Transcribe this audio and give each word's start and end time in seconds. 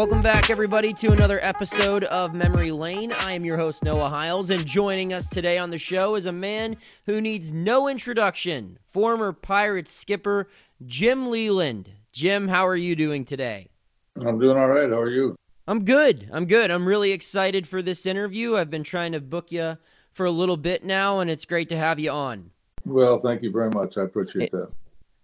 Welcome 0.00 0.22
back, 0.22 0.48
everybody, 0.48 0.94
to 0.94 1.12
another 1.12 1.38
episode 1.42 2.04
of 2.04 2.32
Memory 2.32 2.72
Lane. 2.72 3.12
I 3.12 3.32
am 3.32 3.44
your 3.44 3.58
host, 3.58 3.84
Noah 3.84 4.08
Hiles, 4.08 4.48
and 4.48 4.64
joining 4.64 5.12
us 5.12 5.28
today 5.28 5.58
on 5.58 5.68
the 5.68 5.76
show 5.76 6.14
is 6.14 6.24
a 6.24 6.32
man 6.32 6.76
who 7.04 7.20
needs 7.20 7.52
no 7.52 7.86
introduction 7.86 8.78
former 8.86 9.34
Pirates 9.34 9.92
skipper 9.92 10.48
Jim 10.86 11.28
Leyland. 11.28 11.90
Jim, 12.12 12.48
how 12.48 12.66
are 12.66 12.76
you 12.76 12.96
doing 12.96 13.26
today? 13.26 13.68
I'm 14.16 14.38
doing 14.38 14.56
all 14.56 14.70
right. 14.70 14.88
How 14.88 15.00
are 15.00 15.10
you? 15.10 15.36
I'm 15.68 15.84
good. 15.84 16.30
I'm 16.32 16.46
good. 16.46 16.70
I'm 16.70 16.88
really 16.88 17.12
excited 17.12 17.66
for 17.66 17.82
this 17.82 18.06
interview. 18.06 18.56
I've 18.56 18.70
been 18.70 18.84
trying 18.84 19.12
to 19.12 19.20
book 19.20 19.52
you 19.52 19.76
for 20.14 20.24
a 20.24 20.30
little 20.30 20.56
bit 20.56 20.82
now, 20.82 21.20
and 21.20 21.30
it's 21.30 21.44
great 21.44 21.68
to 21.68 21.76
have 21.76 21.98
you 21.98 22.10
on. 22.10 22.52
Well, 22.86 23.18
thank 23.18 23.42
you 23.42 23.52
very 23.52 23.68
much. 23.68 23.98
I 23.98 24.04
appreciate 24.04 24.50
that. 24.52 24.70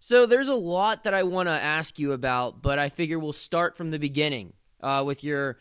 So, 0.00 0.26
there's 0.26 0.48
a 0.48 0.54
lot 0.54 1.04
that 1.04 1.14
I 1.14 1.22
want 1.22 1.48
to 1.48 1.52
ask 1.52 1.98
you 1.98 2.12
about, 2.12 2.60
but 2.60 2.78
I 2.78 2.90
figure 2.90 3.18
we'll 3.18 3.32
start 3.32 3.78
from 3.78 3.88
the 3.88 3.98
beginning 3.98 4.52
uh, 4.80 5.02
with 5.04 5.24
your 5.24 5.58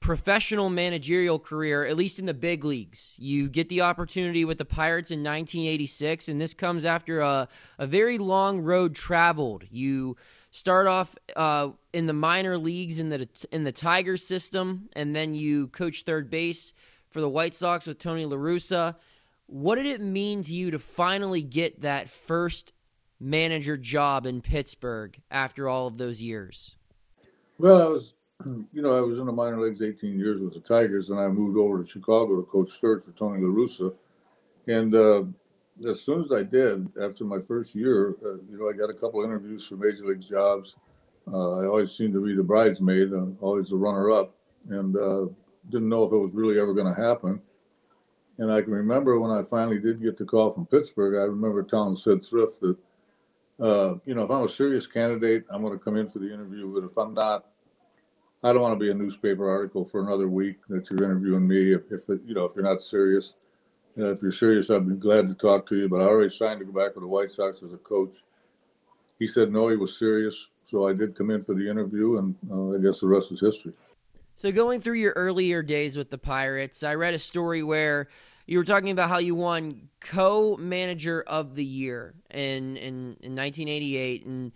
professional 0.00 0.70
managerial 0.70 1.38
career, 1.38 1.84
at 1.84 1.96
least 1.96 2.18
in 2.18 2.26
the 2.26 2.34
big 2.34 2.64
leagues. 2.64 3.16
You 3.18 3.48
get 3.48 3.68
the 3.68 3.80
opportunity 3.80 4.44
with 4.44 4.58
the 4.58 4.64
Pirates 4.64 5.10
in 5.10 5.20
1986, 5.20 6.28
and 6.28 6.40
this 6.40 6.54
comes 6.54 6.84
after 6.84 7.20
a, 7.20 7.48
a 7.78 7.86
very 7.86 8.18
long 8.18 8.60
road 8.60 8.94
traveled. 8.94 9.64
You 9.70 10.16
start 10.50 10.86
off 10.86 11.16
uh, 11.36 11.70
in 11.92 12.06
the 12.06 12.12
minor 12.12 12.58
leagues 12.58 13.00
in 13.00 13.08
the 13.08 13.28
in 13.50 13.64
the 13.64 13.72
Tigers 13.72 14.24
system, 14.24 14.88
and 14.94 15.14
then 15.14 15.34
you 15.34 15.68
coach 15.68 16.02
third 16.02 16.30
base 16.30 16.74
for 17.10 17.20
the 17.20 17.28
White 17.28 17.54
Sox 17.54 17.86
with 17.86 17.98
Tony 17.98 18.24
La 18.24 18.36
Russa. 18.36 18.96
What 19.46 19.76
did 19.76 19.86
it 19.86 20.00
mean 20.00 20.42
to 20.42 20.54
you 20.54 20.70
to 20.70 20.78
finally 20.78 21.42
get 21.42 21.80
that 21.80 22.10
first 22.10 22.72
manager 23.18 23.76
job 23.76 24.26
in 24.26 24.42
Pittsburgh 24.42 25.20
after 25.30 25.68
all 25.68 25.86
of 25.86 25.98
those 25.98 26.22
years? 26.22 26.76
Well, 27.58 27.82
I 27.82 27.86
was 27.86 28.14
you 28.72 28.82
know, 28.82 28.96
I 28.96 29.00
was 29.00 29.18
in 29.18 29.26
the 29.26 29.32
minor 29.32 29.60
leagues 29.60 29.82
18 29.82 30.18
years 30.18 30.40
with 30.40 30.54
the 30.54 30.60
Tigers, 30.60 31.10
and 31.10 31.18
I 31.18 31.28
moved 31.28 31.58
over 31.58 31.82
to 31.82 31.88
Chicago 31.88 32.36
to 32.36 32.46
coach 32.46 32.72
third 32.80 33.04
for 33.04 33.12
Tony 33.12 33.42
La 33.42 33.48
Russa. 33.48 33.92
And 34.66 34.94
uh, 34.94 35.24
as 35.88 36.00
soon 36.00 36.22
as 36.22 36.32
I 36.32 36.42
did, 36.42 36.88
after 37.00 37.24
my 37.24 37.40
first 37.40 37.74
year, 37.74 38.14
uh, 38.24 38.34
you 38.50 38.58
know, 38.58 38.68
I 38.68 38.72
got 38.72 38.90
a 38.90 38.94
couple 38.94 39.24
interviews 39.24 39.66
for 39.66 39.76
major 39.76 40.06
league 40.06 40.20
jobs. 40.20 40.76
Uh, 41.26 41.58
I 41.58 41.66
always 41.66 41.92
seemed 41.92 42.14
to 42.14 42.24
be 42.24 42.34
the 42.34 42.42
bridesmaid, 42.42 43.12
uh, 43.12 43.26
always 43.40 43.70
the 43.70 43.76
runner-up, 43.76 44.34
and 44.68 44.96
uh, 44.96 45.26
didn't 45.70 45.88
know 45.88 46.04
if 46.04 46.12
it 46.12 46.16
was 46.16 46.32
really 46.32 46.60
ever 46.60 46.74
going 46.74 46.92
to 46.92 47.00
happen. 47.00 47.40
And 48.38 48.52
I 48.52 48.62
can 48.62 48.72
remember 48.72 49.18
when 49.18 49.32
I 49.32 49.42
finally 49.42 49.80
did 49.80 50.00
get 50.00 50.16
the 50.16 50.24
call 50.24 50.50
from 50.50 50.66
Pittsburgh. 50.66 51.16
I 51.16 51.24
remember 51.24 51.62
telling 51.64 51.96
Sid 51.96 52.24
Thrift 52.24 52.60
that, 52.60 52.76
uh, 53.60 53.94
you 54.06 54.14
know, 54.14 54.22
if 54.22 54.30
I'm 54.30 54.44
a 54.44 54.48
serious 54.48 54.86
candidate, 54.86 55.44
I'm 55.50 55.60
going 55.62 55.76
to 55.76 55.84
come 55.84 55.96
in 55.96 56.06
for 56.06 56.20
the 56.20 56.32
interview. 56.32 56.72
But 56.72 56.88
if 56.88 56.96
I'm 56.96 57.14
not, 57.14 57.46
I 58.42 58.52
don't 58.52 58.62
want 58.62 58.78
to 58.78 58.84
be 58.84 58.90
a 58.90 58.94
newspaper 58.94 59.48
article 59.48 59.84
for 59.84 60.00
another 60.00 60.28
week 60.28 60.58
that 60.68 60.88
you're 60.90 61.02
interviewing 61.02 61.46
me. 61.46 61.72
If, 61.72 61.90
if 61.90 62.02
you 62.08 62.34
know, 62.34 62.44
if 62.44 62.52
you're 62.54 62.64
not 62.64 62.80
serious, 62.80 63.34
uh, 63.98 64.10
if 64.12 64.22
you're 64.22 64.30
serious, 64.30 64.70
I'd 64.70 64.88
be 64.88 64.94
glad 64.94 65.28
to 65.28 65.34
talk 65.34 65.66
to 65.66 65.76
you. 65.76 65.88
But 65.88 66.00
I 66.00 66.04
already 66.04 66.30
signed 66.30 66.60
to 66.60 66.66
go 66.66 66.72
back 66.72 66.94
with 66.94 67.02
the 67.02 67.08
White 67.08 67.30
Sox 67.32 67.62
as 67.62 67.72
a 67.72 67.78
coach. 67.78 68.18
He 69.18 69.26
said 69.26 69.52
no, 69.52 69.68
he 69.68 69.76
was 69.76 69.98
serious, 69.98 70.48
so 70.66 70.86
I 70.86 70.92
did 70.92 71.16
come 71.16 71.30
in 71.30 71.42
for 71.42 71.54
the 71.54 71.68
interview, 71.68 72.18
and 72.18 72.36
uh, 72.50 72.76
I 72.76 72.78
guess 72.80 73.00
the 73.00 73.08
rest 73.08 73.32
is 73.32 73.40
history. 73.40 73.72
So, 74.36 74.52
going 74.52 74.78
through 74.78 74.98
your 74.98 75.14
earlier 75.16 75.62
days 75.62 75.96
with 75.96 76.10
the 76.10 76.18
Pirates, 76.18 76.84
I 76.84 76.94
read 76.94 77.14
a 77.14 77.18
story 77.18 77.64
where 77.64 78.06
you 78.46 78.58
were 78.58 78.64
talking 78.64 78.90
about 78.90 79.08
how 79.08 79.18
you 79.18 79.34
won 79.34 79.88
co-manager 79.98 81.24
of 81.26 81.56
the 81.56 81.64
year 81.64 82.14
in 82.30 82.76
in, 82.76 83.16
in 83.20 83.34
1988, 83.34 84.26
and 84.26 84.52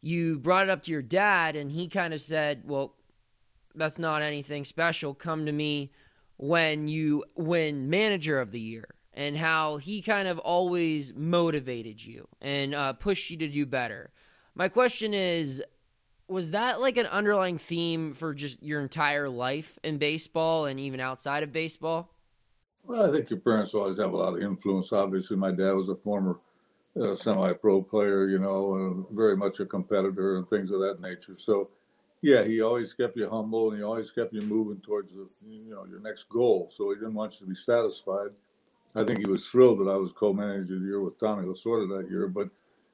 you 0.00 0.38
brought 0.38 0.64
it 0.64 0.70
up 0.70 0.82
to 0.84 0.90
your 0.90 1.02
dad, 1.02 1.54
and 1.54 1.70
he 1.70 1.88
kind 1.88 2.14
of 2.14 2.22
said, 2.22 2.62
"Well, 2.64 2.94
that's 3.74 3.98
not 3.98 4.22
anything 4.22 4.64
special. 4.64 5.14
Come 5.14 5.46
to 5.46 5.52
me 5.52 5.90
when 6.36 6.88
you 6.88 7.24
win 7.36 7.88
manager 7.90 8.40
of 8.40 8.50
the 8.50 8.60
year." 8.60 8.88
And 9.16 9.36
how 9.36 9.76
he 9.76 10.02
kind 10.02 10.26
of 10.26 10.40
always 10.40 11.14
motivated 11.14 12.04
you 12.04 12.26
and 12.40 12.74
uh, 12.74 12.94
pushed 12.94 13.30
you 13.30 13.36
to 13.36 13.48
do 13.48 13.64
better. 13.64 14.10
My 14.56 14.68
question 14.68 15.14
is 15.14 15.62
was 16.28 16.50
that 16.50 16.80
like 16.80 16.96
an 16.96 17.06
underlying 17.06 17.58
theme 17.58 18.12
for 18.14 18.34
just 18.34 18.62
your 18.62 18.80
entire 18.80 19.28
life 19.28 19.78
in 19.82 19.98
baseball 19.98 20.66
and 20.66 20.80
even 20.80 21.00
outside 21.00 21.42
of 21.42 21.52
baseball? 21.52 22.10
Well, 22.82 23.08
I 23.08 23.12
think 23.12 23.30
your 23.30 23.40
parents 23.40 23.74
always 23.74 23.98
have 23.98 24.12
a 24.12 24.16
lot 24.16 24.34
of 24.34 24.42
influence. 24.42 24.92
Obviously, 24.92 25.36
my 25.36 25.50
dad 25.50 25.72
was 25.72 25.88
a 25.88 25.94
former 25.94 26.38
a 26.96 27.16
semi-pro 27.16 27.82
player, 27.82 28.28
you 28.28 28.38
know, 28.38 28.76
and 28.76 29.04
very 29.10 29.36
much 29.36 29.58
a 29.58 29.66
competitor 29.66 30.36
and 30.36 30.48
things 30.48 30.70
of 30.70 30.78
that 30.80 31.00
nature. 31.00 31.34
So, 31.36 31.70
yeah, 32.24 32.42
he 32.42 32.62
always 32.62 32.94
kept 32.94 33.18
you 33.18 33.28
humble 33.28 33.68
and 33.68 33.78
he 33.78 33.84
always 33.84 34.10
kept 34.10 34.32
you 34.32 34.40
moving 34.40 34.80
towards 34.80 35.12
the, 35.12 35.28
you 35.46 35.74
know, 35.74 35.84
your 35.84 36.00
next 36.00 36.26
goal. 36.30 36.72
So 36.74 36.88
he 36.88 36.94
didn't 36.96 37.12
want 37.12 37.34
you 37.34 37.40
to 37.40 37.50
be 37.50 37.54
satisfied. 37.54 38.30
I 38.94 39.04
think 39.04 39.18
he 39.18 39.30
was 39.30 39.46
thrilled 39.46 39.80
that 39.80 39.90
I 39.90 39.96
was 39.96 40.10
co-manager 40.12 40.76
of 40.76 40.80
the 40.80 40.86
year 40.86 41.02
with 41.02 41.20
Tommy 41.20 41.46
Lasorda 41.46 41.86
that 41.98 42.10
year, 42.10 42.26
but 42.26 42.48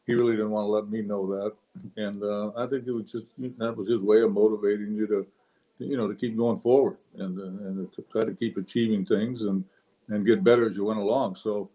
he 0.05 0.15
really 0.15 0.33
didn't 0.33 0.51
want 0.51 0.67
to 0.67 0.71
let 0.71 0.89
me 0.89 1.03
know 1.03 1.29
that. 1.29 1.53
And 1.97 2.25
uh, 2.25 2.51
I 2.57 2.67
think 2.67 2.89
it 2.89 2.91
was 2.91 3.13
just 3.13 3.29
that 3.59 3.77
was 3.77 3.89
his 3.89 4.01
way 4.01 4.21
of 4.23 4.33
motivating 4.33 4.97
you 4.97 5.07
to, 5.07 5.25
you 5.79 5.97
know, 5.97 6.09
to 6.09 6.17
keep 6.17 6.37
going 6.37 6.59
forward 6.59 6.97
and 7.17 7.39
and 7.39 7.93
to 7.93 8.03
try 8.11 8.25
to 8.25 8.33
keep 8.33 8.57
achieving 8.57 9.07
things 9.07 9.43
and 9.43 9.63
and 10.09 10.27
get 10.27 10.43
better 10.43 10.69
as 10.69 10.77
you 10.77 10.87
went 10.87 10.99
along. 10.99 11.37
So, 11.37 11.71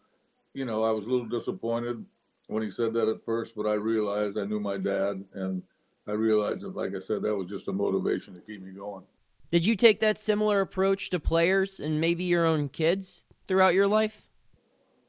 you 0.54 0.66
know, 0.66 0.84
I 0.84 0.92
was 0.92 1.06
a 1.06 1.10
little 1.10 1.26
disappointed 1.28 2.04
when 2.48 2.64
he 2.64 2.70
said 2.70 2.94
that 2.96 3.08
at 3.08 3.24
first, 3.24 3.56
but 3.56 3.66
I 3.66 3.76
realized 3.76 4.38
I 4.38 4.44
knew 4.44 4.60
my 4.60 4.76
dad, 4.76 5.24
and 5.34 5.64
I 6.08 6.12
realized 6.12 6.62
that, 6.62 6.76
like 6.76 6.96
I 6.96 7.00
said, 7.00 7.24
that 7.24 7.36
was 7.36 7.50
just 7.50 7.68
a 7.68 7.74
motivation 7.74 8.34
to 8.36 8.40
keep 8.42 8.62
me 8.62 8.72
going. 8.72 9.04
Did 9.52 9.66
you 9.66 9.76
take 9.76 10.00
that 10.00 10.18
similar 10.18 10.62
approach 10.62 11.10
to 11.12 11.20
players 11.20 11.80
and 11.80 12.02
maybe 12.02 12.24
your 12.24 12.46
own 12.46 12.70
kids 12.70 13.26
throughout 13.48 13.74
your 13.74 13.88
life? 13.88 14.28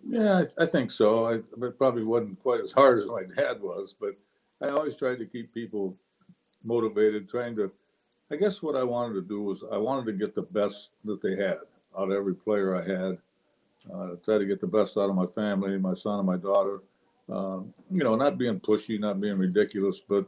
Yeah, 0.07 0.45
I, 0.59 0.65
I 0.65 0.67
think 0.67 0.91
so. 0.91 1.27
I, 1.27 1.35
it 1.35 1.79
probably 1.79 2.05
wasn't 2.05 2.41
quite 2.43 2.61
as 2.61 2.73
hard 2.73 3.01
as 3.01 3.07
my 3.07 3.23
dad 3.37 3.61
was, 3.61 3.95
but 3.99 4.17
I 4.63 4.69
always 4.69 4.97
tried 4.97 5.19
to 5.19 5.27
keep 5.27 5.53
people 5.53 5.97
motivated, 6.65 7.29
trying 7.29 7.57
to. 7.57 7.71
I 8.31 8.37
guess 8.37 8.63
what 8.63 8.77
I 8.77 8.83
wanted 8.83 9.15
to 9.15 9.23
do 9.23 9.43
was 9.43 9.65
I 9.71 9.77
wanted 9.77 10.07
to 10.07 10.13
get 10.13 10.35
the 10.35 10.43
best 10.43 10.91
that 11.05 11.23
they 11.23 11.37
had 11.37 11.59
out 11.97 12.11
of 12.11 12.13
every 12.13 12.35
player 12.35 12.75
I 12.75 12.83
had. 12.83 13.19
Uh, 13.93 14.17
try 14.25 14.37
to 14.37 14.47
get 14.47 14.61
the 14.61 14.67
best 14.67 14.97
out 14.97 15.09
of 15.09 15.15
my 15.15 15.27
family, 15.27 15.79
my 15.79 15.95
son 15.95 16.19
and 16.19 16.27
my 16.27 16.37
daughter 16.37 16.81
um, 17.29 17.75
you 17.91 18.05
know, 18.05 18.15
not 18.15 18.39
being 18.39 18.61
pushy, 18.61 18.99
not 18.99 19.21
being 19.21 19.39
ridiculous, 19.39 20.01
but 20.01 20.27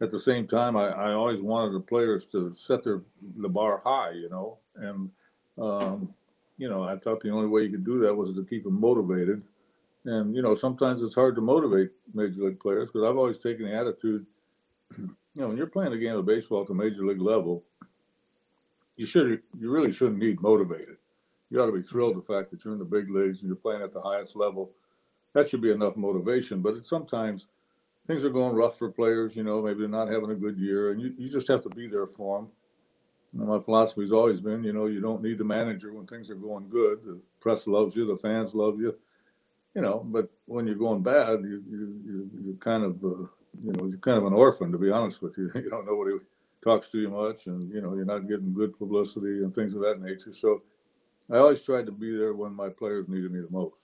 at 0.00 0.10
the 0.10 0.20
same 0.20 0.46
time, 0.46 0.76
I, 0.76 0.88
I 0.88 1.12
always 1.12 1.42
wanted 1.42 1.74
the 1.74 1.80
players 1.80 2.24
to 2.26 2.54
set 2.56 2.84
their 2.84 3.02
the 3.36 3.48
bar 3.48 3.80
high, 3.84 4.12
you 4.12 4.30
know, 4.30 4.58
and 4.76 5.10
um, 5.58 6.14
you 6.56 6.68
know, 6.68 6.82
I 6.82 6.96
thought 6.96 7.20
the 7.20 7.30
only 7.30 7.48
way 7.48 7.62
you 7.62 7.70
could 7.70 7.84
do 7.84 8.00
that 8.00 8.14
was 8.14 8.34
to 8.34 8.44
keep 8.44 8.64
them 8.64 8.80
motivated. 8.80 9.42
And 10.04 10.34
you 10.34 10.42
know, 10.42 10.54
sometimes 10.54 11.02
it's 11.02 11.14
hard 11.14 11.34
to 11.34 11.40
motivate 11.40 11.90
major 12.14 12.42
league 12.42 12.60
players 12.60 12.88
because 12.88 13.06
I've 13.06 13.18
always 13.18 13.38
taken 13.38 13.66
the 13.66 13.74
attitude, 13.74 14.26
you 14.98 15.08
know, 15.36 15.48
when 15.48 15.56
you're 15.56 15.66
playing 15.66 15.92
a 15.92 15.98
game 15.98 16.16
of 16.16 16.26
baseball 16.26 16.62
at 16.62 16.68
the 16.68 16.74
major 16.74 17.04
league 17.04 17.20
level, 17.20 17.62
you 18.96 19.06
should 19.06 19.42
you 19.58 19.70
really 19.70 19.92
shouldn't 19.92 20.18
need 20.18 20.40
motivated. 20.40 20.96
You 21.50 21.60
ought 21.60 21.66
to 21.66 21.72
be 21.72 21.82
thrilled 21.82 22.16
the 22.16 22.22
fact 22.22 22.50
that 22.50 22.64
you're 22.64 22.74
in 22.74 22.78
the 22.78 22.84
big 22.84 23.10
leagues 23.10 23.40
and 23.40 23.48
you're 23.48 23.56
playing 23.56 23.82
at 23.82 23.92
the 23.92 24.00
highest 24.00 24.36
level 24.36 24.70
that 25.32 25.48
should 25.48 25.60
be 25.60 25.70
enough 25.70 25.96
motivation. 25.96 26.60
But 26.60 26.74
it's 26.74 26.88
sometimes 26.88 27.46
things 28.06 28.24
are 28.24 28.30
going 28.30 28.54
rough 28.54 28.78
for 28.78 28.90
players. 28.90 29.36
You 29.36 29.44
know, 29.44 29.62
maybe 29.62 29.80
they're 29.80 29.88
not 29.88 30.08
having 30.08 30.30
a 30.30 30.34
good 30.34 30.58
year, 30.58 30.90
and 30.90 31.00
you, 31.00 31.14
you 31.18 31.28
just 31.28 31.48
have 31.48 31.62
to 31.62 31.68
be 31.68 31.86
there 31.86 32.06
for 32.06 32.38
them. 32.38 32.48
And 33.38 33.48
my 33.48 33.58
philosophy 33.58 34.02
has 34.02 34.12
always 34.12 34.40
been, 34.40 34.64
you 34.64 34.72
know, 34.72 34.86
you 34.86 35.00
don't 35.00 35.22
need 35.22 35.38
the 35.38 35.44
manager 35.44 35.92
when 35.92 36.06
things 36.06 36.30
are 36.30 36.34
going 36.34 36.68
good. 36.68 37.04
The 37.04 37.20
press 37.40 37.66
loves 37.66 37.94
you, 37.94 38.06
the 38.06 38.16
fans 38.16 38.54
love 38.54 38.80
you, 38.80 38.94
you 39.74 39.82
know. 39.82 40.02
But 40.04 40.30
when 40.46 40.66
you're 40.66 40.76
going 40.76 41.02
bad, 41.02 41.42
you 41.42 41.62
you 41.70 42.30
you 42.34 42.52
are 42.52 42.56
kind 42.56 42.84
of 42.84 42.96
uh, 43.04 43.26
you 43.62 43.72
know 43.72 43.86
you're 43.86 43.98
kind 43.98 44.18
of 44.18 44.26
an 44.26 44.32
orphan, 44.32 44.72
to 44.72 44.78
be 44.78 44.90
honest 44.90 45.22
with 45.22 45.38
you. 45.38 45.50
You 45.54 45.70
don't 45.70 45.86
nobody 45.86 46.16
talks 46.62 46.88
to 46.88 46.98
you 46.98 47.08
much, 47.08 47.46
and 47.46 47.72
you 47.72 47.80
know 47.80 47.94
you're 47.94 48.04
not 48.04 48.28
getting 48.28 48.52
good 48.52 48.76
publicity 48.76 49.42
and 49.44 49.54
things 49.54 49.74
of 49.74 49.82
that 49.82 50.00
nature. 50.00 50.32
So 50.32 50.62
I 51.30 51.36
always 51.38 51.62
tried 51.62 51.86
to 51.86 51.92
be 51.92 52.16
there 52.16 52.34
when 52.34 52.52
my 52.52 52.68
players 52.68 53.08
needed 53.08 53.32
me 53.32 53.40
the 53.40 53.50
most. 53.50 53.79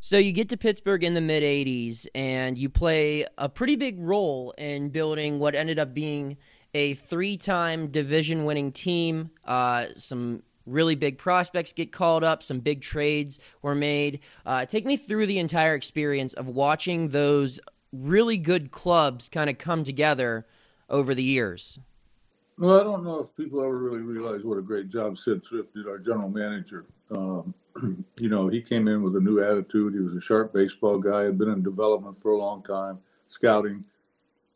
So 0.00 0.16
you 0.16 0.32
get 0.32 0.48
to 0.50 0.56
Pittsburgh 0.56 1.02
in 1.02 1.14
the 1.14 1.20
mid 1.20 1.42
80s 1.42 2.06
and 2.14 2.56
you 2.56 2.68
play 2.68 3.26
a 3.36 3.48
pretty 3.48 3.76
big 3.76 3.98
role 3.98 4.54
in 4.56 4.90
building 4.90 5.38
what 5.38 5.54
ended 5.54 5.78
up 5.78 5.92
being 5.92 6.36
a 6.72 6.94
three 6.94 7.36
time 7.36 7.88
division 7.88 8.44
winning 8.44 8.70
team. 8.70 9.30
Uh, 9.44 9.86
some 9.96 10.42
really 10.66 10.94
big 10.94 11.18
prospects 11.18 11.72
get 11.72 11.90
called 11.90 12.22
up, 12.22 12.42
some 12.42 12.60
big 12.60 12.80
trades 12.80 13.40
were 13.62 13.74
made. 13.74 14.20
Uh, 14.46 14.64
take 14.66 14.86
me 14.86 14.96
through 14.96 15.26
the 15.26 15.38
entire 15.38 15.74
experience 15.74 16.32
of 16.34 16.46
watching 16.46 17.08
those 17.08 17.58
really 17.92 18.36
good 18.36 18.70
clubs 18.70 19.28
kind 19.28 19.50
of 19.50 19.58
come 19.58 19.82
together 19.82 20.46
over 20.88 21.14
the 21.14 21.22
years. 21.22 21.80
Well, 22.58 22.80
I 22.80 22.82
don't 22.82 23.04
know 23.04 23.20
if 23.20 23.34
people 23.36 23.60
ever 23.60 23.76
really 23.76 24.00
realize 24.00 24.44
what 24.44 24.58
a 24.58 24.62
great 24.62 24.88
job 24.88 25.16
Sid 25.16 25.44
Thrift 25.44 25.74
did, 25.74 25.86
our 25.86 25.98
general 25.98 26.28
manager. 26.28 26.86
Um, 27.10 27.54
you 28.18 28.28
know, 28.28 28.48
he 28.48 28.60
came 28.60 28.88
in 28.88 29.02
with 29.02 29.16
a 29.16 29.20
new 29.20 29.42
attitude. 29.42 29.94
He 29.94 30.00
was 30.00 30.14
a 30.14 30.20
sharp 30.20 30.52
baseball 30.52 30.98
guy, 30.98 31.24
had 31.24 31.38
been 31.38 31.50
in 31.50 31.62
development 31.62 32.16
for 32.16 32.32
a 32.32 32.38
long 32.38 32.62
time, 32.62 32.98
scouting. 33.26 33.84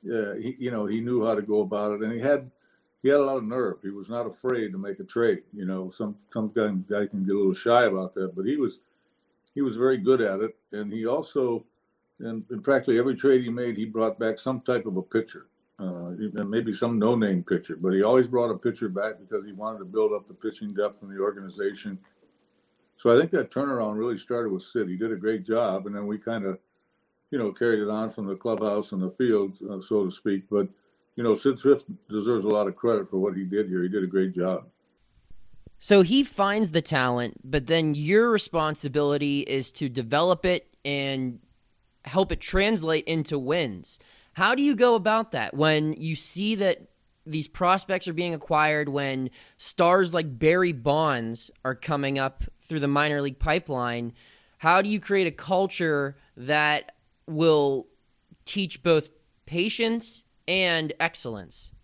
Yeah, 0.02 0.34
he, 0.36 0.56
you 0.58 0.70
know, 0.70 0.86
he 0.86 1.00
knew 1.00 1.24
how 1.24 1.34
to 1.34 1.42
go 1.42 1.60
about 1.60 1.92
it, 1.92 2.02
and 2.02 2.12
he 2.12 2.20
had 2.20 2.50
he 3.02 3.08
had 3.08 3.20
a 3.20 3.24
lot 3.24 3.36
of 3.36 3.44
nerve. 3.44 3.78
He 3.82 3.90
was 3.90 4.08
not 4.08 4.26
afraid 4.26 4.72
to 4.72 4.78
make 4.78 5.00
a 5.00 5.04
trade. 5.04 5.42
You 5.52 5.64
know, 5.64 5.90
some 5.90 6.16
some 6.32 6.52
guy, 6.54 6.68
guy 6.88 7.06
can 7.06 7.24
get 7.24 7.34
a 7.34 7.38
little 7.38 7.54
shy 7.54 7.84
about 7.84 8.14
that, 8.14 8.34
but 8.34 8.46
he 8.46 8.56
was 8.56 8.78
he 9.54 9.62
was 9.62 9.76
very 9.76 9.98
good 9.98 10.20
at 10.20 10.40
it. 10.40 10.56
And 10.72 10.92
he 10.92 11.06
also, 11.06 11.64
in, 12.20 12.44
in 12.50 12.62
practically 12.62 12.98
every 12.98 13.16
trade 13.16 13.42
he 13.42 13.50
made, 13.50 13.76
he 13.76 13.84
brought 13.84 14.18
back 14.18 14.38
some 14.38 14.60
type 14.60 14.86
of 14.86 14.96
a 14.96 15.02
pitcher, 15.02 15.46
uh, 15.78 16.12
maybe 16.44 16.72
some 16.72 16.98
no-name 16.98 17.42
pitcher, 17.42 17.76
but 17.76 17.92
he 17.92 18.02
always 18.02 18.26
brought 18.26 18.50
a 18.50 18.58
pitcher 18.58 18.88
back 18.88 19.14
because 19.20 19.44
he 19.44 19.52
wanted 19.52 19.80
to 19.80 19.84
build 19.84 20.12
up 20.12 20.26
the 20.28 20.34
pitching 20.34 20.74
depth 20.74 21.02
in 21.02 21.14
the 21.14 21.20
organization. 21.20 21.98
So 23.02 23.12
I 23.12 23.18
think 23.18 23.32
that 23.32 23.50
turnaround 23.50 23.98
really 23.98 24.16
started 24.16 24.52
with 24.52 24.62
Sid. 24.62 24.88
He 24.88 24.94
did 24.96 25.10
a 25.10 25.16
great 25.16 25.44
job, 25.44 25.86
and 25.86 25.96
then 25.96 26.06
we 26.06 26.18
kind 26.18 26.44
of, 26.44 26.60
you 27.32 27.38
know, 27.38 27.50
carried 27.50 27.80
it 27.80 27.90
on 27.90 28.10
from 28.10 28.28
the 28.28 28.36
clubhouse 28.36 28.92
and 28.92 29.02
the 29.02 29.10
field, 29.10 29.56
uh, 29.68 29.80
so 29.80 30.04
to 30.04 30.10
speak. 30.12 30.44
But 30.48 30.68
you 31.16 31.24
know, 31.24 31.34
Sid 31.34 31.58
Thrift 31.58 31.86
deserves 32.08 32.44
a 32.44 32.48
lot 32.48 32.68
of 32.68 32.76
credit 32.76 33.08
for 33.08 33.18
what 33.18 33.36
he 33.36 33.42
did 33.42 33.66
here. 33.66 33.82
He 33.82 33.88
did 33.88 34.04
a 34.04 34.06
great 34.06 34.32
job. 34.32 34.68
So 35.80 36.02
he 36.02 36.22
finds 36.22 36.70
the 36.70 36.80
talent, 36.80 37.38
but 37.42 37.66
then 37.66 37.96
your 37.96 38.30
responsibility 38.30 39.40
is 39.40 39.72
to 39.72 39.88
develop 39.88 40.46
it 40.46 40.72
and 40.84 41.40
help 42.04 42.30
it 42.30 42.40
translate 42.40 43.04
into 43.06 43.36
wins. 43.36 43.98
How 44.34 44.54
do 44.54 44.62
you 44.62 44.76
go 44.76 44.94
about 44.94 45.32
that 45.32 45.54
when 45.54 45.94
you 45.94 46.14
see 46.14 46.54
that 46.54 46.86
these 47.26 47.48
prospects 47.48 48.08
are 48.08 48.12
being 48.12 48.34
acquired, 48.34 48.88
when 48.88 49.30
stars 49.56 50.12
like 50.14 50.38
Barry 50.38 50.72
Bonds 50.72 51.50
are 51.64 51.74
coming 51.74 52.18
up 52.18 52.44
through 52.72 52.80
the 52.80 52.88
minor 52.88 53.20
league 53.20 53.38
pipeline? 53.38 54.14
How 54.56 54.80
do 54.80 54.88
you 54.88 54.98
create 54.98 55.26
a 55.26 55.30
culture 55.30 56.16
that 56.38 56.96
will 57.26 57.86
teach 58.46 58.82
both 58.82 59.10
patience 59.44 60.24
and 60.48 60.94
excellence? 60.98 61.74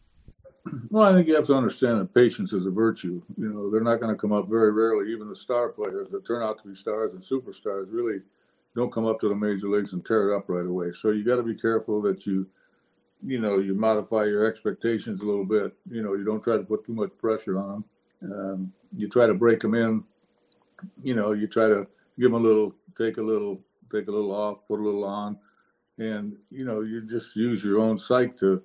Well, 0.88 1.04
I 1.04 1.12
think 1.12 1.28
you 1.28 1.34
have 1.34 1.46
to 1.48 1.54
understand 1.54 2.00
that 2.00 2.14
patience 2.14 2.54
is 2.54 2.64
a 2.64 2.70
virtue. 2.70 3.20
You 3.36 3.52
know, 3.52 3.70
they're 3.70 3.82
not 3.82 4.00
going 4.00 4.14
to 4.14 4.18
come 4.18 4.32
up 4.32 4.48
very 4.48 4.72
rarely. 4.72 5.12
Even 5.12 5.28
the 5.28 5.36
star 5.36 5.68
players 5.68 6.08
that 6.10 6.26
turn 6.26 6.42
out 6.42 6.62
to 6.62 6.68
be 6.68 6.74
stars 6.74 7.12
and 7.12 7.22
superstars 7.22 7.88
really 7.90 8.20
don't 8.74 8.90
come 8.92 9.04
up 9.04 9.20
to 9.20 9.28
the 9.28 9.34
major 9.34 9.68
leagues 9.68 9.92
and 9.92 10.04
tear 10.06 10.30
it 10.30 10.36
up 10.36 10.48
right 10.48 10.64
away. 10.64 10.92
So 10.98 11.10
you 11.10 11.22
got 11.22 11.36
to 11.36 11.42
be 11.42 11.54
careful 11.54 12.00
that 12.02 12.26
you, 12.26 12.46
you 13.22 13.40
know, 13.40 13.58
you 13.58 13.74
modify 13.74 14.24
your 14.24 14.46
expectations 14.46 15.20
a 15.20 15.26
little 15.26 15.44
bit. 15.44 15.74
You 15.90 16.02
know, 16.02 16.14
you 16.14 16.24
don't 16.24 16.42
try 16.42 16.56
to 16.56 16.62
put 16.62 16.86
too 16.86 16.94
much 16.94 17.10
pressure 17.18 17.58
on 17.58 17.84
them. 18.22 18.32
Um, 18.32 18.72
you 18.96 19.06
try 19.08 19.26
to 19.26 19.34
break 19.34 19.60
them 19.60 19.74
in. 19.74 20.02
You 21.02 21.14
know, 21.14 21.32
you 21.32 21.46
try 21.46 21.68
to 21.68 21.86
give 22.18 22.32
them 22.32 22.34
a 22.34 22.46
little, 22.46 22.74
take 22.96 23.16
a 23.18 23.22
little, 23.22 23.60
take 23.92 24.08
a 24.08 24.10
little 24.10 24.32
off, 24.32 24.58
put 24.68 24.80
a 24.80 24.82
little 24.82 25.04
on, 25.04 25.38
and 25.98 26.36
you 26.50 26.64
know, 26.64 26.80
you 26.80 27.02
just 27.02 27.36
use 27.36 27.62
your 27.64 27.80
own 27.80 27.98
psyche 27.98 28.32
to 28.38 28.62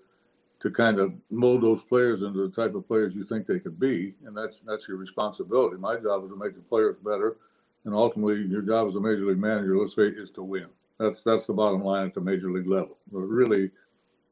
to 0.60 0.72
kind 0.72 0.98
of 0.98 1.14
mold 1.30 1.62
those 1.62 1.82
players 1.82 2.22
into 2.22 2.48
the 2.48 2.56
type 2.56 2.74
of 2.74 2.88
players 2.88 3.14
you 3.14 3.26
think 3.26 3.46
they 3.46 3.60
could 3.60 3.80
be, 3.80 4.16
and 4.26 4.36
that's 4.36 4.60
that's 4.66 4.88
your 4.88 4.98
responsibility. 4.98 5.78
My 5.78 5.98
job 5.98 6.24
is 6.24 6.30
to 6.30 6.38
make 6.38 6.56
the 6.56 6.62
players 6.62 6.96
better, 7.04 7.38
and 7.86 7.94
ultimately, 7.94 8.44
your 8.44 8.62
job 8.62 8.88
as 8.88 8.96
a 8.96 9.02
major 9.02 9.26
league 9.26 9.40
manager, 9.40 9.78
let's 9.78 9.96
say, 9.96 10.08
is 10.08 10.32
to 10.32 10.44
win. 10.44 10.68
That's 11.00 11.22
that's 11.22 11.46
the 11.46 11.54
bottom 11.54 11.84
line 11.84 12.08
at 12.08 12.14
the 12.14 12.22
major 12.22 12.50
league 12.50 12.68
level. 12.68 12.98
But 13.12 13.22
really, 13.22 13.72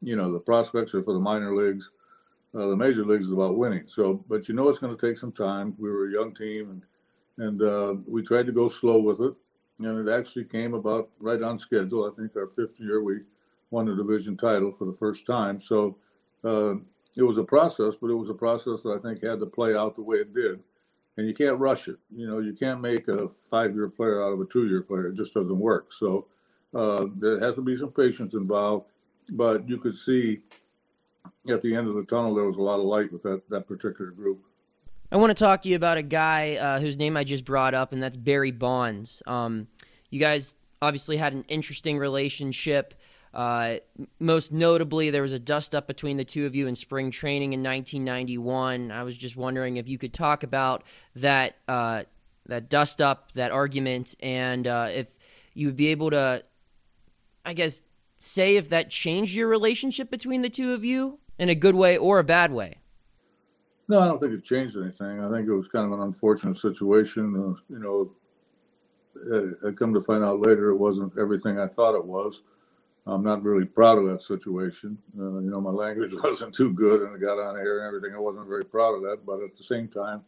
you 0.01 0.15
know, 0.15 0.31
the 0.31 0.39
prospects 0.39 0.93
are 0.93 1.03
for 1.03 1.13
the 1.13 1.19
minor 1.19 1.55
leagues. 1.55 1.91
Uh, 2.53 2.67
the 2.67 2.77
major 2.77 3.05
leagues 3.05 3.25
is 3.25 3.31
about 3.31 3.57
winning. 3.57 3.83
So, 3.87 4.23
but 4.27 4.47
you 4.47 4.55
know, 4.55 4.69
it's 4.69 4.79
going 4.79 4.95
to 4.95 5.07
take 5.07 5.17
some 5.17 5.31
time. 5.31 5.73
We 5.77 5.89
were 5.89 6.07
a 6.07 6.11
young 6.11 6.33
team, 6.33 6.69
and 6.69 6.81
and 7.37 7.61
uh, 7.61 7.95
we 8.07 8.21
tried 8.21 8.45
to 8.45 8.51
go 8.51 8.69
slow 8.69 8.99
with 8.99 9.21
it, 9.21 9.33
and 9.79 10.07
it 10.07 10.11
actually 10.11 10.45
came 10.45 10.73
about 10.73 11.09
right 11.19 11.41
on 11.41 11.57
schedule. 11.59 12.05
I 12.05 12.19
think 12.19 12.35
our 12.35 12.47
fifth 12.47 12.79
year 12.79 13.03
we 13.03 13.21
won 13.71 13.85
the 13.85 13.95
division 13.95 14.37
title 14.37 14.71
for 14.71 14.85
the 14.85 14.93
first 14.93 15.25
time. 15.25 15.59
So 15.59 15.97
uh, 16.43 16.75
it 17.15 17.23
was 17.23 17.37
a 17.37 17.43
process, 17.43 17.95
but 17.95 18.09
it 18.09 18.15
was 18.15 18.29
a 18.29 18.33
process 18.33 18.83
that 18.83 18.97
I 18.97 19.01
think 19.01 19.23
had 19.23 19.39
to 19.39 19.45
play 19.45 19.75
out 19.75 19.95
the 19.95 20.03
way 20.03 20.17
it 20.17 20.33
did. 20.33 20.61
And 21.17 21.27
you 21.27 21.33
can't 21.33 21.59
rush 21.59 21.87
it. 21.87 21.97
You 22.15 22.27
know, 22.27 22.39
you 22.39 22.53
can't 22.53 22.81
make 22.81 23.07
a 23.07 23.27
five-year 23.27 23.89
player 23.89 24.23
out 24.23 24.33
of 24.33 24.39
a 24.39 24.45
two-year 24.45 24.81
player. 24.81 25.07
It 25.07 25.15
just 25.15 25.33
doesn't 25.33 25.59
work. 25.59 25.91
So 25.91 26.27
uh, 26.73 27.07
there 27.17 27.39
has 27.39 27.55
to 27.55 27.61
be 27.61 27.75
some 27.75 27.91
patience 27.91 28.33
involved. 28.33 28.85
But 29.31 29.67
you 29.67 29.77
could 29.77 29.97
see 29.97 30.41
at 31.49 31.61
the 31.61 31.75
end 31.75 31.87
of 31.87 31.95
the 31.95 32.03
tunnel 32.03 32.35
there 32.35 32.45
was 32.45 32.57
a 32.57 32.61
lot 32.61 32.79
of 32.79 32.85
light 32.85 33.11
with 33.11 33.23
that 33.23 33.47
that 33.49 33.67
particular 33.67 34.11
group. 34.11 34.41
I 35.13 35.17
want 35.17 35.35
to 35.35 35.43
talk 35.43 35.63
to 35.63 35.69
you 35.69 35.75
about 35.75 35.97
a 35.97 36.03
guy 36.03 36.55
uh, 36.55 36.79
whose 36.79 36.95
name 36.95 37.17
I 37.17 37.25
just 37.25 37.43
brought 37.43 37.73
up, 37.73 37.91
and 37.91 38.01
that's 38.01 38.15
Barry 38.15 38.51
Bonds. 38.51 39.21
Um, 39.27 39.67
you 40.09 40.21
guys 40.21 40.55
obviously 40.81 41.17
had 41.17 41.33
an 41.33 41.43
interesting 41.49 41.97
relationship. 41.97 42.93
Uh, 43.33 43.75
most 44.19 44.53
notably, 44.53 45.09
there 45.09 45.21
was 45.21 45.33
a 45.33 45.39
dust 45.39 45.75
up 45.75 45.85
between 45.85 46.15
the 46.15 46.23
two 46.23 46.45
of 46.45 46.55
you 46.55 46.65
in 46.67 46.75
spring 46.75 47.11
training 47.11 47.51
in 47.51 47.61
1991. 47.61 48.89
I 48.89 49.03
was 49.03 49.17
just 49.17 49.35
wondering 49.35 49.75
if 49.75 49.89
you 49.89 49.97
could 49.97 50.13
talk 50.13 50.43
about 50.43 50.83
that 51.15 51.57
uh, 51.67 52.03
that 52.45 52.69
dust 52.69 53.01
up, 53.01 53.33
that 53.33 53.51
argument, 53.51 54.15
and 54.21 54.65
uh, 54.65 54.87
if 54.93 55.17
you 55.53 55.67
would 55.67 55.75
be 55.75 55.87
able 55.87 56.11
to, 56.11 56.41
I 57.45 57.53
guess, 57.53 57.81
say 58.15 58.55
if 58.55 58.69
that 58.69 58.89
changed 58.89 59.35
your 59.35 59.49
relationship 59.49 60.09
between 60.09 60.41
the 60.41 60.49
two 60.49 60.73
of 60.73 60.85
you 60.85 61.19
in 61.37 61.49
a 61.49 61.55
good 61.55 61.75
way 61.75 61.97
or 61.97 62.19
a 62.19 62.23
bad 62.23 62.53
way. 62.53 62.80
No, 63.91 63.99
I 63.99 64.07
don't 64.07 64.21
think 64.21 64.31
it 64.31 64.45
changed 64.45 64.77
anything. 64.77 65.19
I 65.19 65.29
think 65.29 65.49
it 65.49 65.53
was 65.53 65.67
kind 65.67 65.85
of 65.85 65.91
an 65.91 66.05
unfortunate 66.05 66.55
situation. 66.55 67.35
Uh, 67.35 67.59
you 67.69 67.77
know, 67.77 68.09
I 69.67 69.71
come 69.71 69.93
to 69.93 69.99
find 69.99 70.23
out 70.23 70.39
later 70.39 70.69
it 70.69 70.77
wasn't 70.77 71.11
everything 71.19 71.59
I 71.59 71.67
thought 71.67 71.97
it 71.97 72.05
was. 72.05 72.43
I'm 73.05 73.21
not 73.21 73.43
really 73.43 73.65
proud 73.65 73.97
of 73.97 74.05
that 74.05 74.23
situation. 74.23 74.97
Uh, 75.19 75.39
you 75.39 75.49
know, 75.49 75.59
my 75.59 75.71
language 75.71 76.13
wasn't 76.23 76.55
too 76.55 76.71
good, 76.71 77.01
and 77.01 77.13
I 77.13 77.19
got 77.19 77.37
on 77.37 77.57
air 77.57 77.79
and 77.79 77.87
everything. 77.87 78.15
I 78.15 78.19
wasn't 78.19 78.47
very 78.47 78.63
proud 78.63 78.93
of 78.93 79.01
that, 79.01 79.25
but 79.25 79.41
at 79.41 79.57
the 79.57 79.63
same 79.65 79.89
time, 79.89 80.21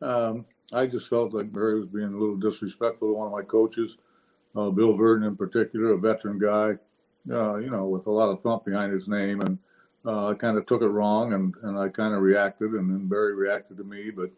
um, 0.00 0.44
I 0.72 0.86
just 0.86 1.08
felt 1.08 1.34
like 1.34 1.52
Barry 1.52 1.80
was 1.80 1.88
being 1.88 2.14
a 2.14 2.16
little 2.16 2.36
disrespectful 2.36 3.08
to 3.08 3.14
one 3.14 3.26
of 3.26 3.32
my 3.32 3.42
coaches, 3.42 3.96
uh, 4.54 4.70
Bill 4.70 4.96
Virdon 4.96 5.26
in 5.26 5.34
particular, 5.34 5.94
a 5.94 5.98
veteran 5.98 6.38
guy. 6.38 6.78
Uh, 7.28 7.56
you 7.56 7.70
know, 7.70 7.86
with 7.86 8.06
a 8.06 8.12
lot 8.12 8.30
of 8.30 8.40
thump 8.42 8.64
behind 8.64 8.92
his 8.92 9.08
name, 9.08 9.40
and 9.40 9.58
uh, 10.04 10.34
kind 10.34 10.58
of 10.58 10.66
took 10.66 10.82
it 10.82 10.88
wrong, 10.88 11.32
and 11.32 11.54
and 11.62 11.78
I 11.78 11.88
kind 11.88 12.14
of 12.14 12.22
reacted, 12.22 12.72
and 12.72 12.90
then 12.90 13.08
Barry 13.08 13.34
reacted 13.34 13.76
to 13.78 13.84
me. 13.84 14.10
But 14.10 14.30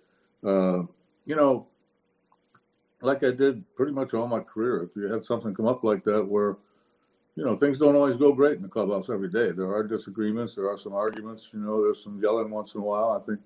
uh, 0.48 0.82
you 1.26 1.36
know, 1.36 1.66
like 3.00 3.24
I 3.24 3.30
did 3.30 3.64
pretty 3.76 3.92
much 3.92 4.14
all 4.14 4.26
my 4.26 4.40
career, 4.40 4.82
if 4.82 4.96
you 4.96 5.12
had 5.12 5.24
something 5.24 5.54
come 5.54 5.66
up 5.66 5.84
like 5.84 6.04
that 6.04 6.26
where 6.26 6.56
you 7.36 7.44
know, 7.44 7.56
things 7.56 7.78
don't 7.78 7.96
always 7.96 8.16
go 8.16 8.32
great 8.32 8.56
in 8.56 8.62
the 8.62 8.68
clubhouse 8.68 9.10
every 9.10 9.28
day. 9.28 9.50
There 9.50 9.72
are 9.74 9.82
disagreements. 9.82 10.54
There 10.54 10.70
are 10.70 10.78
some 10.78 10.94
arguments. 10.94 11.50
You 11.52 11.60
know, 11.60 11.82
there's 11.82 12.02
some 12.02 12.20
yelling 12.22 12.50
once 12.50 12.74
in 12.74 12.80
a 12.80 12.84
while. 12.84 13.20
I 13.20 13.26
think, 13.26 13.40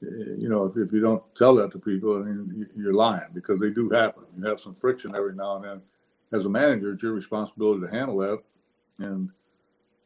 you 0.00 0.48
know, 0.48 0.64
if, 0.64 0.76
if 0.76 0.92
you 0.92 1.00
don't 1.00 1.22
tell 1.36 1.54
that 1.54 1.70
to 1.72 1.78
people, 1.78 2.16
I 2.16 2.24
mean, 2.24 2.66
you're 2.76 2.94
lying 2.94 3.28
because 3.32 3.60
they 3.60 3.70
do 3.70 3.88
happen. 3.90 4.24
You 4.36 4.44
have 4.46 4.60
some 4.60 4.74
friction 4.74 5.14
every 5.14 5.34
now 5.34 5.56
and 5.56 5.64
then. 5.64 5.82
As 6.32 6.46
a 6.46 6.48
manager, 6.48 6.92
it's 6.92 7.02
your 7.02 7.12
responsibility 7.12 7.86
to 7.86 7.92
handle 7.92 8.16
that. 8.18 8.42
And, 8.98 9.30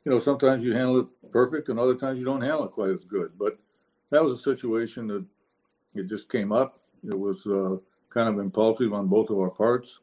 you 0.07 0.13
know, 0.13 0.21
sometimes 0.21 0.63
you 0.63 0.73
handle 0.73 1.01
it 1.01 1.33
perfect 1.33 1.69
and 1.69 1.81
other 1.81 1.97
times 1.97 2.17
you 2.17 2.25
don't 2.25 2.41
handle 2.41 2.65
it 2.65 2.71
quite 2.71 2.91
as 2.91 3.05
good. 3.05 3.33
But 3.37 3.59
that 4.11 4.23
was 4.23 4.33
a 4.33 4.43
situation 4.43 5.09
that 5.09 5.25
it 5.97 6.07
just 6.07 6.31
came 6.31 6.53
up. 6.53 6.79
It 7.05 7.19
was 7.19 7.45
uh, 7.45 7.79
kind 8.09 8.29
of 8.29 8.39
impulsive 8.39 8.93
on 8.93 9.09
both 9.09 9.31
of 9.31 9.39
our 9.41 9.51
parts. 9.51 9.99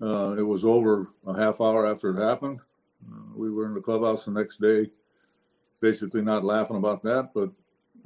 Uh, 0.00 0.36
it 0.38 0.42
was 0.42 0.64
over 0.64 1.08
a 1.26 1.36
half 1.36 1.60
hour 1.60 1.84
after 1.84 2.16
it 2.16 2.22
happened. 2.22 2.60
Uh, 3.10 3.34
we 3.34 3.50
were 3.50 3.66
in 3.66 3.74
the 3.74 3.80
clubhouse 3.80 4.24
the 4.24 4.30
next 4.30 4.60
day, 4.60 4.88
basically 5.80 6.22
not 6.22 6.44
laughing 6.44 6.76
about 6.76 7.02
that, 7.02 7.30
but 7.34 7.50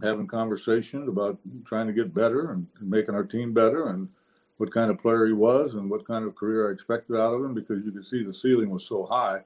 having 0.03 0.27
conversation 0.27 1.09
about 1.09 1.39
trying 1.67 1.87
to 1.87 1.93
get 1.93 2.15
better 2.15 2.53
and, 2.53 2.67
and 2.81 2.89
making 2.89 3.15
our 3.15 3.25
team 3.25 3.53
better 3.53 3.89
and 3.89 4.09
what 4.57 4.73
kind 4.73 4.91
of 4.91 4.99
player 4.99 5.27
he 5.27 5.33
was 5.35 5.75
and 5.75 5.91
what 5.91 6.07
kind 6.07 6.25
of 6.25 6.35
career 6.35 6.71
I 6.71 6.73
expected 6.73 7.17
out 7.17 7.35
of 7.35 7.45
him 7.45 7.53
because 7.53 7.85
you 7.85 7.93
could 7.93 8.07
see 8.07 8.23
the 8.23 8.33
ceiling 8.33 8.71
was 8.71 8.87
so 8.87 9.05
high. 9.05 9.43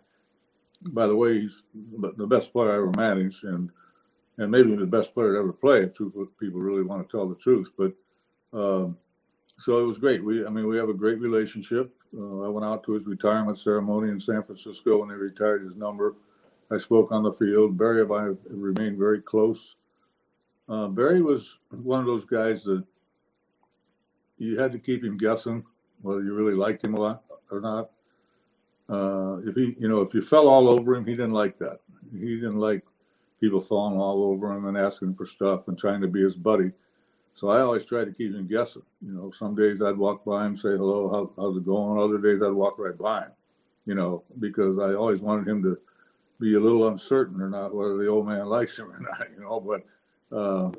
By 0.88 1.06
the 1.06 1.16
way, 1.16 1.40
he's 1.40 1.62
the 1.74 2.26
best 2.26 2.52
player 2.52 2.72
I 2.72 2.76
ever 2.76 2.92
managed 2.96 3.44
and 3.44 3.70
and 4.38 4.50
maybe 4.50 4.74
the 4.74 4.86
best 4.86 5.14
player 5.14 5.34
to 5.34 5.38
ever 5.38 5.52
play 5.52 5.82
if 5.82 5.96
people 6.38 6.60
really 6.60 6.82
want 6.82 7.06
to 7.06 7.10
tell 7.10 7.28
the 7.28 7.34
truth. 7.36 7.70
But 7.76 7.92
um, 8.52 8.96
so 9.58 9.78
it 9.78 9.84
was 9.84 9.98
great. 9.98 10.24
We, 10.24 10.44
I 10.44 10.48
mean, 10.48 10.66
we 10.66 10.78
have 10.78 10.88
a 10.88 10.94
great 10.94 11.20
relationship. 11.20 11.94
Uh, 12.16 12.40
I 12.40 12.48
went 12.48 12.64
out 12.64 12.82
to 12.84 12.92
his 12.92 13.06
retirement 13.06 13.58
ceremony 13.58 14.10
in 14.10 14.20
San 14.20 14.42
Francisco 14.42 14.98
when 14.98 15.08
they 15.08 15.14
retired 15.14 15.64
his 15.64 15.76
number. 15.76 16.16
I 16.70 16.78
spoke 16.78 17.12
on 17.12 17.22
the 17.22 17.32
field. 17.32 17.76
Barry 17.76 18.02
and 18.02 18.12
I 18.12 18.30
remained 18.48 18.98
very 18.98 19.20
close. 19.20 19.76
Uh, 20.68 20.88
Barry 20.88 21.22
was 21.22 21.58
one 21.70 22.00
of 22.00 22.06
those 22.06 22.24
guys 22.24 22.64
that 22.64 22.82
you 24.38 24.58
had 24.58 24.72
to 24.72 24.78
keep 24.78 25.04
him 25.04 25.18
guessing 25.18 25.64
whether 26.00 26.22
you 26.22 26.34
really 26.34 26.54
liked 26.56 26.82
him 26.82 26.94
a 26.94 27.00
lot 27.00 27.22
or 27.50 27.60
not. 27.60 27.90
Uh, 28.92 29.38
if 29.46 29.54
he, 29.54 29.74
you 29.78 29.88
know, 29.88 30.02
if 30.02 30.12
you 30.12 30.20
fell 30.20 30.48
all 30.48 30.68
over 30.68 30.94
him, 30.94 31.06
he 31.06 31.12
didn't 31.12 31.32
like 31.32 31.58
that. 31.58 31.80
He 32.12 32.34
didn't 32.34 32.58
like 32.58 32.82
people 33.40 33.60
falling 33.60 33.98
all 33.98 34.22
over 34.22 34.52
him 34.52 34.66
and 34.66 34.76
asking 34.76 35.14
for 35.14 35.24
stuff 35.24 35.66
and 35.68 35.78
trying 35.78 36.02
to 36.02 36.08
be 36.08 36.22
his 36.22 36.36
buddy. 36.36 36.72
So 37.32 37.48
I 37.48 37.62
always 37.62 37.86
tried 37.86 38.04
to 38.04 38.12
keep 38.12 38.34
him 38.34 38.46
guessing. 38.46 38.82
You 39.00 39.12
know, 39.12 39.30
some 39.30 39.54
days 39.54 39.80
I'd 39.80 39.96
walk 39.96 40.26
by 40.26 40.44
him, 40.44 40.58
say 40.58 40.76
hello, 40.76 41.08
how, 41.08 41.42
how's 41.42 41.56
it 41.56 41.64
going? 41.64 41.98
Other 41.98 42.18
days 42.18 42.42
I'd 42.42 42.52
walk 42.52 42.78
right 42.78 42.96
by 42.96 43.22
him, 43.22 43.32
you 43.86 43.94
know, 43.94 44.24
because 44.40 44.78
I 44.78 44.92
always 44.92 45.22
wanted 45.22 45.48
him 45.48 45.62
to 45.62 45.78
be 46.38 46.56
a 46.56 46.60
little 46.60 46.88
uncertain 46.88 47.40
or 47.40 47.48
not 47.48 47.74
whether 47.74 47.96
the 47.96 48.08
old 48.08 48.26
man 48.26 48.44
likes 48.46 48.78
him 48.78 48.92
or 48.92 49.00
not, 49.00 49.26
you 49.34 49.42
know. 49.42 49.58
But 49.58 50.36
uh, 50.36 50.70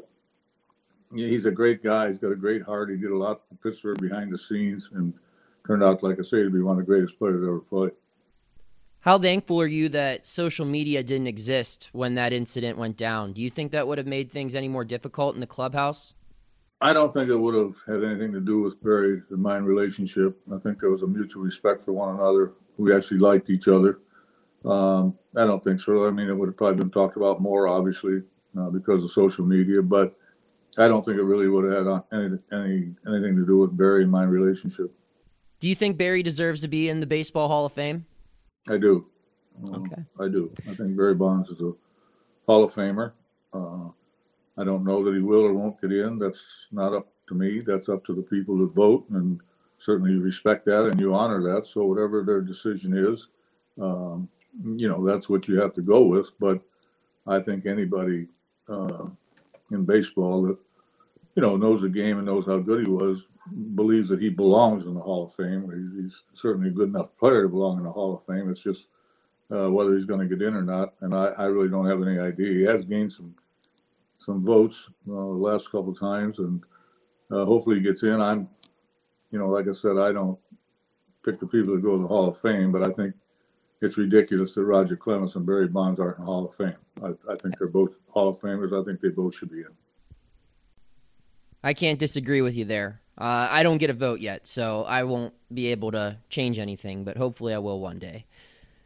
yeah, 1.11 1.27
he's 1.29 1.45
a 1.45 1.51
great 1.51 1.81
guy. 1.83 2.09
He's 2.09 2.19
got 2.19 2.31
a 2.31 2.35
great 2.35 2.61
heart. 2.61 2.91
He 2.91 2.97
did 2.97 3.09
a 3.09 3.17
lot 3.17 3.41
for 3.49 3.55
Pittsburgh 3.55 3.99
behind 3.99 4.31
the 4.31 4.37
scenes 4.37 4.91
and 4.93 5.15
turned 5.65 5.83
out, 5.83 6.03
like 6.03 6.19
I 6.19 6.21
say, 6.21 6.43
to 6.43 6.51
be 6.51 6.61
one 6.61 6.77
of 6.79 6.85
the 6.85 6.91
greatest 6.91 7.17
players 7.17 7.43
ever 7.43 7.59
played. 7.59 7.91
How 9.03 9.17
thankful 9.17 9.59
are 9.59 9.67
you 9.67 9.89
that 9.89 10.25
social 10.25 10.65
media 10.65 11.03
didn't 11.03 11.27
exist 11.27 11.89
when 11.91 12.15
that 12.15 12.31
incident 12.31 12.77
went 12.77 12.95
down? 12.95 13.33
Do 13.33 13.41
you 13.41 13.49
think 13.49 13.73
that 13.73 13.85
would 13.85 13.97
have 13.97 14.07
made 14.07 14.31
things 14.31 14.55
any 14.55 14.69
more 14.69 14.85
difficult 14.85 15.35
in 15.35 15.41
the 15.41 15.47
clubhouse? 15.47 16.15
I 16.79 16.93
don't 16.93 17.13
think 17.13 17.29
it 17.29 17.35
would 17.35 17.53
have 17.53 17.75
had 17.85 18.01
anything 18.01 18.31
to 18.31 18.39
do 18.39 18.61
with 18.61 18.81
Barry 18.81 19.21
and 19.29 19.41
my 19.41 19.57
relationship. 19.57 20.39
I 20.55 20.57
think 20.57 20.79
there 20.79 20.89
was 20.89 21.01
a 21.01 21.07
mutual 21.07 21.43
respect 21.43 21.81
for 21.81 21.91
one 21.91 22.15
another. 22.15 22.53
We 22.77 22.95
actually 22.95 23.17
liked 23.17 23.49
each 23.49 23.67
other. 23.67 23.99
Um, 24.63 25.17
I 25.35 25.45
don't 25.45 25.61
think 25.61 25.81
so. 25.81 26.07
I 26.07 26.11
mean, 26.11 26.29
it 26.29 26.33
would 26.33 26.47
have 26.47 26.55
probably 26.55 26.77
been 26.77 26.89
talked 26.89 27.17
about 27.17 27.41
more, 27.41 27.67
obviously, 27.67 28.21
uh, 28.57 28.69
because 28.69 29.03
of 29.03 29.11
social 29.11 29.43
media. 29.43 29.81
But 29.81 30.15
I 30.77 30.87
don't 30.87 31.03
think 31.03 31.17
it 31.17 31.23
really 31.23 31.49
would 31.49 31.69
have 31.69 31.85
had 31.85 32.03
any, 32.13 32.37
any 32.53 32.95
anything 33.05 33.35
to 33.35 33.45
do 33.45 33.57
with 33.57 33.75
Barry 33.75 34.03
and 34.03 34.11
my 34.11 34.23
relationship. 34.23 34.93
Do 35.59 35.67
you 35.67 35.75
think 35.75 35.97
Barry 35.97 36.23
deserves 36.23 36.61
to 36.61 36.69
be 36.69 36.87
in 36.87 37.01
the 37.01 37.05
Baseball 37.05 37.49
Hall 37.49 37.65
of 37.65 37.73
Fame? 37.73 38.05
I 38.67 38.77
do. 38.77 39.05
Uh, 39.67 39.77
okay. 39.77 40.01
I 40.19 40.27
do. 40.27 40.51
I 40.69 40.73
think 40.75 40.95
Barry 40.95 41.15
Bonds 41.15 41.49
is 41.49 41.61
a 41.61 41.73
Hall 42.47 42.63
of 42.63 42.73
Famer. 42.73 43.11
Uh, 43.53 43.89
I 44.57 44.63
don't 44.63 44.83
know 44.83 45.03
that 45.03 45.13
he 45.13 45.21
will 45.21 45.41
or 45.43 45.53
won't 45.53 45.81
get 45.81 45.91
in. 45.91 46.17
That's 46.17 46.67
not 46.71 46.93
up 46.93 47.07
to 47.27 47.35
me. 47.35 47.59
That's 47.59 47.89
up 47.89 48.05
to 48.05 48.13
the 48.13 48.21
people 48.21 48.57
that 48.59 48.73
vote, 48.73 49.09
and 49.09 49.39
certainly 49.79 50.11
you 50.11 50.21
respect 50.21 50.65
that 50.65 50.85
and 50.85 50.99
you 50.99 51.13
honor 51.13 51.41
that. 51.53 51.65
So 51.67 51.85
whatever 51.85 52.23
their 52.23 52.41
decision 52.41 52.95
is, 52.95 53.27
um, 53.81 54.29
you 54.63 54.87
know, 54.87 55.05
that's 55.05 55.29
what 55.29 55.47
you 55.47 55.59
have 55.59 55.73
to 55.73 55.81
go 55.81 56.03
with. 56.03 56.31
But 56.39 56.61
I 57.27 57.39
think 57.39 57.65
anybody 57.65 58.27
uh, 58.69 59.07
in 59.71 59.85
baseball 59.85 60.43
that 60.43 60.57
you 61.35 61.41
know 61.41 61.55
knows 61.55 61.81
the 61.81 61.89
game 61.89 62.17
and 62.17 62.27
knows 62.27 62.45
how 62.45 62.57
good 62.57 62.85
he 62.85 62.91
was 62.91 63.25
believes 63.75 64.09
that 64.09 64.21
he 64.21 64.29
belongs 64.29 64.85
in 64.85 64.93
the 64.93 65.01
Hall 65.01 65.25
of 65.25 65.35
Fame. 65.35 65.69
He's, 65.69 66.03
he's 66.03 66.23
certainly 66.33 66.69
a 66.69 66.73
good 66.73 66.89
enough 66.89 67.09
player 67.17 67.43
to 67.43 67.49
belong 67.49 67.77
in 67.77 67.83
the 67.83 67.91
Hall 67.91 68.15
of 68.15 68.25
Fame. 68.25 68.49
It's 68.49 68.61
just 68.61 68.87
uh, 69.51 69.69
whether 69.69 69.95
he's 69.95 70.05
going 70.05 70.21
to 70.21 70.35
get 70.35 70.45
in 70.45 70.55
or 70.55 70.61
not, 70.61 70.93
and 71.01 71.13
I, 71.13 71.27
I, 71.37 71.45
really 71.45 71.67
don't 71.67 71.85
have 71.85 72.01
any 72.01 72.17
idea. 72.17 72.53
He 72.53 72.63
has 72.63 72.85
gained 72.85 73.11
some 73.11 73.35
some 74.17 74.43
votes 74.43 74.89
uh, 75.09 75.11
the 75.11 75.17
last 75.19 75.69
couple 75.69 75.91
of 75.91 75.99
times, 75.99 76.39
and 76.39 76.63
uh, 77.29 77.45
hopefully 77.45 77.75
he 77.77 77.81
gets 77.81 78.03
in. 78.03 78.21
I'm, 78.21 78.47
you 79.31 79.39
know, 79.39 79.49
like 79.49 79.67
I 79.67 79.73
said, 79.73 79.97
I 79.97 80.13
don't 80.13 80.39
pick 81.25 81.39
the 81.39 81.45
people 81.45 81.75
that 81.75 81.83
go 81.83 81.97
to 81.97 82.01
the 82.01 82.07
Hall 82.07 82.29
of 82.29 82.37
Fame, 82.37 82.71
but 82.71 82.83
I 82.83 82.91
think 82.91 83.13
it's 83.81 83.97
ridiculous 83.97 84.53
that 84.53 84.63
Roger 84.63 84.95
Clemens 84.95 85.35
and 85.35 85.45
Barry 85.45 85.67
Bonds 85.67 85.99
aren't 85.99 86.17
in 86.17 86.25
the 86.25 86.31
Hall 86.31 86.47
of 86.47 86.55
Fame. 86.55 86.75
I, 87.03 87.09
I 87.31 87.35
think 87.35 87.57
they're 87.57 87.67
both 87.67 87.95
Hall 88.07 88.29
of 88.29 88.39
Famers. 88.39 88.79
I 88.79 88.83
think 88.85 89.01
they 89.01 89.09
both 89.09 89.35
should 89.35 89.51
be 89.51 89.59
in. 89.59 89.67
I 91.63 91.73
can't 91.73 91.99
disagree 91.99 92.41
with 92.41 92.55
you 92.55 92.65
there. 92.65 93.01
Uh, 93.17 93.47
I 93.49 93.63
don't 93.63 93.77
get 93.77 93.89
a 93.89 93.93
vote 93.93 94.19
yet, 94.19 94.47
so 94.47 94.83
I 94.83 95.03
won't 95.03 95.33
be 95.53 95.67
able 95.67 95.91
to 95.91 96.17
change 96.29 96.59
anything, 96.59 97.03
but 97.03 97.15
hopefully 97.15 97.53
I 97.53 97.59
will 97.59 97.79
one 97.79 97.99
day. 97.99 98.25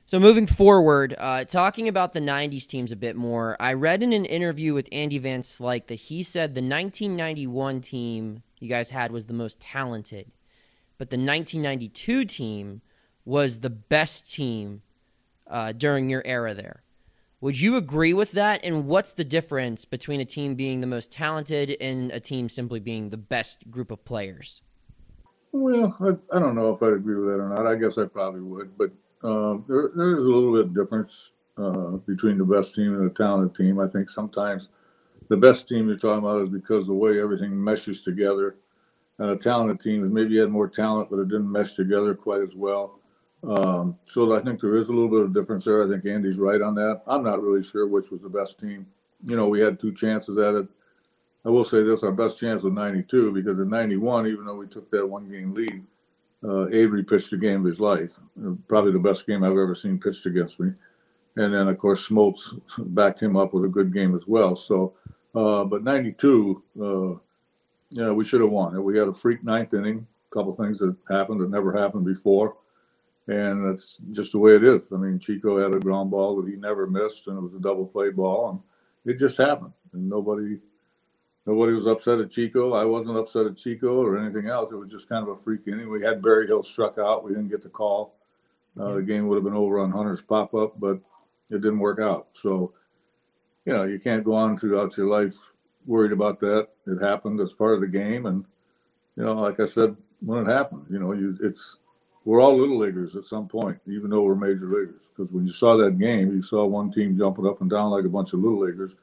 So 0.05 0.19
moving 0.19 0.48
forward, 0.48 1.15
uh, 1.17 1.46
talking 1.46 1.88
about 1.88 2.13
the 2.13 2.19
'90s 2.19 2.67
teams 2.67 2.91
a 2.91 2.96
bit 2.96 3.15
more, 3.15 3.57
I 3.60 3.74
read 3.74 4.03
in 4.03 4.13
an 4.13 4.25
interview 4.25 4.74
with 4.74 4.88
Andy 4.91 5.17
Van 5.17 5.41
Slyke 5.41 5.88
that 5.88 5.96
he 5.96 6.24
said 6.24 6.55
the 6.55 6.62
1991 6.62 7.81
team 7.81 8.43
you 8.60 8.69
guys 8.69 8.89
had 8.89 9.12
was 9.12 9.25
the 9.25 9.34
most 9.34 9.60
talented, 9.60 10.31
but 10.98 11.10
the 11.10 11.17
1992 11.17 12.25
team 12.25 12.81
was 13.25 13.60
the 13.60 13.69
best 13.69 14.31
team 14.31 14.81
uh, 15.48 15.72
during 15.74 16.10
your 16.10 16.22
era 16.25 16.53
there. 16.53 16.84
Would 17.39 17.62
you 17.62 17.75
agree 17.75 18.13
with 18.13 18.32
that? 18.32 18.65
And 18.65 18.88
what's 18.88 19.13
the 19.13 19.24
difference 19.24 19.86
between 19.86 20.20
a 20.20 20.25
team 20.25 20.56
being 20.56 20.82
the 20.82 20.88
most 20.88 21.12
talented 21.12 21.77
and 21.79 22.12
a 22.12 22.20
team 22.20 22.50
simply 22.50 22.79
being 22.79 23.10
the 23.10 23.17
best 23.17 23.70
group 23.70 23.91
of 23.91 24.03
players? 24.03 24.63
Well, 25.51 25.96
I, 26.00 26.36
I 26.36 26.39
don't 26.39 26.56
know 26.56 26.72
if 26.72 26.82
I'd 26.82 26.94
agree 26.94 27.15
with 27.15 27.27
that 27.27 27.41
or 27.41 27.50
not. 27.50 27.67
I 27.67 27.75
guess 27.75 27.98
I 28.00 28.06
probably 28.06 28.41
would, 28.41 28.75
but 28.77 28.91
uh, 29.24 29.58
there, 29.67 29.91
there 29.96 30.17
is 30.17 30.25
a 30.25 30.29
little 30.29 30.51
bit 30.51 30.65
of 30.65 30.75
difference 30.75 31.32
uh, 31.58 31.98
between 32.08 32.39
the 32.39 32.44
best 32.44 32.74
team 32.74 32.96
and 32.96 33.10
the 33.10 33.13
talented 33.13 33.56
team. 33.56 33.79
I 33.79 33.88
think 33.88 34.10
sometimes 34.10 34.70
the 35.29 35.38
best 35.38 35.67
team 35.67 35.88
you're 35.88 35.98
talking 35.98 36.25
about 36.25 36.44
is 36.44 36.50
because 36.50 36.88
the 36.88 36.94
way 36.94 37.20
everything 37.20 37.63
meshes 37.63 38.01
together. 38.01 38.56
And 39.20 39.29
a 39.32 39.36
talented 39.36 39.79
team 39.79 40.03
is 40.03 40.12
maybe 40.12 40.36
you 40.36 40.41
had 40.41 40.50
more 40.50 40.67
talent, 40.67 41.10
but 41.10 41.20
it 41.20 41.27
didn't 41.27 41.51
mesh 41.51 41.74
together 41.74 42.13
quite 42.15 42.41
as 42.41 42.56
well. 42.56 43.00
Um, 43.48 43.98
so 44.06 44.36
I 44.36 44.42
think 44.42 44.60
there 44.60 44.75
is 44.75 44.89
a 44.89 44.92
little 44.92 45.08
bit 45.08 45.22
of 45.22 45.34
difference 45.34 45.63
there. 45.63 45.84
I 45.84 45.88
think 45.88 46.06
Andy's 46.06 46.38
right 46.38 46.62
on 46.62 46.75
that. 46.75 47.01
I'm 47.08 47.24
not 47.24 47.42
really 47.42 47.63
sure 47.63 47.88
which 47.88 48.12
was 48.12 48.22
the 48.22 48.30
best 48.30 48.60
team. 48.60 48.86
You 49.24 49.38
know, 49.38 49.48
we 49.48 49.62
had 49.62 49.80
two 49.80 49.94
chances 49.94 50.38
at 50.38 50.54
it. 50.54 50.68
I 51.46 51.50
will 51.50 51.63
say 51.63 51.82
this: 51.82 52.04
our 52.04 52.12
best 52.12 52.39
chance 52.39 52.62
was 52.62 52.74
'92 52.74 53.32
because 53.32 53.58
in 53.58 53.70
'91, 53.70 54.27
even 54.27 54.46
though 54.46 54.56
we 54.56 54.68
took 54.68 54.92
that 54.92 55.08
one 55.08 55.30
game 55.30 55.54
lead, 55.54 55.82
uh, 56.44 56.68
Avery 56.68 57.04
pitched 57.04 57.32
the 57.32 57.38
game 57.38 57.62
of 57.62 57.68
his 57.68 57.80
life. 57.80 58.20
Probably 58.68 58.92
the 58.92 59.00
best 59.00 59.25
game 59.25 59.44
I've 59.44 59.51
ever 59.51 59.75
seen 59.75 59.98
pitched 59.98 60.25
against 60.25 60.60
me. 60.60 60.74
And 61.38 61.54
then 61.54 61.70
of 61.70 61.77
course 61.77 62.10
Smoltz 62.10 62.60
backed 62.77 63.22
him 63.22 63.38
up 63.38 63.54
with 63.54 63.63
a 63.63 63.70
good 63.70 63.94
game 63.94 64.16
as 64.16 64.27
well. 64.27 64.58
So, 64.58 64.94
uh, 65.36 65.63
but 65.63 65.84
'92, 65.86 66.63
uh, 66.82 67.20
yeah, 67.92 68.12
we 68.12 68.25
should 68.25 68.42
have 68.42 68.50
won. 68.50 68.84
We 68.84 68.98
had 68.98 69.08
a 69.08 69.13
freak 69.13 69.42
ninth 69.46 69.74
inning. 69.74 70.06
A 70.30 70.36
couple 70.36 70.54
things 70.54 70.80
that 70.80 70.94
happened 71.10 71.39
that 71.39 71.50
never 71.50 71.72
happened 71.72 72.04
before 72.04 72.58
and 73.27 73.65
that's 73.65 73.98
just 74.12 74.31
the 74.31 74.39
way 74.39 74.55
it 74.55 74.63
is. 74.63 74.91
I 74.91 74.96
mean, 74.96 75.19
Chico 75.19 75.62
had 75.62 75.74
a 75.74 75.79
ground 75.79 76.12
ball 76.12 76.41
that 76.41 76.50
he 76.50 76.55
never 76.55 76.88
missed, 76.88 77.27
and 77.27 77.38
it 77.38 77.41
was 77.41 77.53
a 77.53 77.60
double 77.60 77.86
play 77.86 78.10
ball, 78.10 78.50
and 78.50 79.13
it 79.13 79.19
just 79.19 79.38
happened. 79.38 79.74
And 79.93 80.10
nobody, 80.10 80.60
nobody 81.46 81.74
was 81.74 81.88
upset 81.88 82.19
at 82.19 82.31
Chico. 82.31 82.74
I 82.74 82.86
wasn't 82.86 83.17
upset 83.17 83.46
at 83.46 83.57
Chico 83.57 84.01
or 84.01 84.17
anything 84.17 84.48
else. 84.48 84.72
It 84.72 84.77
was 84.77 84.91
just 84.91 85.10
kind 85.10 85.24
of 85.24 85.29
a 85.29 85.36
freak 85.36 85.62
inning. 85.67 85.89
We 85.89 86.03
had 86.03 86.22
Berryhill 86.22 86.63
struck 86.63 86.98
out. 86.98 87.24
We 87.24 87.31
didn't 87.31 87.50
get 87.50 87.62
the 87.62 87.69
call. 87.69 88.15
Uh, 88.79 88.93
the 88.93 89.01
game 89.01 89.27
would 89.27 89.36
have 89.36 89.43
been 89.43 89.53
over 89.53 89.79
on 89.79 89.91
Hunter's 89.91 90.22
pop 90.22 90.53
up, 90.53 90.79
but 90.79 91.00
it 91.50 91.62
didn't 91.62 91.79
work 91.79 92.00
out. 92.00 92.27
So, 92.34 92.74
you 93.65 93.74
know, 93.74 93.84
you 93.84 94.00
can't 94.00 94.24
go 94.24 94.36
on 94.36 94.57
throughout 94.57 94.96
your 94.96 95.07
life 95.07 95.36
worried 95.86 96.12
about 96.12 96.39
that. 96.41 96.67
It 96.86 97.01
happened 97.01 97.39
as 97.39 97.53
part 97.53 97.74
of 97.74 97.81
the 97.81 97.88
game, 97.88 98.25
and 98.25 98.46
you 99.15 99.24
know, 99.24 99.34
like 99.34 99.60
I 99.60 99.65
said, 99.65 99.96
when 100.19 100.46
it 100.46 100.51
happened, 100.51 100.86
you 100.89 101.00
know, 101.00 101.13
you 101.13 101.38
it's 101.41 101.79
we're 102.27 102.41
all 102.41 102.57
little 102.57 102.77
leaguers 102.77 103.15
at 103.15 103.25
some 103.25 103.48
point, 103.48 103.79
even 103.88 104.10
though 104.10 104.22
we're 104.22 104.36
major 104.36 104.67
leaguers. 104.67 105.00
Because 105.15 105.31
when 105.31 105.48
you 105.48 105.53
saw 105.53 105.77
that 105.77 105.98
game, 105.98 106.36
you 106.36 106.43
saw 106.43 106.65
one 106.65 106.91
team 106.91 107.17
jumping 107.17 107.48
up 107.48 107.62
and 107.62 107.69
down 107.69 107.89
like 107.89 108.03
a 108.03 108.10
bunch 108.10 108.34
of 108.34 108.41
little 108.41 108.60
leaguers, 108.60 108.98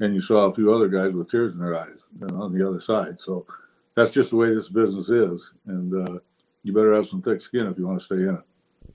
and 0.00 0.14
you 0.14 0.22
saw 0.22 0.46
a 0.46 0.54
few 0.54 0.72
other 0.72 0.88
guys 0.88 1.12
with 1.12 1.30
tears 1.30 1.52
in 1.52 1.60
their 1.60 1.76
eyes 1.76 2.06
you 2.18 2.26
know, 2.26 2.42
on 2.42 2.56
the 2.56 2.66
other 2.66 2.80
side. 2.80 3.20
So 3.20 3.46
that's 3.94 4.10
just 4.10 4.30
the 4.30 4.36
way 4.36 4.54
this 4.54 4.70
business 4.70 5.10
is, 5.10 5.52
and 5.66 6.08
uh, 6.08 6.18
you 6.62 6.72
better 6.72 6.94
have 6.94 7.06
some 7.06 7.20
thick 7.20 7.42
skin 7.42 7.66
if 7.66 7.76
you 7.76 7.86
want 7.86 7.98
to 7.98 8.04
stay 8.06 8.14
in 8.14 8.36
it. 8.36 8.94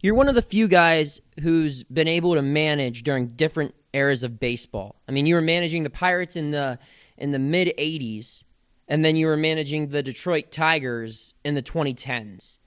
You're 0.00 0.14
one 0.14 0.30
of 0.30 0.34
the 0.34 0.40
few 0.40 0.66
guys 0.66 1.20
who's 1.42 1.84
been 1.84 2.08
able 2.08 2.36
to 2.36 2.42
manage 2.42 3.02
during 3.02 3.28
different 3.28 3.74
eras 3.92 4.22
of 4.22 4.40
baseball. 4.40 4.96
I 5.06 5.12
mean, 5.12 5.26
you 5.26 5.34
were 5.34 5.42
managing 5.42 5.82
the 5.82 5.90
Pirates 5.90 6.36
in 6.36 6.48
the 6.48 6.78
in 7.18 7.32
the 7.32 7.38
mid 7.38 7.74
'80s, 7.78 8.44
and 8.88 9.04
then 9.04 9.14
you 9.14 9.26
were 9.26 9.36
managing 9.36 9.88
the 9.88 10.02
Detroit 10.02 10.50
Tigers 10.50 11.34
in 11.44 11.54
the 11.54 11.62
2010s. 11.62 12.60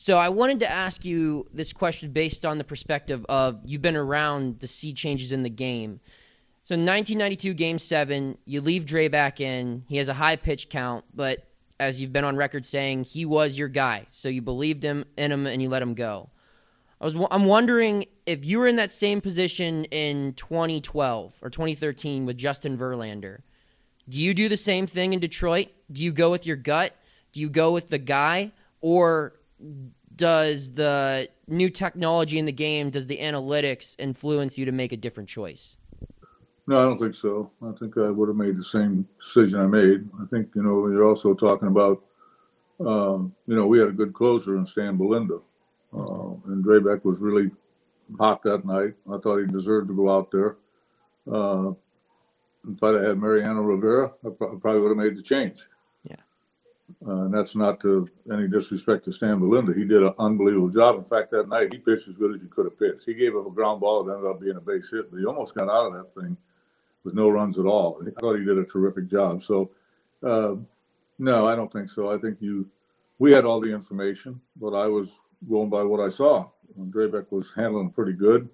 So 0.00 0.16
I 0.16 0.30
wanted 0.30 0.60
to 0.60 0.70
ask 0.70 1.04
you 1.04 1.46
this 1.52 1.74
question 1.74 2.12
based 2.12 2.46
on 2.46 2.56
the 2.56 2.64
perspective 2.64 3.26
of 3.28 3.60
you've 3.66 3.82
been 3.82 3.96
around 3.98 4.60
the 4.60 4.66
sea 4.66 4.94
changes 4.94 5.30
in 5.30 5.42
the 5.42 5.50
game. 5.50 6.00
So 6.62 6.72
in 6.72 6.86
1992 6.86 7.52
Game 7.52 7.78
7, 7.78 8.38
you 8.46 8.62
leave 8.62 8.86
Drabek 8.86 9.40
in. 9.40 9.84
He 9.88 9.98
has 9.98 10.08
a 10.08 10.14
high 10.14 10.36
pitch 10.36 10.70
count, 10.70 11.04
but 11.12 11.46
as 11.78 12.00
you've 12.00 12.14
been 12.14 12.24
on 12.24 12.36
record 12.36 12.64
saying, 12.64 13.04
he 13.04 13.26
was 13.26 13.58
your 13.58 13.68
guy. 13.68 14.06
So 14.08 14.30
you 14.30 14.40
believed 14.40 14.82
him 14.82 15.04
in 15.18 15.30
him 15.30 15.46
and 15.46 15.60
you 15.60 15.68
let 15.68 15.82
him 15.82 15.92
go. 15.92 16.30
I 16.98 17.04
was 17.04 17.14
I'm 17.30 17.44
wondering 17.44 18.06
if 18.24 18.42
you 18.42 18.58
were 18.58 18.68
in 18.68 18.76
that 18.76 18.92
same 18.92 19.20
position 19.20 19.84
in 19.84 20.32
2012 20.32 21.34
or 21.42 21.50
2013 21.50 22.24
with 22.24 22.38
Justin 22.38 22.78
Verlander. 22.78 23.40
Do 24.08 24.16
you 24.16 24.32
do 24.32 24.48
the 24.48 24.56
same 24.56 24.86
thing 24.86 25.12
in 25.12 25.20
Detroit? 25.20 25.68
Do 25.92 26.02
you 26.02 26.10
go 26.10 26.30
with 26.30 26.46
your 26.46 26.56
gut? 26.56 26.96
Do 27.32 27.42
you 27.42 27.50
go 27.50 27.72
with 27.72 27.88
the 27.88 27.98
guy 27.98 28.52
or 28.80 29.34
does 30.14 30.74
the 30.74 31.28
new 31.48 31.70
technology 31.70 32.38
in 32.38 32.44
the 32.44 32.52
game, 32.52 32.90
does 32.90 33.06
the 33.06 33.18
analytics 33.18 33.96
influence 33.98 34.58
you 34.58 34.64
to 34.64 34.72
make 34.72 34.92
a 34.92 34.96
different 34.96 35.28
choice? 35.28 35.76
No, 36.66 36.78
I 36.78 36.82
don't 36.82 36.98
think 36.98 37.14
so. 37.14 37.50
I 37.62 37.72
think 37.78 37.96
I 37.96 38.10
would 38.10 38.28
have 38.28 38.36
made 38.36 38.56
the 38.56 38.64
same 38.64 39.08
decision 39.20 39.60
I 39.60 39.66
made. 39.66 40.08
I 40.20 40.26
think, 40.26 40.50
you 40.54 40.62
know, 40.62 40.86
you're 40.88 41.08
also 41.08 41.34
talking 41.34 41.68
about, 41.68 42.04
um, 42.78 43.34
you 43.46 43.56
know, 43.56 43.66
we 43.66 43.80
had 43.80 43.88
a 43.88 43.92
good 43.92 44.12
closer 44.12 44.56
in 44.56 44.64
Stan 44.64 44.96
Belinda. 44.96 45.38
Uh, 45.92 46.34
and 46.46 46.64
Drabek 46.64 47.04
was 47.04 47.18
really 47.18 47.50
hot 48.18 48.42
that 48.44 48.64
night. 48.64 48.94
I 49.12 49.18
thought 49.18 49.38
he 49.38 49.46
deserved 49.46 49.88
to 49.88 49.96
go 49.96 50.10
out 50.10 50.30
there. 50.30 50.56
Uh, 51.30 51.72
if 52.68 52.80
have 52.80 53.02
had 53.02 53.18
Mariano 53.18 53.62
Rivera, 53.62 54.12
I 54.24 54.28
probably 54.28 54.80
would 54.80 54.88
have 54.88 54.96
made 54.96 55.16
the 55.16 55.22
change. 55.22 55.64
Uh, 57.06 57.22
and 57.22 57.34
that's 57.34 57.56
not 57.56 57.80
to 57.80 58.08
any 58.32 58.48
disrespect 58.48 59.04
to 59.04 59.12
Stan 59.12 59.38
Belinda. 59.38 59.72
He 59.74 59.84
did 59.84 60.02
an 60.02 60.14
unbelievable 60.18 60.68
job. 60.68 60.96
In 60.96 61.04
fact, 61.04 61.30
that 61.32 61.48
night 61.48 61.72
he 61.72 61.78
pitched 61.78 62.08
as 62.08 62.14
good 62.16 62.34
as 62.34 62.40
he 62.40 62.48
could 62.48 62.66
have 62.66 62.78
pitched. 62.78 63.04
He 63.06 63.14
gave 63.14 63.36
up 63.36 63.46
a 63.46 63.50
ground 63.50 63.80
ball 63.80 64.04
that 64.04 64.14
ended 64.14 64.30
up 64.30 64.40
being 64.40 64.56
a 64.56 64.60
base 64.60 64.90
hit, 64.90 65.10
but 65.10 65.18
he 65.18 65.26
almost 65.26 65.54
got 65.54 65.68
out 65.68 65.86
of 65.86 65.92
that 65.94 66.14
thing 66.20 66.36
with 67.04 67.14
no 67.14 67.28
runs 67.28 67.58
at 67.58 67.66
all. 67.66 68.00
I 68.06 68.10
thought 68.20 68.38
he 68.38 68.44
did 68.44 68.58
a 68.58 68.64
terrific 68.64 69.08
job. 69.08 69.42
So, 69.42 69.70
uh, 70.22 70.56
no, 71.18 71.46
I 71.46 71.54
don't 71.54 71.72
think 71.72 71.88
so. 71.90 72.10
I 72.12 72.18
think 72.18 72.38
you, 72.40 72.68
we 73.18 73.32
had 73.32 73.44
all 73.44 73.60
the 73.60 73.72
information, 73.72 74.40
but 74.60 74.74
I 74.74 74.86
was 74.86 75.10
going 75.48 75.70
by 75.70 75.82
what 75.82 76.00
I 76.00 76.08
saw. 76.08 76.48
Drabek 76.78 77.26
was 77.30 77.52
handling 77.52 77.90
pretty 77.90 78.12
good. 78.12 78.48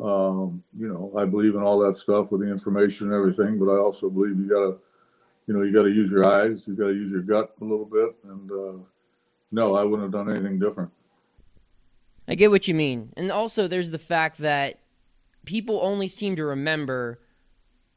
Um, 0.00 0.62
you 0.78 0.88
know, 0.88 1.12
I 1.16 1.24
believe 1.24 1.54
in 1.54 1.62
all 1.62 1.78
that 1.80 1.98
stuff 1.98 2.30
with 2.30 2.40
the 2.40 2.50
information 2.50 3.08
and 3.08 3.14
everything, 3.14 3.58
but 3.58 3.70
I 3.70 3.78
also 3.78 4.08
believe 4.08 4.38
you 4.38 4.48
got 4.48 4.60
to, 4.60 4.78
you 5.50 5.56
know, 5.56 5.64
you 5.64 5.72
got 5.72 5.82
to 5.82 5.90
use 5.90 6.12
your 6.12 6.24
eyes, 6.24 6.62
you 6.68 6.76
got 6.76 6.86
to 6.86 6.94
use 6.94 7.10
your 7.10 7.22
gut 7.22 7.56
a 7.60 7.64
little 7.64 7.84
bit. 7.84 8.14
And 8.22 8.52
uh, 8.52 8.84
no, 9.50 9.74
I 9.74 9.82
wouldn't 9.82 10.02
have 10.02 10.12
done 10.12 10.30
anything 10.32 10.60
different. 10.60 10.92
I 12.28 12.36
get 12.36 12.52
what 12.52 12.68
you 12.68 12.74
mean. 12.74 13.12
And 13.16 13.32
also, 13.32 13.66
there's 13.66 13.90
the 13.90 13.98
fact 13.98 14.38
that 14.38 14.78
people 15.44 15.80
only 15.82 16.06
seem 16.06 16.36
to 16.36 16.44
remember 16.44 17.18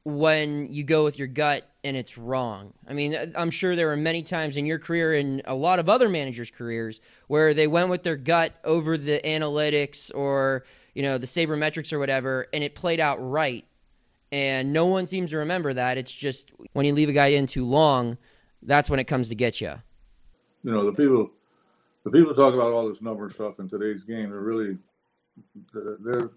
when 0.03 0.71
you 0.71 0.83
go 0.83 1.03
with 1.03 1.19
your 1.19 1.27
gut 1.27 1.69
and 1.83 1.95
it's 1.95 2.17
wrong. 2.17 2.73
I 2.89 2.93
mean, 2.93 3.15
I'm 3.35 3.51
sure 3.51 3.75
there 3.75 3.85
were 3.85 3.97
many 3.97 4.23
times 4.23 4.57
in 4.57 4.65
your 4.65 4.79
career 4.79 5.13
and 5.13 5.43
a 5.45 5.53
lot 5.53 5.77
of 5.77 5.87
other 5.87 6.09
managers' 6.09 6.49
careers 6.49 7.01
where 7.27 7.53
they 7.53 7.67
went 7.67 7.89
with 7.89 8.01
their 8.01 8.15
gut 8.15 8.55
over 8.63 8.97
the 8.97 9.21
analytics 9.23 10.11
or, 10.15 10.65
you 10.95 11.03
know, 11.03 11.19
the 11.19 11.27
sabermetrics 11.27 11.93
or 11.93 11.99
whatever, 11.99 12.47
and 12.51 12.63
it 12.63 12.73
played 12.73 12.99
out 12.99 13.17
right. 13.19 13.63
And 14.33 14.73
no 14.73 14.87
one 14.87 15.05
seems 15.05 15.29
to 15.29 15.37
remember 15.37 15.75
that. 15.75 15.99
It's 15.99 16.11
just 16.11 16.51
when 16.71 16.87
you 16.87 16.93
leave 16.95 17.07
a 17.07 17.13
guy 17.13 17.27
in 17.27 17.45
too 17.45 17.65
long, 17.65 18.17
that's 18.63 18.89
when 18.89 18.99
it 18.99 19.03
comes 19.03 19.29
to 19.29 19.35
get 19.35 19.61
you. 19.61 19.75
You 20.63 20.71
know, 20.71 20.83
the 20.87 20.91
people, 20.91 21.29
the 22.03 22.09
people 22.09 22.33
talk 22.33 22.55
about 22.55 22.73
all 22.73 22.89
this 22.89 22.99
number 22.99 23.29
stuff 23.29 23.59
in 23.59 23.69
today's 23.69 24.03
game. 24.03 24.31
They're 24.31 24.39
really, 24.39 24.79
they're, 25.71 26.31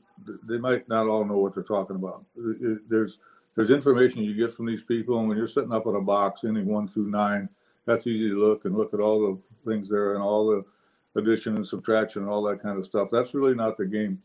they 0.47 0.59
might 0.59 0.87
not 0.91 1.07
all 1.07 1.25
know 1.25 1.39
what 1.39 1.55
they're 1.55 1.65
talking 1.65 1.97
about. 1.97 2.27
There's, 2.37 3.19
there's 3.55 3.71
information 3.71 4.25
you 4.25 4.35
get 4.35 4.53
from 4.53 4.67
these 4.67 4.83
people, 4.83 5.19
and 5.19 5.27
when 5.27 5.39
you're 5.39 5.47
sitting 5.47 5.73
up 5.73 5.87
in 5.87 5.95
a 5.95 6.01
box, 6.03 6.45
inning 6.45 6.67
one 6.67 6.89
through 6.89 7.11
nine, 7.11 7.49
that's 7.87 8.07
easy 8.07 8.29
to 8.29 8.39
look 8.39 8.67
and 8.67 8.77
look 8.77 8.93
at 8.93 9.01
all 9.01 9.21
the 9.21 9.71
things 9.71 9.89
there 9.89 10.13
and 10.13 10.23
all 10.23 10.47
the 10.47 10.63
addition 11.19 11.57
and 11.57 11.67
subtraction 11.67 12.21
and 12.21 12.31
all 12.31 12.43
that 12.43 12.63
kind 12.63 12.79
of 12.79 12.85
stuff. 12.85 13.09
That's 13.11 13.33
really 13.33 13.55
not 13.55 13.79
the 13.79 13.87
game. 13.87 14.21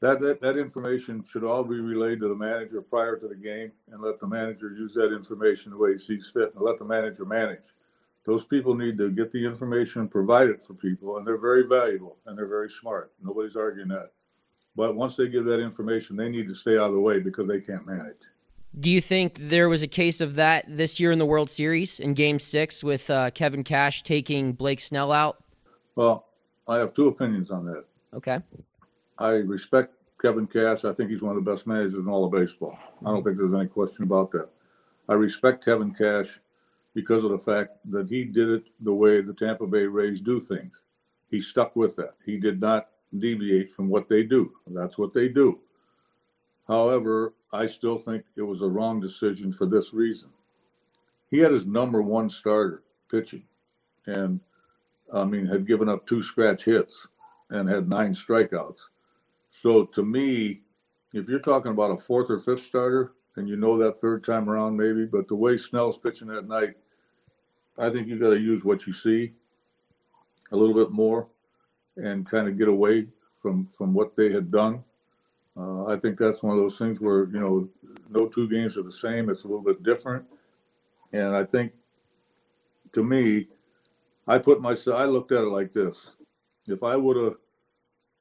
That, 0.00 0.20
that 0.20 0.40
that 0.40 0.58
information 0.58 1.24
should 1.26 1.44
all 1.44 1.64
be 1.64 1.80
relayed 1.80 2.20
to 2.20 2.28
the 2.28 2.34
manager 2.34 2.82
prior 2.82 3.16
to 3.16 3.28
the 3.28 3.34
game, 3.34 3.72
and 3.90 4.02
let 4.02 4.20
the 4.20 4.26
manager 4.26 4.70
use 4.70 4.92
that 4.94 5.14
information 5.14 5.70
the 5.70 5.78
way 5.78 5.92
he 5.92 5.98
sees 5.98 6.30
fit, 6.32 6.54
and 6.54 6.62
let 6.62 6.78
the 6.78 6.84
manager 6.84 7.24
manage. 7.24 7.62
Those 8.26 8.44
people 8.44 8.74
need 8.74 8.96
to 8.98 9.10
get 9.10 9.32
the 9.32 9.44
information 9.44 10.00
and 10.00 10.10
provide 10.10 10.48
it 10.48 10.62
for 10.62 10.74
people, 10.74 11.18
and 11.18 11.26
they're 11.26 11.40
very 11.40 11.66
valuable 11.66 12.16
and 12.26 12.36
they're 12.36 12.48
very 12.48 12.70
smart. 12.70 13.12
Nobody's 13.22 13.56
arguing 13.56 13.88
that. 13.88 14.12
But 14.76 14.96
once 14.96 15.14
they 15.14 15.28
give 15.28 15.44
that 15.44 15.60
information, 15.60 16.16
they 16.16 16.28
need 16.28 16.48
to 16.48 16.54
stay 16.54 16.76
out 16.76 16.88
of 16.88 16.94
the 16.94 17.00
way 17.00 17.20
because 17.20 17.46
they 17.46 17.60
can't 17.60 17.86
manage. 17.86 18.16
Do 18.78 18.90
you 18.90 19.00
think 19.00 19.36
there 19.38 19.68
was 19.68 19.82
a 19.82 19.86
case 19.86 20.20
of 20.20 20.34
that 20.34 20.64
this 20.66 20.98
year 20.98 21.12
in 21.12 21.18
the 21.18 21.26
World 21.26 21.48
Series 21.48 22.00
in 22.00 22.14
Game 22.14 22.40
Six 22.40 22.82
with 22.82 23.08
uh, 23.08 23.30
Kevin 23.30 23.62
Cash 23.62 24.02
taking 24.02 24.52
Blake 24.52 24.80
Snell 24.80 25.12
out? 25.12 25.44
Well, 25.94 26.26
I 26.66 26.78
have 26.78 26.92
two 26.92 27.06
opinions 27.06 27.52
on 27.52 27.66
that. 27.66 27.84
Okay. 28.14 28.40
I 29.18 29.30
respect 29.30 29.94
Kevin 30.20 30.46
Cash. 30.46 30.84
I 30.84 30.92
think 30.92 31.10
he's 31.10 31.22
one 31.22 31.36
of 31.36 31.44
the 31.44 31.50
best 31.50 31.66
managers 31.66 32.04
in 32.04 32.08
all 32.08 32.24
of 32.24 32.32
baseball. 32.32 32.76
I 33.04 33.10
don't 33.10 33.22
think 33.22 33.36
there's 33.36 33.54
any 33.54 33.66
question 33.68 34.04
about 34.04 34.30
that. 34.32 34.48
I 35.08 35.14
respect 35.14 35.64
Kevin 35.64 35.94
Cash 35.94 36.40
because 36.94 37.24
of 37.24 37.30
the 37.30 37.38
fact 37.38 37.72
that 37.90 38.08
he 38.08 38.24
did 38.24 38.48
it 38.48 38.68
the 38.80 38.92
way 38.92 39.20
the 39.20 39.34
Tampa 39.34 39.66
Bay 39.66 39.84
Rays 39.84 40.20
do 40.20 40.40
things. 40.40 40.82
He 41.30 41.40
stuck 41.40 41.76
with 41.76 41.96
that. 41.96 42.14
He 42.24 42.38
did 42.38 42.60
not 42.60 42.88
deviate 43.18 43.72
from 43.72 43.88
what 43.88 44.08
they 44.08 44.22
do. 44.22 44.52
That's 44.66 44.98
what 44.98 45.12
they 45.12 45.28
do. 45.28 45.60
However, 46.66 47.34
I 47.52 47.66
still 47.66 47.98
think 47.98 48.24
it 48.36 48.42
was 48.42 48.62
a 48.62 48.68
wrong 48.68 49.00
decision 49.00 49.52
for 49.52 49.66
this 49.66 49.92
reason. 49.92 50.30
He 51.30 51.38
had 51.38 51.52
his 51.52 51.66
number 51.66 52.00
one 52.00 52.30
starter 52.30 52.82
pitching, 53.10 53.44
and 54.06 54.40
I 55.12 55.24
mean, 55.24 55.46
had 55.46 55.66
given 55.66 55.88
up 55.88 56.06
two 56.06 56.22
scratch 56.22 56.64
hits 56.64 57.06
and 57.50 57.68
had 57.68 57.88
nine 57.88 58.14
strikeouts. 58.14 58.88
So 59.54 59.84
to 59.84 60.02
me, 60.02 60.62
if 61.12 61.28
you're 61.28 61.38
talking 61.38 61.72
about 61.72 61.92
a 61.92 61.96
fourth 61.96 62.30
or 62.30 62.38
fifth 62.38 62.64
starter, 62.64 63.12
and 63.36 63.48
you 63.48 63.56
know 63.56 63.78
that 63.78 64.00
third 64.00 64.24
time 64.24 64.48
around 64.48 64.76
maybe, 64.76 65.06
but 65.06 65.28
the 65.28 65.34
way 65.34 65.56
Snell's 65.56 65.96
pitching 65.96 66.28
that 66.28 66.48
night, 66.48 66.74
I 67.78 67.90
think 67.90 68.08
you 68.08 68.18
got 68.18 68.30
to 68.30 68.38
use 68.38 68.64
what 68.64 68.86
you 68.86 68.92
see 68.92 69.32
a 70.52 70.56
little 70.56 70.74
bit 70.74 70.90
more 70.90 71.28
and 71.96 72.28
kind 72.28 72.48
of 72.48 72.58
get 72.58 72.68
away 72.68 73.06
from 73.40 73.68
from 73.76 73.94
what 73.94 74.16
they 74.16 74.32
had 74.32 74.50
done 74.50 74.84
uh, 75.56 75.86
I 75.86 75.96
think 75.98 76.18
that's 76.18 76.42
one 76.42 76.56
of 76.56 76.62
those 76.62 76.78
things 76.78 77.00
where 77.00 77.26
you 77.26 77.38
know 77.38 77.68
no 78.10 78.26
two 78.26 78.48
games 78.48 78.76
are 78.76 78.82
the 78.82 78.92
same. 78.92 79.30
It's 79.30 79.44
a 79.44 79.48
little 79.48 79.62
bit 79.62 79.82
different, 79.82 80.24
and 81.12 81.34
I 81.34 81.44
think 81.44 81.72
to 82.92 83.04
me, 83.04 83.48
I 84.26 84.38
put 84.38 84.60
myself. 84.60 84.98
I 84.98 85.04
looked 85.04 85.32
at 85.32 85.44
it 85.44 85.48
like 85.48 85.72
this: 85.72 86.10
if 86.66 86.82
I 86.82 86.96
would 86.96 87.16
have 87.16 87.34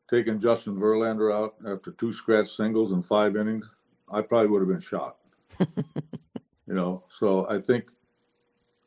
taken 0.09 0.39
Justin 0.39 0.79
Verlander 0.79 1.33
out 1.33 1.55
after 1.67 1.91
two 1.91 2.13
scratch 2.13 2.49
singles 2.49 2.91
and 2.91 3.05
five 3.05 3.35
innings, 3.35 3.69
I 4.11 4.21
probably 4.21 4.47
would 4.49 4.61
have 4.61 4.69
been 4.69 4.79
shot. 4.79 5.17
you 5.59 6.73
know, 6.73 7.03
so 7.09 7.47
I 7.49 7.59
think 7.59 7.85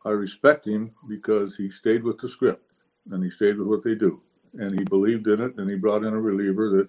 I 0.04 0.10
respect 0.10 0.66
him 0.66 0.92
because 1.08 1.56
he 1.56 1.68
stayed 1.68 2.04
with 2.04 2.18
the 2.18 2.28
script 2.28 2.72
and 3.10 3.22
he 3.22 3.30
stayed 3.30 3.58
with 3.58 3.68
what 3.68 3.84
they 3.84 3.94
do, 3.94 4.20
and 4.54 4.76
he 4.76 4.84
believed 4.84 5.26
in 5.28 5.40
it, 5.40 5.56
and 5.58 5.70
he 5.70 5.76
brought 5.76 6.04
in 6.04 6.12
a 6.12 6.20
reliever 6.20 6.70
that 6.70 6.88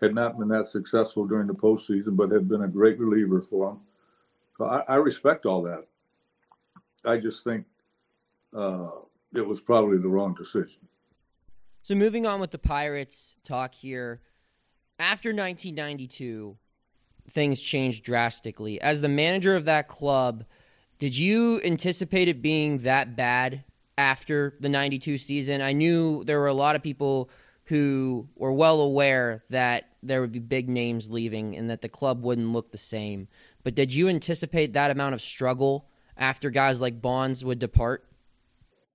had 0.00 0.14
not 0.14 0.38
been 0.38 0.48
that 0.48 0.68
successful 0.68 1.26
during 1.26 1.46
the 1.46 1.54
postseason, 1.54 2.16
but 2.16 2.30
had 2.30 2.48
been 2.48 2.62
a 2.62 2.68
great 2.68 2.98
reliever 2.98 3.40
for 3.40 3.70
him. 3.70 3.80
So 4.58 4.66
I, 4.66 4.82
I 4.88 4.96
respect 4.96 5.46
all 5.46 5.62
that. 5.62 5.86
I 7.04 7.18
just 7.18 7.44
think 7.44 7.64
uh, 8.54 8.90
it 9.34 9.46
was 9.46 9.60
probably 9.60 9.98
the 9.98 10.08
wrong 10.08 10.34
decision. 10.34 10.80
So 11.84 11.94
moving 11.94 12.24
on 12.24 12.40
with 12.40 12.50
the 12.50 12.56
Pirates 12.56 13.36
talk 13.44 13.74
here, 13.74 14.22
after 14.98 15.28
1992, 15.28 16.56
things 17.28 17.60
changed 17.60 18.02
drastically. 18.02 18.80
As 18.80 19.02
the 19.02 19.08
manager 19.10 19.54
of 19.54 19.66
that 19.66 19.86
club, 19.86 20.46
did 20.98 21.18
you 21.18 21.60
anticipate 21.62 22.28
it 22.28 22.40
being 22.40 22.78
that 22.78 23.16
bad 23.16 23.64
after 23.98 24.56
the 24.60 24.70
92 24.70 25.18
season? 25.18 25.60
I 25.60 25.74
knew 25.74 26.24
there 26.24 26.40
were 26.40 26.46
a 26.46 26.54
lot 26.54 26.74
of 26.74 26.82
people 26.82 27.28
who 27.64 28.30
were 28.34 28.52
well 28.52 28.80
aware 28.80 29.44
that 29.50 29.90
there 30.02 30.22
would 30.22 30.32
be 30.32 30.38
big 30.38 30.70
names 30.70 31.10
leaving 31.10 31.54
and 31.54 31.68
that 31.68 31.82
the 31.82 31.90
club 31.90 32.24
wouldn't 32.24 32.48
look 32.48 32.70
the 32.70 32.78
same. 32.78 33.28
But 33.62 33.74
did 33.74 33.92
you 33.92 34.08
anticipate 34.08 34.72
that 34.72 34.90
amount 34.90 35.16
of 35.16 35.20
struggle 35.20 35.90
after 36.16 36.48
guys 36.48 36.80
like 36.80 37.02
Bonds 37.02 37.44
would 37.44 37.58
depart? 37.58 38.06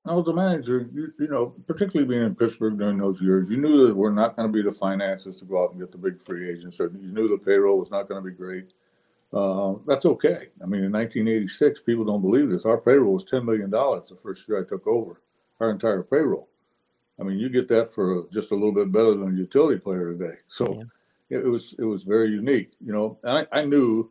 I 0.06 0.14
was 0.14 0.28
a 0.28 0.34
manager, 0.34 0.90
you, 0.94 1.14
you, 1.20 1.28
know, 1.28 1.54
particularly 1.68 2.08
being 2.08 2.26
in 2.26 2.34
Pittsburgh 2.34 2.78
during 2.78 2.98
those 2.98 3.22
years, 3.22 3.50
you 3.50 3.58
knew 3.58 3.88
that 3.88 3.96
we're 3.96 4.12
not 4.12 4.36
going 4.36 4.48
to 4.48 4.54
be 4.54 4.62
the 4.62 4.72
finances 4.72 5.38
to 5.38 5.46
go 5.46 5.64
out 5.64 5.72
and 5.72 5.80
get 5.80 5.92
the 5.92 5.98
big 5.98 6.20
free 6.22 6.50
agents. 6.50 6.80
Or 6.80 6.88
you 6.88 7.12
knew 7.12 7.28
the 7.28 7.38
payroll 7.38 7.78
was 7.78 7.92
not 7.92 8.08
going 8.08 8.24
to 8.24 8.30
be 8.30 8.36
great. 8.36 8.72
Uh, 9.32 9.76
that's 9.86 10.06
okay. 10.06 10.48
I 10.64 10.66
mean, 10.66 10.86
in 10.86 10.92
1986, 10.92 11.82
people 11.82 12.06
don't 12.06 12.22
believe 12.22 12.50
this. 12.50 12.66
Our 12.66 12.78
payroll 12.78 13.14
was 13.14 13.26
$10 13.26 13.44
million 13.44 13.70
the 13.70 14.18
first 14.22 14.48
year 14.48 14.64
I 14.64 14.68
took 14.68 14.88
over, 14.88 15.22
our 15.60 15.70
entire 15.70 16.02
payroll. 16.02 16.48
I 17.20 17.24
mean, 17.24 17.38
you 17.38 17.50
get 17.50 17.68
that 17.68 17.94
for 17.94 18.26
just 18.32 18.52
a 18.52 18.56
little 18.56 18.72
bit 18.72 18.92
better 18.92 19.12
than 19.12 19.36
a 19.36 19.38
utility 19.38 19.80
player 19.80 20.14
today. 20.14 20.38
So 20.48 20.84
yeah. 21.30 21.40
it 21.40 21.46
was 21.46 21.76
it 21.78 21.84
was 21.84 22.04
very 22.04 22.30
unique. 22.30 22.72
You 22.84 22.94
know, 22.94 23.18
I, 23.26 23.46
I 23.52 23.66
knew 23.66 24.10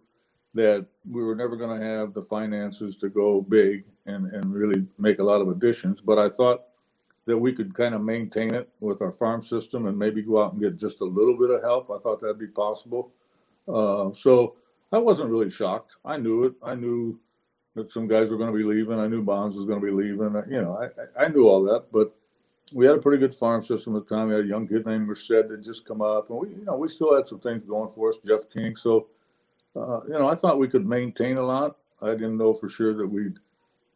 that 0.55 0.87
we 1.11 1.23
were 1.23 1.35
never 1.35 1.57
going 1.57 1.79
to 1.79 1.87
have 1.87 2.15
the 2.15 2.23
finances 2.23 2.97
to 2.97 3.09
go 3.09 3.41
big 3.41 3.85
and, 4.07 4.33
and 4.33 4.53
really 4.53 4.87
make 4.99 5.19
a 5.19 5.25
lot 5.25 5.41
of 5.41 5.49
additions, 5.49 6.01
but 6.01 6.19
I 6.19 6.29
thought 6.29 6.63
that 7.27 7.37
we 7.37 7.53
could 7.53 7.75
kind 7.75 7.95
of 7.95 8.01
maintain 8.01 8.55
it 8.55 8.71
with 8.81 9.03
our 9.03 9.13
farm 9.13 9.43
system 9.43 9.87
and 9.87 9.99
maybe 9.99 10.23
go 10.23 10.43
out 10.43 10.55
and 10.55 10.63
get 10.63 10.79
just 10.79 11.03
a 11.03 11.05
little 11.05 11.37
bit 11.37 11.51
of 11.51 11.63
help. 11.63 11.91
I 11.91 11.99
thought 12.03 12.23
that'd 12.23 12.39
be 12.39 12.47
possible. 12.47 13.13
Uh, 13.69 14.11
so 14.15 14.57
I 14.93 14.99
wasn't 14.99 15.31
really 15.31 15.51
shocked. 15.51 15.97
I 16.07 16.17
knew 16.17 16.45
it. 16.45 16.55
I 16.63 16.75
knew 16.75 17.21
that 17.75 17.93
some 17.93 18.09
guys 18.09 18.31
were 18.31 18.39
going 18.39 18.51
to 18.51 18.57
be 18.57 18.65
leaving. 18.65 18.99
I 18.99 19.09
knew 19.09 19.23
Bonds 19.23 19.57
was 19.57 19.67
going 19.67 19.79
to 19.79 19.85
be 19.85 19.93
leaving. 19.93 20.35
You 20.51 20.63
know, 20.63 20.83
I, 20.83 21.25
I 21.25 21.29
knew 21.29 21.47
all 21.47 21.63
that, 21.65 21.93
but 21.93 22.15
we 22.73 22.87
had 22.87 22.97
a 22.97 23.01
pretty 23.01 23.19
good 23.19 23.35
farm 23.35 23.63
system 23.63 23.95
at 23.95 24.07
the 24.07 24.15
time. 24.15 24.29
We 24.29 24.35
had 24.35 24.45
a 24.45 24.49
young 24.49 24.67
kid 24.67 24.87
named 24.87 25.07
Merced 25.07 25.29
that 25.29 25.63
just 25.63 25.87
come 25.87 26.01
up, 26.01 26.31
and 26.31 26.39
we, 26.39 26.49
you 26.49 26.65
know, 26.65 26.77
we 26.77 26.89
still 26.89 27.15
had 27.15 27.27
some 27.27 27.41
things 27.41 27.63
going 27.67 27.91
for 27.91 28.09
us. 28.09 28.17
Jeff 28.27 28.49
King, 28.53 28.75
so 28.75 29.09
uh, 29.81 30.01
you 30.07 30.19
know, 30.19 30.29
I 30.29 30.35
thought 30.35 30.59
we 30.59 30.69
could 30.69 30.87
maintain 30.87 31.37
a 31.37 31.43
lot. 31.43 31.77
I 32.01 32.11
didn't 32.11 32.39
know 32.39 32.55
for 32.55 32.69
sure 32.69 32.95
that 32.95 33.07
we'd 33.07 33.39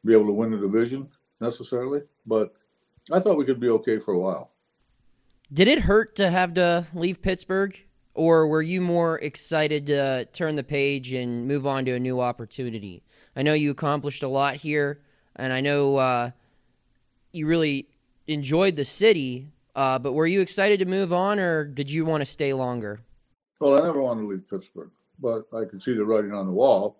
be 0.04 0.12
able 0.12 0.26
to 0.26 0.32
win 0.32 0.50
the 0.50 0.58
division 0.58 1.08
necessarily, 1.40 2.02
but 2.26 2.54
I 3.10 3.20
thought 3.20 3.36
we 3.36 3.44
could 3.44 3.60
be 3.60 3.68
okay 3.68 3.98
for 3.98 4.14
a 4.14 4.18
while. 4.18 4.50
Did 5.52 5.68
it 5.68 5.80
hurt 5.80 6.16
to 6.16 6.30
have 6.30 6.54
to 6.54 6.86
leave 6.94 7.20
Pittsburgh, 7.20 7.78
or 8.14 8.46
were 8.46 8.62
you 8.62 8.80
more 8.80 9.18
excited 9.18 9.86
to 9.88 10.24
turn 10.32 10.54
the 10.54 10.64
page 10.64 11.12
and 11.12 11.46
move 11.46 11.66
on 11.66 11.84
to 11.84 11.92
a 11.92 12.00
new 12.00 12.20
opportunity? 12.20 13.02
I 13.36 13.42
know 13.42 13.54
you 13.54 13.70
accomplished 13.70 14.22
a 14.22 14.28
lot 14.28 14.56
here, 14.56 15.00
and 15.36 15.52
I 15.52 15.60
know 15.60 15.96
uh, 15.96 16.30
you 17.32 17.46
really 17.46 17.88
enjoyed 18.26 18.76
the 18.76 18.84
city, 18.84 19.48
uh, 19.74 19.98
but 19.98 20.12
were 20.12 20.26
you 20.26 20.40
excited 20.40 20.78
to 20.80 20.86
move 20.86 21.12
on, 21.12 21.38
or 21.38 21.64
did 21.64 21.90
you 21.90 22.04
want 22.04 22.22
to 22.22 22.26
stay 22.26 22.52
longer? 22.52 23.00
Well, 23.60 23.80
I 23.80 23.84
never 23.84 24.00
wanted 24.00 24.22
to 24.22 24.28
leave 24.28 24.48
Pittsburgh, 24.48 24.90
but 25.22 25.46
I 25.56 25.64
could 25.64 25.82
see 25.82 25.94
the 25.94 26.04
writing 26.04 26.34
on 26.34 26.46
the 26.46 26.52
wall. 26.52 26.96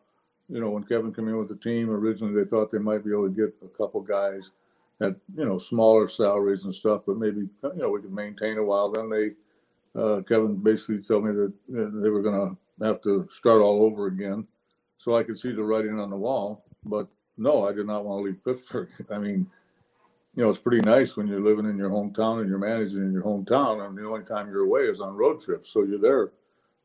You 0.49 0.61
know, 0.61 0.71
when 0.71 0.85
Kevin 0.85 1.13
came 1.13 1.29
in 1.29 1.37
with 1.37 1.49
the 1.49 1.57
team, 1.57 1.91
originally 1.91 2.35
they 2.35 2.49
thought 2.49 2.71
they 2.71 2.79
might 2.79 3.05
be 3.05 3.11
able 3.11 3.29
to 3.29 3.35
get 3.35 3.55
a 3.65 3.77
couple 3.77 4.01
guys 4.01 4.53
at 5.01 5.17
you 5.37 5.45
know 5.45 5.59
smaller 5.59 6.07
salaries 6.07 6.65
and 6.65 6.75
stuff, 6.75 7.03
but 7.07 7.19
maybe 7.19 7.41
you 7.63 7.73
know 7.77 7.91
we 7.91 8.01
could 8.01 8.13
maintain 8.13 8.59
a 8.59 8.65
while. 8.65 8.91
Then 8.91 9.11
they 9.11 9.33
uh, 10.01 10.23
Kevin 10.23 10.57
basically 10.57 11.01
told 11.03 11.25
me 11.25 11.33
that 11.33 11.53
you 11.69 11.77
know, 11.77 12.01
they 12.01 12.11
were 12.11 12.23
going 12.23 12.57
to 12.81 12.85
have 12.85 13.03
to 13.03 13.29
start 13.31 13.61
all 13.61 13.85
over 13.85 14.07
again. 14.07 14.47
So 14.99 15.17
I 15.17 15.23
could 15.23 15.39
see 15.39 15.53
the 15.53 15.63
writing 15.63 15.99
on 15.99 16.11
the 16.11 16.17
wall. 16.17 16.65
But 16.85 17.09
no, 17.37 17.67
I 17.67 17.73
did 17.73 17.87
not 17.87 18.05
want 18.05 18.21
to 18.21 18.25
leave 18.25 18.45
Pittsburgh. 18.45 18.89
I 19.11 19.19
mean, 19.19 19.47
you 20.35 20.45
know, 20.45 20.51
it's 20.51 20.59
pretty 20.59 20.81
nice 20.81 21.17
when 21.17 21.27
you're 21.27 21.41
living 21.41 21.67
in 21.67 21.77
your 21.77 21.91
hometown 21.91 22.41
and 22.41 22.49
you're 22.49 22.59
managing 22.59 22.99
in 22.99 23.13
your 23.13 23.23
hometown, 23.23 23.87
and 23.87 23.97
the 23.97 24.07
only 24.07 24.25
time 24.25 24.49
you're 24.49 24.65
away 24.65 24.83
is 24.83 25.01
on 25.01 25.15
road 25.15 25.41
trips. 25.41 25.71
So 25.71 25.83
you're 25.83 25.99
there 25.99 26.31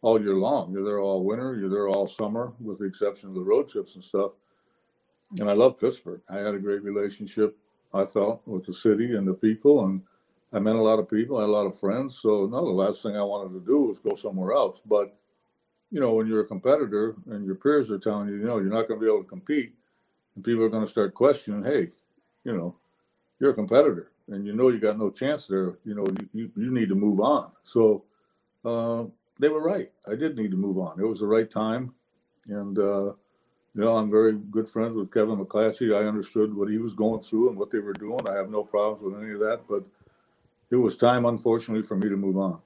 all 0.02 0.22
year 0.22 0.36
long. 0.36 0.72
You're 0.72 0.86
there 0.86 1.00
all 1.00 1.24
winter. 1.24 1.56
You're 1.56 1.70
there 1.70 1.88
all 1.90 2.08
summer, 2.08 2.54
with 2.60 2.80
the 2.80 2.86
exception 2.86 3.30
of 3.30 3.36
the 3.36 3.42
road 3.42 3.70
trips 3.70 3.96
and 3.96 4.04
stuff. 4.04 4.32
And 5.40 5.50
I 5.50 5.54
love 5.54 5.80
Pittsburgh. 5.80 6.22
I 6.30 6.38
had 6.38 6.56
a 6.56 6.60
great 6.60 6.84
relationship, 6.84 7.58
I 7.94 8.06
felt, 8.06 8.42
with 8.46 8.66
the 8.66 8.74
city 8.74 9.16
and 9.16 9.28
the 9.28 9.34
people, 9.34 9.86
and 9.86 10.02
I 10.54 10.60
met 10.60 10.76
a 10.76 10.82
lot 10.82 11.00
of 11.00 11.10
people. 11.10 11.38
I 11.38 11.42
had 11.42 11.50
a 11.50 11.52
lot 11.52 11.66
of 11.66 11.78
friends. 11.78 12.20
So 12.20 12.46
no, 12.46 12.64
the 12.64 12.72
last 12.72 13.04
thing 13.04 13.18
I 13.18 13.24
wanted 13.24 13.54
to 13.54 13.66
do 13.66 13.88
was 13.88 14.00
go 14.00 14.16
somewhere 14.16 14.54
else. 14.54 14.82
But 14.86 15.18
you 15.92 16.00
know, 16.00 16.14
when 16.14 16.28
you're 16.28 16.42
a 16.42 16.46
competitor 16.46 17.16
and 17.28 17.46
your 17.46 17.56
peers 17.56 17.90
are 17.92 18.00
telling 18.00 18.28
you, 18.28 18.36
you 18.36 18.46
know, 18.46 18.58
you're 18.58 18.74
not 18.74 18.88
going 18.88 19.00
to 19.00 19.06
be 19.06 19.12
able 19.12 19.24
to 19.24 19.30
compete, 19.30 19.74
and 20.36 20.44
people 20.44 20.64
are 20.64 20.70
going 20.70 20.84
to 20.84 20.90
start 20.90 21.14
questioning, 21.14 21.64
hey, 21.64 21.92
you 22.44 22.56
know, 22.56 22.76
you're 23.40 23.52
a 23.52 23.56
competitor, 23.56 24.12
and 24.30 24.46
you 24.46 24.54
know 24.54 24.70
you 24.70 24.80
got 24.80 24.98
no 24.98 25.10
chance 25.10 25.48
there. 25.48 25.78
You 25.84 25.96
know, 25.96 26.08
you 26.08 26.30
you, 26.34 26.52
you 26.56 26.72
need 26.72 26.90
to 26.90 26.96
move 26.96 27.20
on. 27.20 27.52
So 27.64 28.06
uh, 28.64 29.06
they 29.40 29.50
were 29.50 29.64
right. 29.64 29.92
I 30.08 30.16
did 30.16 30.38
need 30.38 30.52
to 30.52 30.58
move 30.58 30.78
on. 30.78 31.00
It 31.00 31.06
was 31.06 31.20
the 31.20 31.28
right 31.28 31.50
time, 31.50 31.94
and 32.48 32.78
uh, 32.78 33.14
you 33.78 33.84
know, 33.84 33.96
I'm 33.96 34.10
very 34.10 34.34
good 34.34 34.68
friends 34.68 34.96
with 34.96 35.14
Kevin 35.14 35.38
McClatchy. 35.38 35.96
I 35.96 36.08
understood 36.08 36.56
what 36.56 36.70
he 36.70 36.78
was 36.78 36.94
going 36.94 37.22
through 37.22 37.50
and 37.50 37.58
what 37.58 37.72
they 37.72 37.80
were 37.80 37.94
doing. 37.94 38.28
I 38.28 38.36
have 38.36 38.50
no 38.50 38.64
problems 38.64 39.04
with 39.04 39.24
any 39.24 39.34
of 39.34 39.40
that, 39.40 39.62
but 39.70 39.84
it 40.72 40.78
was 40.78 40.98
time, 40.98 41.26
unfortunately, 41.26 41.86
for 41.86 41.96
me 41.96 42.10
to 42.10 42.18
move 42.18 42.38
on. 42.38 42.60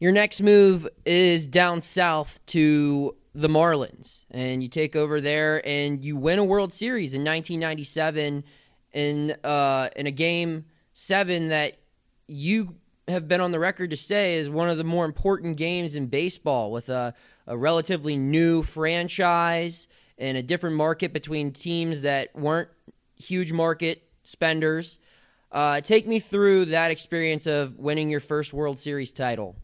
Your 0.00 0.12
next 0.12 0.42
move 0.42 0.86
is 1.06 1.46
down 1.46 1.80
south 1.80 2.44
to 2.46 3.16
the 3.34 3.48
Marlins, 3.48 4.26
and 4.30 4.62
you 4.62 4.68
take 4.68 4.94
over 4.94 5.20
there 5.20 5.66
and 5.66 6.04
you 6.04 6.16
win 6.16 6.38
a 6.38 6.44
World 6.44 6.72
Series 6.72 7.14
in 7.14 7.22
1997 7.22 8.44
in 8.92 9.36
uh, 9.42 9.88
in 9.96 10.06
a 10.06 10.10
game 10.10 10.66
seven 10.92 11.48
that 11.48 11.78
you 12.28 12.76
have 13.08 13.28
been 13.28 13.40
on 13.40 13.52
the 13.52 13.58
record 13.58 13.90
to 13.90 13.96
say 13.96 14.36
is 14.36 14.48
one 14.48 14.68
of 14.68 14.76
the 14.76 14.84
more 14.84 15.04
important 15.04 15.56
games 15.56 15.94
in 15.94 16.06
baseball 16.06 16.72
with 16.72 16.88
a, 16.88 17.14
a 17.46 17.56
relatively 17.56 18.16
new 18.16 18.62
franchise 18.62 19.88
and 20.18 20.36
a 20.36 20.42
different 20.42 20.76
market 20.76 21.12
between 21.12 21.52
teams 21.52 22.02
that 22.02 22.34
weren't 22.34 22.68
huge 23.16 23.52
market 23.52 24.02
spenders. 24.22 24.98
Uh, 25.52 25.80
take 25.80 26.06
me 26.06 26.18
through 26.18 26.66
that 26.66 26.90
experience 26.90 27.46
of 27.46 27.78
winning 27.78 28.10
your 28.10 28.20
first 28.20 28.52
World 28.52 28.80
Series 28.80 29.12
title. 29.12 29.56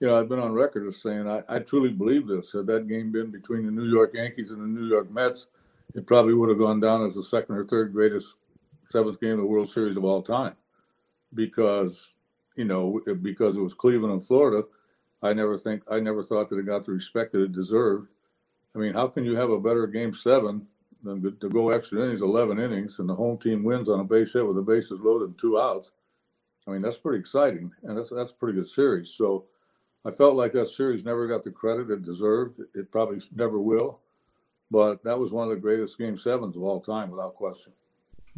Know, 0.00 0.18
I've 0.18 0.28
been 0.28 0.40
on 0.40 0.52
record 0.52 0.86
as 0.88 1.00
saying 1.00 1.28
I, 1.28 1.42
I 1.48 1.60
truly 1.60 1.90
believe 1.90 2.26
this. 2.26 2.52
Had 2.52 2.66
that 2.66 2.88
game 2.88 3.12
been 3.12 3.30
between 3.30 3.64
the 3.64 3.70
New 3.70 3.88
York 3.88 4.14
Yankees 4.14 4.50
and 4.50 4.60
the 4.60 4.66
New 4.66 4.88
York 4.88 5.08
Mets, 5.12 5.46
it 5.94 6.06
probably 6.08 6.34
would 6.34 6.48
have 6.48 6.58
gone 6.58 6.80
down 6.80 7.06
as 7.06 7.14
the 7.14 7.22
second 7.22 7.54
or 7.54 7.64
third 7.64 7.92
greatest 7.92 8.34
seventh 8.90 9.20
game 9.20 9.34
of 9.34 9.38
the 9.38 9.46
World 9.46 9.70
Series 9.70 9.96
of 9.96 10.04
all 10.04 10.20
time. 10.20 10.56
Because, 11.32 12.14
you 12.56 12.64
know, 12.64 13.00
because 13.22 13.56
it 13.56 13.60
was 13.60 13.74
Cleveland 13.74 14.12
and 14.12 14.24
Florida, 14.24 14.66
I 15.22 15.32
never 15.32 15.56
think 15.56 15.82
I 15.90 16.00
never 16.00 16.22
thought 16.22 16.50
that 16.50 16.58
it 16.58 16.66
got 16.66 16.86
the 16.86 16.92
respect 16.92 17.32
that 17.32 17.42
it 17.42 17.52
deserved. 17.52 18.08
I 18.74 18.78
mean, 18.78 18.94
how 18.94 19.06
can 19.08 19.24
you 19.24 19.36
have 19.36 19.50
a 19.50 19.60
better 19.60 19.86
game 19.86 20.14
seven 20.14 20.66
than 21.02 21.36
to 21.38 21.48
go 21.48 21.70
extra 21.70 22.02
innings, 22.02 22.22
11 22.22 22.58
innings, 22.58 22.98
and 22.98 23.08
the 23.08 23.14
home 23.14 23.38
team 23.38 23.64
wins 23.64 23.88
on 23.88 24.00
a 24.00 24.04
base 24.04 24.32
hit 24.32 24.46
with 24.46 24.56
the 24.56 24.62
bases 24.62 25.00
loaded 25.00 25.28
and 25.28 25.38
two 25.38 25.58
outs. 25.58 25.90
I 26.66 26.70
mean, 26.70 26.82
that's 26.82 26.98
pretty 26.98 27.18
exciting, 27.18 27.72
and 27.82 27.98
that's 27.98 28.10
that's 28.10 28.30
a 28.30 28.34
pretty 28.34 28.58
good 28.58 28.68
series. 28.68 29.10
So 29.10 29.46
I 30.04 30.10
felt 30.10 30.36
like 30.36 30.52
that 30.52 30.68
series 30.68 31.04
never 31.04 31.26
got 31.26 31.42
the 31.42 31.50
credit 31.50 31.90
it 31.90 32.04
deserved. 32.04 32.60
It 32.74 32.92
probably 32.92 33.20
never 33.34 33.60
will, 33.60 34.00
but 34.70 35.02
that 35.02 35.18
was 35.18 35.32
one 35.32 35.48
of 35.48 35.50
the 35.50 35.60
greatest 35.60 35.98
game 35.98 36.16
sevens 36.16 36.56
of 36.56 36.62
all 36.62 36.80
time, 36.80 37.10
without 37.10 37.34
question. 37.34 37.72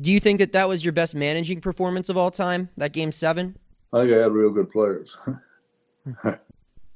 Do 0.00 0.10
you 0.10 0.20
think 0.20 0.38
that 0.40 0.52
that 0.52 0.68
was 0.68 0.84
your 0.84 0.92
best 0.92 1.14
managing 1.14 1.60
performance 1.60 2.08
of 2.08 2.16
all 2.16 2.30
time? 2.30 2.70
That 2.76 2.92
game 2.92 3.12
seven? 3.12 3.56
I 3.94 4.00
think 4.00 4.12
I 4.12 4.22
had 4.22 4.32
real 4.32 4.50
good 4.50 4.72
players. 4.72 5.16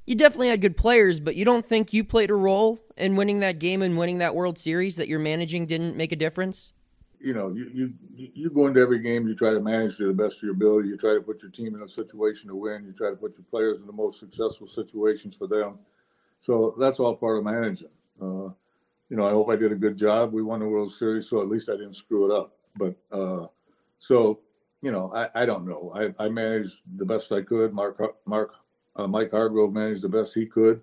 you 0.05 0.17
definitely 0.17 0.49
had 0.49 0.61
good 0.61 0.77
players, 0.77 1.21
but 1.21 1.37
you 1.37 1.45
don't 1.45 1.65
think 1.65 1.93
you 1.93 2.03
played 2.03 2.29
a 2.29 2.35
role 2.35 2.81
in 2.97 3.15
winning 3.15 3.39
that 3.39 3.61
game 3.61 3.83
and 3.83 3.97
winning 3.97 4.19
that 4.19 4.35
World 4.35 4.59
Series 4.59 4.97
that 4.97 5.07
your 5.07 5.21
managing 5.21 5.67
didn't 5.67 5.97
make 5.97 6.11
a 6.11 6.17
difference? 6.17 6.73
You 7.21 7.35
know, 7.35 7.51
you, 7.51 7.71
you 7.73 7.95
you 8.17 8.51
go 8.51 8.67
into 8.67 8.81
every 8.81 8.99
game, 8.99 9.29
you 9.29 9.37
try 9.37 9.53
to 9.53 9.61
manage 9.61 9.97
to 9.99 10.09
the 10.09 10.13
best 10.13 10.39
of 10.39 10.43
your 10.43 10.53
ability. 10.53 10.89
You 10.89 10.97
try 10.97 11.15
to 11.15 11.21
put 11.21 11.41
your 11.41 11.53
team 11.53 11.77
in 11.77 11.83
a 11.83 11.89
situation 11.89 12.49
to 12.49 12.57
win. 12.57 12.85
You 12.85 12.93
try 12.93 13.11
to 13.11 13.17
put 13.17 13.37
your 13.37 13.45
players 13.49 13.79
in 13.79 13.87
the 13.87 13.93
most 13.93 14.19
successful 14.19 14.67
situations 14.67 15.37
for 15.37 15.47
them. 15.47 15.79
So 16.41 16.75
that's 16.79 16.99
all 16.99 17.15
part 17.15 17.39
of 17.39 17.45
managing. 17.45 17.91
Uh, 18.21 18.51
you 19.09 19.17
know, 19.17 19.27
I 19.27 19.31
hope 19.31 19.51
I 19.51 19.57
did 19.57 19.71
a 19.71 19.77
good 19.77 19.97
job. 19.97 20.33
We 20.33 20.43
won 20.43 20.61
the 20.61 20.69
World 20.69 20.93
Series, 20.93 21.29
so 21.29 21.41
at 21.41 21.49
least 21.49 21.69
I 21.69 21.73
didn't 21.77 21.95
screw 21.95 22.31
it 22.31 22.37
up. 22.37 22.57
But 22.77 22.97
uh, 23.13 23.47
so, 23.99 24.41
you 24.83 24.93
know, 24.93 25.13
I, 25.15 25.29
I 25.43 25.47
don't 25.47 25.67
know. 25.67 25.93
I, 25.95 26.25
I 26.25 26.29
managed 26.29 26.77
the 26.97 27.05
best 27.05 27.33
I 27.33 27.43
could. 27.43 27.73
Mark 27.73 28.01
Mark 28.27 28.55
uh, 28.97 29.07
Mike 29.07 29.31
Hargrove 29.31 29.73
managed 29.73 30.03
the 30.03 30.09
best 30.09 30.35
he 30.35 30.47
could, 30.47 30.81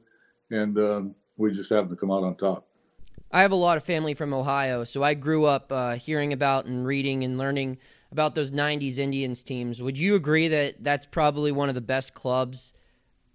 and 0.52 0.78
um, 0.78 1.16
we 1.38 1.52
just 1.52 1.70
happened 1.70 1.92
to 1.92 1.96
come 1.96 2.12
out 2.12 2.24
on 2.24 2.36
top. 2.36 2.68
I 3.32 3.42
have 3.42 3.52
a 3.52 3.56
lot 3.56 3.78
of 3.78 3.84
family 3.84 4.14
from 4.14 4.34
Ohio, 4.34 4.84
so 4.84 5.04
I 5.04 5.14
grew 5.14 5.46
up 5.46 5.72
uh, 5.72 5.96
hearing 5.96 6.34
about 6.34 6.66
and 6.66 6.86
reading 6.86 7.24
and 7.24 7.38
learning 7.38 7.78
about 8.12 8.36
those 8.36 8.52
'90s 8.52 8.98
Indians 8.98 9.44
teams. 9.44 9.82
Would 9.82 9.98
you 9.98 10.16
agree 10.16 10.50
that 10.50 10.84
that's 10.84 11.06
probably 11.06 11.52
one 11.52 11.70
of 11.70 11.76
the 11.76 11.82
best 11.82 12.14
clubs? 12.14 12.74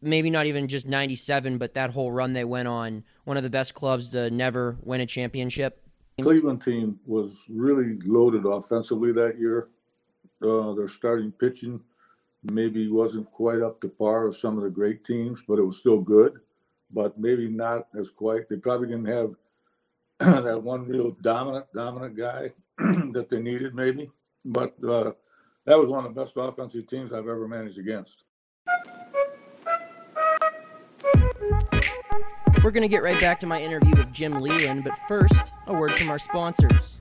Maybe 0.03 0.31
not 0.31 0.47
even 0.47 0.69
just 0.69 0.87
'97, 0.87 1.59
but 1.59 1.75
that 1.75 1.91
whole 1.91 2.13
run 2.13 2.35
they 2.35 2.45
went 2.45 2.69
on, 2.69 3.05
one 3.25 3.37
of 3.37 3.43
the 3.43 3.51
best 3.51 3.75
clubs 3.75 4.11
to 4.11 4.31
never 4.31 4.77
win 4.83 5.01
a 5.01 5.07
championship. 5.07 5.83
Cleveland 6.21 6.63
team 6.63 7.01
was 7.07 7.45
really 7.49 7.99
loaded 8.05 8.45
offensively 8.45 9.11
that 9.13 9.39
year. 9.39 9.69
Uh, 10.43 10.73
their 10.75 10.89
starting 10.89 11.33
pitching 11.33 11.81
maybe 12.45 12.89
wasn't 12.89 13.31
quite 13.31 13.61
up 13.61 13.81
to 13.81 13.89
par 13.89 14.27
of 14.27 14.37
some 14.37 14.57
of 14.57 14.65
the 14.65 14.71
great 14.71 15.05
teams, 15.05 15.41
but 15.47 15.59
it 15.59 15.65
was 15.65 15.79
still 15.79 16.01
good. 16.01 16.41
But 16.93 17.19
maybe 17.19 17.49
not 17.49 17.89
as 17.99 18.11
quite. 18.11 18.49
They 18.49 18.57
probably 18.57 18.89
didn't 18.89 19.07
have 19.07 19.35
that 20.45 20.63
one 20.63 20.87
real 20.87 21.13
dominant 21.23 21.67
dominant 21.75 22.17
guy 22.17 22.53
that 22.79 23.29
they 23.31 23.41
needed, 23.41 23.75
maybe. 23.75 24.11
But 24.45 24.75
uh, 24.83 25.13
that 25.67 25.79
was 25.79 25.89
one 25.89 26.05
of 26.05 26.15
the 26.15 26.21
best 26.21 26.35
offensive 26.37 26.87
teams 26.87 27.13
I've 27.13 27.29
ever 27.29 27.47
managed 27.47 27.79
against. 27.79 28.25
We're 32.63 32.71
going 32.73 32.83
to 32.83 32.89
get 32.89 33.03
right 33.03 33.19
back 33.21 33.41
to 33.41 33.47
my 33.47 33.61
interview 33.61 33.95
with 33.97 34.13
Jim 34.13 34.33
Leyland, 34.33 34.85
but 34.85 34.93
first, 35.09 35.53
a 35.67 35.73
word 35.73 35.93
from 35.93 36.11
our 36.11 36.19
sponsors. 36.19 37.01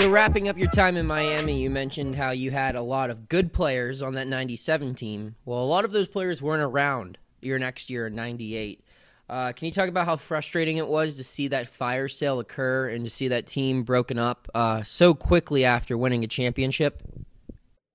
So, 0.00 0.08
wrapping 0.08 0.48
up 0.48 0.56
your 0.56 0.70
time 0.70 0.96
in 0.96 1.06
Miami, 1.06 1.60
you 1.60 1.68
mentioned 1.68 2.16
how 2.16 2.30
you 2.30 2.50
had 2.50 2.74
a 2.74 2.80
lot 2.80 3.10
of 3.10 3.28
good 3.28 3.52
players 3.52 4.00
on 4.00 4.14
that 4.14 4.26
97 4.26 4.94
team. 4.94 5.34
Well, 5.44 5.58
a 5.58 5.68
lot 5.68 5.84
of 5.84 5.92
those 5.92 6.08
players 6.08 6.40
weren't 6.40 6.62
around 6.62 7.18
your 7.42 7.58
next 7.58 7.90
year 7.90 8.06
in 8.06 8.14
98. 8.14 8.82
Uh, 9.28 9.52
can 9.52 9.66
you 9.66 9.72
talk 9.72 9.90
about 9.90 10.06
how 10.06 10.16
frustrating 10.16 10.78
it 10.78 10.88
was 10.88 11.16
to 11.16 11.22
see 11.22 11.48
that 11.48 11.68
fire 11.68 12.08
sale 12.08 12.40
occur 12.40 12.88
and 12.88 13.04
to 13.04 13.10
see 13.10 13.28
that 13.28 13.46
team 13.46 13.82
broken 13.82 14.18
up 14.18 14.48
uh, 14.54 14.82
so 14.82 15.12
quickly 15.12 15.66
after 15.66 15.98
winning 15.98 16.24
a 16.24 16.26
championship? 16.26 17.02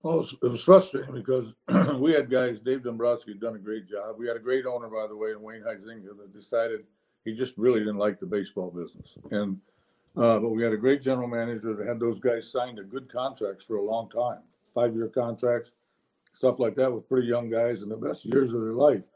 Well, 0.03 0.19
it 0.19 0.47
was, 0.47 0.63
frustrating 0.63 1.11
because 1.11 1.55
we 1.99 2.13
had 2.13 2.29
guys, 2.29 2.59
Dave 2.59 2.83
Dombrowski 2.83 3.31
had 3.31 3.41
done 3.41 3.55
a 3.55 3.59
great 3.59 3.89
job. 3.89 4.17
We 4.19 4.27
had 4.27 4.37
a 4.37 4.41
great 4.41 4.67
owner, 4.67 4.89
by 4.89 5.07
the 5.07 5.17
way, 5.17 5.31
and 5.31 5.41
Wayne 5.41 5.63
Huizenga, 5.63 6.15
that 6.19 6.31
decided 6.31 6.81
He 7.23 7.33
just 7.33 7.57
really 7.57 7.79
didn't 7.79 7.97
like 7.97 8.19
the 8.19 8.27
baseball 8.27 8.69
business. 8.69 9.09
And 9.31 9.59
uh, 10.17 10.39
but 10.39 10.49
we 10.49 10.63
had 10.63 10.73
a 10.73 10.78
great 10.78 11.01
general 11.01 11.28
manager 11.28 11.73
that 11.73 11.88
had 11.88 11.99
those 11.99 12.19
guys 12.19 12.49
signed 12.51 12.78
to 12.78 12.84
good 12.84 13.12
contracts 13.12 13.65
for 13.65 13.78
a 13.78 13.84
long 13.84 14.10
time, 14.10 14.39
five 14.73 14.95
year 14.95 15.08
contracts, 15.08 15.73
stuff 16.34 16.60
like 16.60 16.75
that 16.75 16.91
with 16.91 17.08
pretty 17.08 17.28
young 17.28 17.49
guys 17.49 17.82
in 17.82 17.89
the 17.89 17.97
best 17.97 18.25
years 18.25 18.54
of 18.54 18.62
their 18.62 18.73
life. 18.73 19.08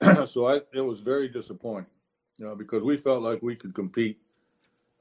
so 0.26 0.46
I, 0.46 0.60
it 0.72 0.80
was 0.80 1.00
very 1.00 1.28
disappointing, 1.28 1.90
you 2.38 2.46
know, 2.46 2.54
because 2.54 2.82
we 2.82 2.96
felt 2.96 3.22
like 3.22 3.42
we 3.42 3.56
could 3.56 3.74
compete 3.74 4.18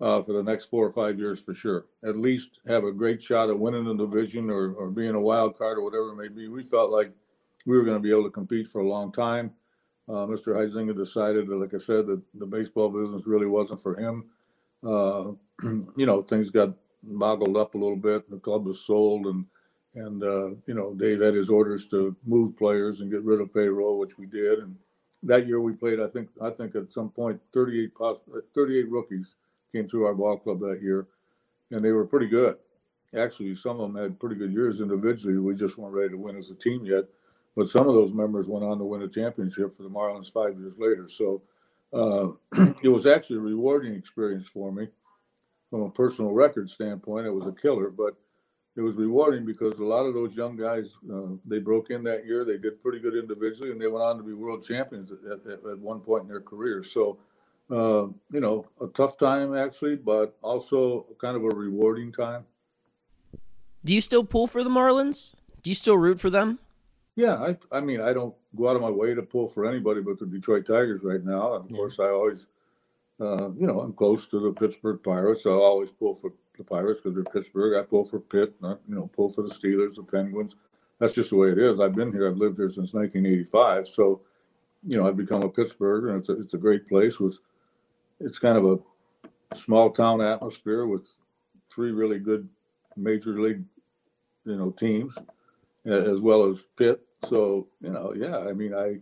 uh, 0.01 0.21
for 0.21 0.33
the 0.33 0.43
next 0.43 0.65
four 0.65 0.85
or 0.85 0.91
five 0.91 1.17
years 1.17 1.39
for 1.39 1.53
sure. 1.53 1.85
At 2.05 2.17
least 2.17 2.59
have 2.67 2.83
a 2.83 2.91
great 2.91 3.21
shot 3.21 3.49
at 3.49 3.57
winning 3.57 3.85
the 3.85 3.95
division 3.95 4.49
or, 4.49 4.73
or 4.73 4.89
being 4.89 5.15
a 5.15 5.19
wild 5.19 5.57
card 5.57 5.77
or 5.77 5.83
whatever 5.83 6.09
it 6.09 6.15
may 6.15 6.27
be. 6.27 6.47
We 6.47 6.63
felt 6.63 6.91
like 6.91 7.11
we 7.65 7.77
were 7.77 7.83
going 7.83 7.97
to 7.97 8.01
be 8.01 8.11
able 8.11 8.25
to 8.25 8.29
compete 8.29 8.67
for 8.67 8.81
a 8.81 8.87
long 8.87 9.11
time. 9.11 9.51
Uh, 10.09 10.27
Mr. 10.27 10.55
Huizenga 10.55 10.95
decided 10.95 11.47
that, 11.47 11.55
like 11.55 11.73
I 11.73 11.77
said, 11.77 12.07
that 12.07 12.21
the 12.33 12.45
baseball 12.45 12.89
business 12.89 13.25
really 13.25 13.45
wasn't 13.45 13.81
for 13.81 13.95
him. 13.95 14.25
Uh, 14.85 15.31
you 15.63 16.05
know, 16.05 16.21
things 16.23 16.49
got 16.49 16.73
boggled 17.03 17.57
up 17.57 17.75
a 17.75 17.77
little 17.77 17.97
bit. 17.97 18.29
The 18.29 18.37
club 18.37 18.65
was 18.65 18.81
sold, 18.81 19.27
and 19.27 19.45
and 19.95 20.23
uh, 20.23 20.49
you 20.65 20.73
know, 20.73 20.93
Dave 20.93 21.21
had 21.21 21.35
his 21.35 21.49
orders 21.49 21.87
to 21.89 22.15
move 22.25 22.57
players 22.57 22.99
and 23.01 23.11
get 23.11 23.23
rid 23.23 23.41
of 23.41 23.53
payroll, 23.53 23.99
which 23.99 24.17
we 24.17 24.25
did. 24.25 24.59
And 24.59 24.75
that 25.23 25.47
year 25.47 25.61
we 25.61 25.73
played, 25.73 25.99
I 25.99 26.07
think, 26.07 26.29
I 26.41 26.49
think 26.49 26.75
at 26.75 26.91
some 26.91 27.09
point, 27.09 27.39
38, 27.53 27.91
38 28.55 28.89
rookies 28.89 29.35
came 29.71 29.87
through 29.87 30.05
our 30.05 30.15
ball 30.15 30.37
club 30.37 30.59
that 30.61 30.81
year, 30.81 31.07
and 31.71 31.83
they 31.83 31.91
were 31.91 32.05
pretty 32.05 32.27
good. 32.27 32.57
Actually, 33.15 33.53
some 33.53 33.79
of 33.79 33.93
them 33.93 34.01
had 34.01 34.19
pretty 34.19 34.35
good 34.35 34.51
years 34.51 34.81
individually. 34.81 35.37
We 35.37 35.53
just 35.53 35.77
weren't 35.77 35.93
ready 35.93 36.09
to 36.09 36.17
win 36.17 36.37
as 36.37 36.49
a 36.49 36.55
team 36.55 36.85
yet. 36.85 37.05
But 37.55 37.69
some 37.69 37.87
of 37.87 37.93
those 37.93 38.13
members 38.13 38.47
went 38.47 38.65
on 38.65 38.79
to 38.79 38.83
win 38.83 39.03
a 39.03 39.07
championship 39.07 39.75
for 39.75 39.83
the 39.83 39.89
Marlins 39.89 40.33
five 40.33 40.57
years 40.57 40.79
later. 40.79 41.07
So 41.07 41.43
uh, 41.93 42.29
it 42.81 42.89
was 42.89 43.05
actually 43.05 43.37
a 43.37 43.41
rewarding 43.41 43.93
experience 43.93 44.47
for 44.47 44.71
me 44.71 44.87
from 45.69 45.81
a 45.81 45.89
personal 45.89 46.31
record 46.31 46.69
standpoint. 46.69 47.27
It 47.27 47.31
was 47.31 47.47
a 47.47 47.51
killer, 47.51 47.89
but 47.89 48.15
it 48.75 48.81
was 48.81 48.95
rewarding 48.95 49.45
because 49.45 49.79
a 49.79 49.83
lot 49.83 50.05
of 50.05 50.13
those 50.13 50.35
young 50.35 50.55
guys 50.55 50.97
uh, 51.13 51.35
they 51.45 51.59
broke 51.59 51.89
in 51.89 52.03
that 52.03 52.25
year. 52.25 52.43
They 52.43 52.57
did 52.57 52.81
pretty 52.81 52.99
good 52.99 53.15
individually, 53.15 53.71
and 53.71 53.79
they 53.79 53.87
went 53.87 54.03
on 54.03 54.17
to 54.17 54.23
be 54.23 54.33
world 54.33 54.65
champions 54.65 55.11
at, 55.11 55.51
at, 55.51 55.65
at 55.65 55.79
one 55.79 55.99
point 55.99 56.23
in 56.23 56.29
their 56.29 56.41
career. 56.41 56.83
So 56.83 57.17
uh, 57.69 58.07
you 58.31 58.39
know, 58.39 58.65
a 58.81 58.87
tough 58.87 59.17
time 59.17 59.55
actually, 59.55 59.95
but 59.95 60.37
also 60.41 61.05
kind 61.19 61.35
of 61.35 61.43
a 61.43 61.49
rewarding 61.49 62.11
time. 62.11 62.45
Do 63.85 63.93
you 63.93 64.01
still 64.01 64.23
pull 64.23 64.47
for 64.47 64.63
the 64.63 64.69
Marlins? 64.69 65.33
Do 65.61 65.69
you 65.69 65.75
still 65.75 65.97
root 65.97 66.19
for 66.19 66.29
them? 66.29 66.59
Yeah, 67.15 67.35
I, 67.35 67.57
I 67.71 67.81
mean, 67.81 68.01
I 68.01 68.13
don't 68.13 68.33
go 68.55 68.69
out 68.69 68.75
of 68.75 68.81
my 68.81 68.89
way 68.89 69.13
to 69.13 69.21
pull 69.21 69.47
for 69.47 69.65
anybody 69.65 70.01
but 70.01 70.19
the 70.19 70.25
Detroit 70.25 70.65
Tigers 70.65 71.01
right 71.03 71.23
now. 71.23 71.55
And 71.55 71.65
of 71.65 71.71
yeah. 71.71 71.77
course, 71.77 71.99
I 71.99 72.09
always, 72.09 72.47
uh, 73.19 73.51
you 73.51 73.67
know, 73.67 73.81
I'm 73.81 73.93
close 73.93 74.27
to 74.27 74.39
the 74.39 74.51
Pittsburgh 74.51 75.01
Pirates. 75.03 75.43
So 75.43 75.51
I 75.51 75.63
always 75.63 75.91
pull 75.91 76.15
for 76.15 76.33
the 76.57 76.63
Pirates 76.63 77.01
because 77.01 77.15
they're 77.15 77.23
Pittsburgh. 77.33 77.77
I 77.77 77.87
pull 77.87 78.05
for 78.05 78.19
Pitt, 78.19 78.55
not, 78.61 78.79
you 78.87 78.95
know, 78.95 79.09
pull 79.15 79.29
for 79.29 79.43
the 79.43 79.53
Steelers, 79.53 79.95
the 79.95 80.03
Penguins. 80.03 80.55
That's 80.99 81.13
just 81.13 81.29
the 81.29 81.35
way 81.35 81.49
it 81.49 81.57
is. 81.57 81.79
I've 81.79 81.95
been 81.95 82.11
here. 82.11 82.27
I've 82.27 82.37
lived 82.37 82.57
here 82.57 82.69
since 82.69 82.93
1985. 82.93 83.87
So, 83.87 84.21
you 84.85 84.97
know, 84.97 85.07
I've 85.07 85.17
become 85.17 85.43
a 85.43 85.49
Pittsburgher, 85.49 86.09
and 86.09 86.19
it's 86.19 86.29
a, 86.29 86.39
it's 86.39 86.53
a 86.53 86.57
great 86.57 86.87
place 86.87 87.19
with– 87.19 87.37
it's 88.23 88.39
kind 88.39 88.57
of 88.57 88.65
a 88.65 89.55
small 89.55 89.91
town 89.91 90.21
atmosphere 90.21 90.85
with 90.85 91.07
three 91.73 91.91
really 91.91 92.19
good 92.19 92.47
major 92.95 93.41
league, 93.41 93.63
you 94.45 94.55
know, 94.55 94.71
teams, 94.71 95.13
as 95.85 96.21
well 96.21 96.49
as 96.49 96.59
Pitt. 96.77 97.01
So 97.27 97.67
you 97.81 97.91
know, 97.91 98.13
yeah, 98.15 98.37
I 98.37 98.53
mean, 98.53 98.73
I 98.73 98.99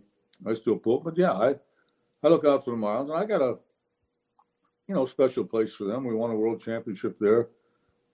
I 0.48 0.54
still 0.54 0.76
pull, 0.76 1.00
but 1.00 1.16
yeah, 1.16 1.32
I 1.32 1.54
I 2.22 2.28
look 2.28 2.44
out 2.44 2.64
for 2.64 2.70
the 2.70 2.76
Marlins, 2.76 3.10
and 3.10 3.18
I 3.18 3.24
got 3.24 3.42
a 3.42 3.58
you 4.88 4.94
know 4.94 5.06
special 5.06 5.44
place 5.44 5.74
for 5.74 5.84
them. 5.84 6.04
We 6.04 6.14
won 6.14 6.30
a 6.30 6.36
world 6.36 6.60
championship 6.60 7.18
there, 7.18 7.48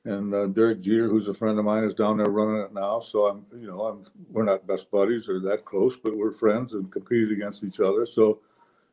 and 0.04 0.34
uh, 0.34 0.46
Derek 0.46 0.80
Jeter, 0.80 1.08
who's 1.08 1.28
a 1.28 1.34
friend 1.34 1.58
of 1.58 1.64
mine, 1.64 1.84
is 1.84 1.94
down 1.94 2.16
there 2.16 2.30
running 2.30 2.62
it 2.62 2.72
now. 2.72 3.00
So 3.00 3.26
I'm 3.26 3.46
you 3.58 3.66
know 3.66 3.82
I'm 3.82 4.06
we're 4.30 4.44
not 4.44 4.66
best 4.66 4.90
buddies 4.90 5.28
or 5.28 5.40
that 5.40 5.64
close, 5.64 5.96
but 5.96 6.16
we're 6.16 6.32
friends 6.32 6.72
and 6.74 6.90
competed 6.90 7.32
against 7.32 7.64
each 7.64 7.80
other. 7.80 8.06
So 8.06 8.40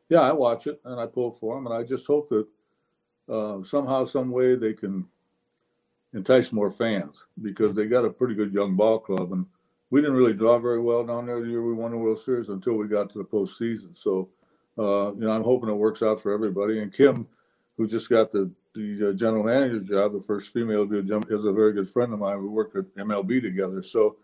yeah, 0.08 0.20
I 0.20 0.32
watch 0.32 0.66
it 0.66 0.80
and 0.84 1.00
I 1.00 1.06
pull 1.06 1.30
for 1.30 1.56
them, 1.56 1.66
and 1.66 1.74
I 1.74 1.82
just 1.82 2.06
hope 2.06 2.28
that 2.28 2.46
uh, 3.28 3.62
somehow, 3.64 4.04
some 4.04 4.30
way, 4.30 4.54
they 4.54 4.72
can 4.72 5.06
entice 6.14 6.52
more 6.52 6.70
fans 6.70 7.24
because 7.42 7.74
they 7.74 7.86
got 7.86 8.04
a 8.04 8.10
pretty 8.10 8.34
good 8.34 8.52
young 8.52 8.76
ball 8.76 8.98
club, 8.98 9.32
and 9.32 9.46
we 9.90 10.00
didn't 10.00 10.16
really 10.16 10.34
draw 10.34 10.58
very 10.58 10.80
well 10.80 11.04
down 11.04 11.26
there 11.26 11.40
the 11.40 11.48
year 11.48 11.62
we 11.62 11.72
won 11.72 11.92
the 11.92 11.96
World 11.96 12.20
Series 12.20 12.48
until 12.48 12.74
we 12.74 12.88
got 12.88 13.10
to 13.10 13.18
the 13.18 13.24
postseason. 13.24 13.96
So, 13.96 14.28
uh, 14.78 15.12
you 15.14 15.20
know, 15.20 15.30
I'm 15.30 15.44
hoping 15.44 15.68
it 15.68 15.74
works 15.74 16.02
out 16.02 16.20
for 16.20 16.32
everybody. 16.32 16.80
And 16.80 16.92
Kim, 16.92 17.26
who 17.76 17.86
just 17.86 18.10
got 18.10 18.32
the 18.32 18.50
the 18.74 19.10
uh, 19.10 19.12
general 19.14 19.42
manager 19.42 19.80
job, 19.80 20.12
the 20.12 20.20
first 20.20 20.52
female 20.52 20.86
to 20.86 20.98
a, 20.98 21.34
is 21.34 21.44
a 21.46 21.52
very 21.52 21.72
good 21.72 21.88
friend 21.88 22.12
of 22.12 22.18
mine. 22.18 22.42
We 22.42 22.48
worked 22.48 22.76
at 22.76 22.84
MLB 22.96 23.40
together. 23.40 23.82
So, 23.82 24.16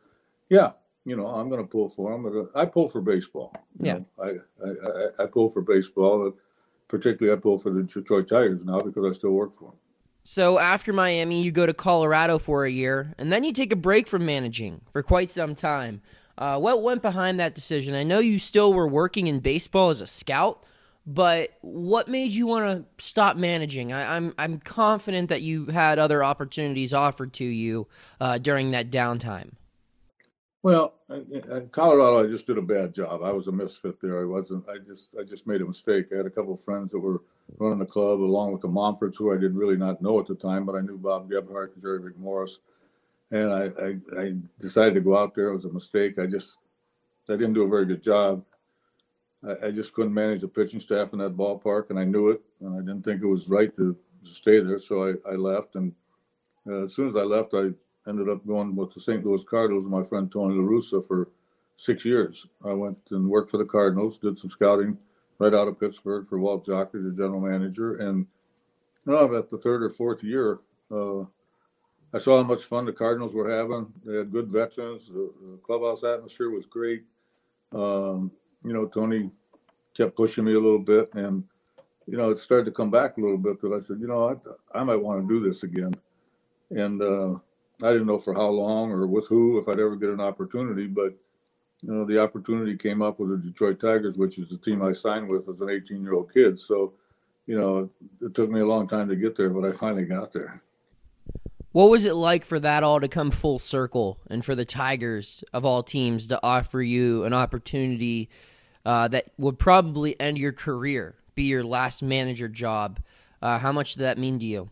yeah, 0.51 0.73
you 1.07 1.17
know, 1.17 1.27
I'm 1.27 1.49
going 1.49 1.63
to 1.63 1.67
pull 1.67 1.89
for 1.89 2.13
them. 2.13 2.23
But 2.23 2.39
uh, 2.39 2.61
I 2.61 2.67
pull 2.67 2.89
for 2.89 3.01
baseball. 3.01 3.55
Yeah, 3.81 4.01
I, 4.23 4.27
I, 4.27 4.69
I 4.69 5.25
I 5.25 5.27
pull 5.27 5.51
for 5.51 5.63
baseball. 5.63 6.33
Particularly, 6.89 7.35
I 7.35 7.41
pull 7.41 7.59
for 7.59 7.71
the 7.71 7.83
Detroit 7.83 8.29
Tigers 8.29 8.65
now 8.65 8.81
because 8.81 9.07
I 9.07 9.17
still 9.17 9.31
work 9.31 9.55
for 9.55 9.71
them. 9.71 9.79
So 10.25 10.59
after 10.59 10.93
Miami, 10.93 11.43
you 11.43 11.51
go 11.51 11.67
to 11.67 11.75
Colorado 11.75 12.39
for 12.39 12.65
a 12.65 12.71
year, 12.71 13.13
and 13.19 13.33
then 13.33 13.43
you 13.43 13.53
take 13.53 13.73
a 13.73 13.77
break 13.77 14.07
from 14.07 14.25
managing 14.25 14.81
for 14.93 15.03
quite 15.03 15.31
some 15.31 15.55
time. 15.55 16.01
Uh, 16.39 16.59
what 16.59 16.83
went 16.83 17.03
behind 17.03 17.41
that 17.41 17.55
decision? 17.55 17.95
I 17.95 18.05
know 18.05 18.21
you 18.21 18.39
still 18.39 18.73
were 18.73 18.89
working 18.89 19.27
in 19.27 19.41
baseball 19.41 19.91
as 19.91 20.01
a 20.01 20.07
scout, 20.07 20.65
but 21.05 21.51
what 21.61 22.07
made 22.07 22.33
you 22.33 22.47
want 22.47 22.87
to 22.99 23.05
stop 23.05 23.37
managing? 23.37 23.93
I, 23.93 24.17
am 24.17 24.35
I'm, 24.39 24.53
I'm 24.53 24.61
confident 24.61 25.29
that 25.29 25.43
you 25.43 25.67
had 25.67 25.99
other 25.99 26.23
opportunities 26.23 26.95
offered 26.95 27.33
to 27.35 27.45
you 27.45 27.89
uh, 28.21 28.39
during 28.39 28.71
that 28.71 28.91
downtime. 28.91 29.53
Well, 30.63 30.95
in 31.11 31.69
Colorado, 31.73 32.25
I 32.25 32.31
just 32.31 32.47
did 32.47 32.57
a 32.57 32.63
bad 32.63 32.95
job. 32.95 33.23
I 33.25 33.33
was 33.33 33.49
a 33.49 33.53
misfit 33.53 34.01
there. 34.01 34.21
I 34.21 34.25
wasn't. 34.25 34.69
I 34.69 34.79
just, 34.79 35.17
I 35.19 35.25
just 35.25 35.47
made 35.49 35.61
a 35.61 35.67
mistake. 35.67 36.07
I 36.13 36.19
had 36.19 36.27
a 36.27 36.31
couple 36.31 36.55
of 36.55 36.63
friends 36.63 36.93
that 36.93 37.01
were 37.01 37.23
running 37.59 37.81
the 37.81 37.85
club, 37.85 38.21
along 38.21 38.53
with 38.53 38.63
the 38.63 38.69
Monforts, 38.69 39.17
who 39.17 39.35
I 39.35 39.39
did 39.39 39.57
really 39.57 39.77
not 39.77 40.01
know 40.01 40.21
at 40.21 40.29
the 40.29 40.37
time, 40.37 40.65
but 40.65 40.77
I 40.77 40.81
knew 40.81 40.97
Bob 40.97 41.29
Gebhard 41.29 41.73
and 41.75 41.83
Jerry 41.83 41.99
McMorris, 41.99 42.59
and 43.33 43.53
I, 43.53 43.65
I, 43.83 44.21
I 44.23 44.35
decided 44.61 44.95
to 44.95 45.01
go 45.01 45.17
out 45.17 45.35
there. 45.35 45.49
It 45.49 45.55
was 45.55 45.65
a 45.65 45.73
mistake. 45.73 46.21
I 46.21 46.27
just, 46.27 46.59
I 47.29 47.33
didn't 47.33 47.55
do 47.55 47.65
a 47.65 47.69
very 47.69 47.85
good 47.85 48.03
job. 48.03 48.45
I, 49.45 49.67
I 49.67 49.71
just 49.73 49.93
couldn't 49.95 50.15
manage 50.15 50.43
the 50.43 50.49
pitching 50.49 50.79
staff 50.81 51.13
in 51.13 51.19
that 51.19 51.37
ballpark, 51.37 51.91
and 51.91 51.99
I 51.99 52.05
knew 52.05 52.29
it, 52.29 52.41
and 52.61 52.75
I 52.77 52.79
didn't 52.79 53.03
think 53.03 53.21
it 53.21 53.27
was 53.27 53.49
right 53.49 53.75
to, 53.75 53.97
to 54.25 54.31
stay 54.31 54.61
there. 54.61 54.79
So 54.79 55.09
I, 55.09 55.33
I 55.33 55.35
left, 55.35 55.75
and 55.75 55.93
uh, 56.69 56.85
as 56.85 56.95
soon 56.95 57.09
as 57.09 57.17
I 57.17 57.23
left, 57.23 57.53
I 57.53 57.71
ended 58.09 58.29
up 58.29 58.47
going 58.47 58.75
with 58.75 58.93
the 58.93 59.01
St. 59.01 59.25
Louis 59.25 59.45
Cardinals 59.45 59.87
my 59.87 60.03
friend 60.03 60.31
Tony 60.31 60.55
La 60.55 60.63
Russa 60.63 61.07
for 61.07 61.29
six 61.77 62.05
years. 62.05 62.47
I 62.65 62.73
went 62.73 62.99
and 63.11 63.29
worked 63.29 63.51
for 63.51 63.59
the 63.59 63.65
Cardinals, 63.65 64.19
did 64.19 64.39
some 64.39 64.51
scouting 64.51 64.99
right 65.39 65.55
out 65.55 65.69
of 65.69 65.81
Pittsburgh 65.81 66.27
for 66.27 66.39
Walt 66.39 66.67
Jocketty, 66.67 67.05
the 67.05 67.17
general 67.17 67.41
manager. 67.41 67.97
And 67.97 68.27
you 69.05 69.13
know, 69.13 69.19
about 69.19 69.51
the 69.51 69.59
third 69.59 69.83
or 69.83 69.89
fourth 69.89 70.23
year, 70.23 70.61
uh, 70.91 71.23
I 72.15 72.19
saw 72.19 72.37
how 72.37 72.45
much 72.45 72.65
fun 72.65 72.85
the 72.85 72.93
Cardinals 72.93 73.35
were 73.35 73.51
having. 73.51 73.93
They 74.05 74.19
had 74.19 74.31
good 74.31 74.49
veterans. 74.49 75.09
The, 75.09 75.33
the 75.41 75.59
clubhouse 75.65 76.05
atmosphere 76.05 76.51
was 76.51 76.67
great. 76.67 77.05
Um, 77.73 78.31
you 78.65 78.73
know, 78.73 78.87
Tony 78.87 79.31
kept 79.97 80.17
pushing 80.17 80.45
me 80.45 80.53
a 80.53 80.61
little 80.61 80.79
bit, 80.79 81.13
and 81.15 81.43
you 82.07 82.17
know, 82.17 82.31
it 82.31 82.39
started 82.39 82.67
to 82.67 82.71
come 82.71 82.91
back 82.91 83.17
a 83.17 83.21
little 83.21 83.39
bit. 83.39 83.61
That 83.61 83.73
I 83.73 83.81
said, 83.81 83.99
you 84.01 84.09
know, 84.09 84.29
I, 84.75 84.79
I 84.79 84.85
might 84.85 84.97
want 84.97 85.27
to 85.27 85.35
do 85.35 85.41
this 85.47 85.63
again. 85.63 85.95
And 86.71 87.03
uh, 87.03 87.39
I 87.83 87.93
didn't 87.93 88.07
know 88.07 88.19
for 88.19 88.35
how 88.35 88.49
long 88.49 88.91
or 88.93 89.07
with 89.07 89.27
who, 89.27 89.59
if 89.59 89.69
I'd 89.69 89.81
ever 89.81 89.97
get 89.97 90.11
an 90.11 90.21
opportunity, 90.21 90.87
but 90.87 91.15
you 91.83 91.93
know, 91.93 92.05
the 92.05 92.23
opportunity 92.23 92.77
came 92.77 93.03
up 93.03 93.19
with 93.19 93.31
the 93.31 93.37
Detroit 93.37 93.81
Tigers, 93.81 94.17
which 94.17 94.39
is 94.39 94.49
the 94.49 94.57
team 94.57 94.83
I 94.83 94.93
signed 94.93 95.29
with 95.29 95.49
as 95.49 95.61
an 95.61 95.69
18 95.69 96.03
year 96.03 96.15
old 96.15 96.33
kid. 96.33 96.59
So, 96.59 96.93
you 97.47 97.59
know, 97.59 97.91
it 98.21 98.35
took 98.35 98.51
me 98.51 98.61
a 98.61 98.67
long 98.67 98.87
time 98.87 99.09
to 99.09 99.17
get 99.17 99.37
there, 99.37 99.51
but 99.51 99.69
I 99.69 99.73
finally 99.73 100.05
got 100.05 100.33
there. 100.33 100.63
What 101.73 101.91
was 101.91 102.05
it 102.05 102.15
like 102.15 102.45
for 102.45 102.61
that 102.61 102.85
all 102.85 103.01
to 103.01 103.09
come 103.09 103.31
full 103.31 103.59
circle 103.59 104.19
and 104.29 104.45
for 104.45 104.55
the 104.55 104.65
Tigers 104.65 105.43
of 105.53 105.65
all 105.65 105.83
teams 105.83 106.29
to 106.29 106.39
offer 106.43 106.83
you 106.83 107.25
an 107.25 107.33
opportunity 107.33 108.29
uh, 108.85 109.09
that 109.09 109.33
would 109.39 109.59
probably 109.59 110.19
end 110.21 110.39
your 110.39 110.53
career, 110.53 111.17
be 111.35 111.45
your 111.45 111.65
last 111.65 112.03
manager 112.03 112.49
job? 112.49 113.01
Uh, 113.41 113.59
how 113.59 113.73
much 113.73 113.95
did 113.95 114.03
that 114.03 114.19
mean 114.19 114.39
to 114.39 114.45
you? 114.45 114.71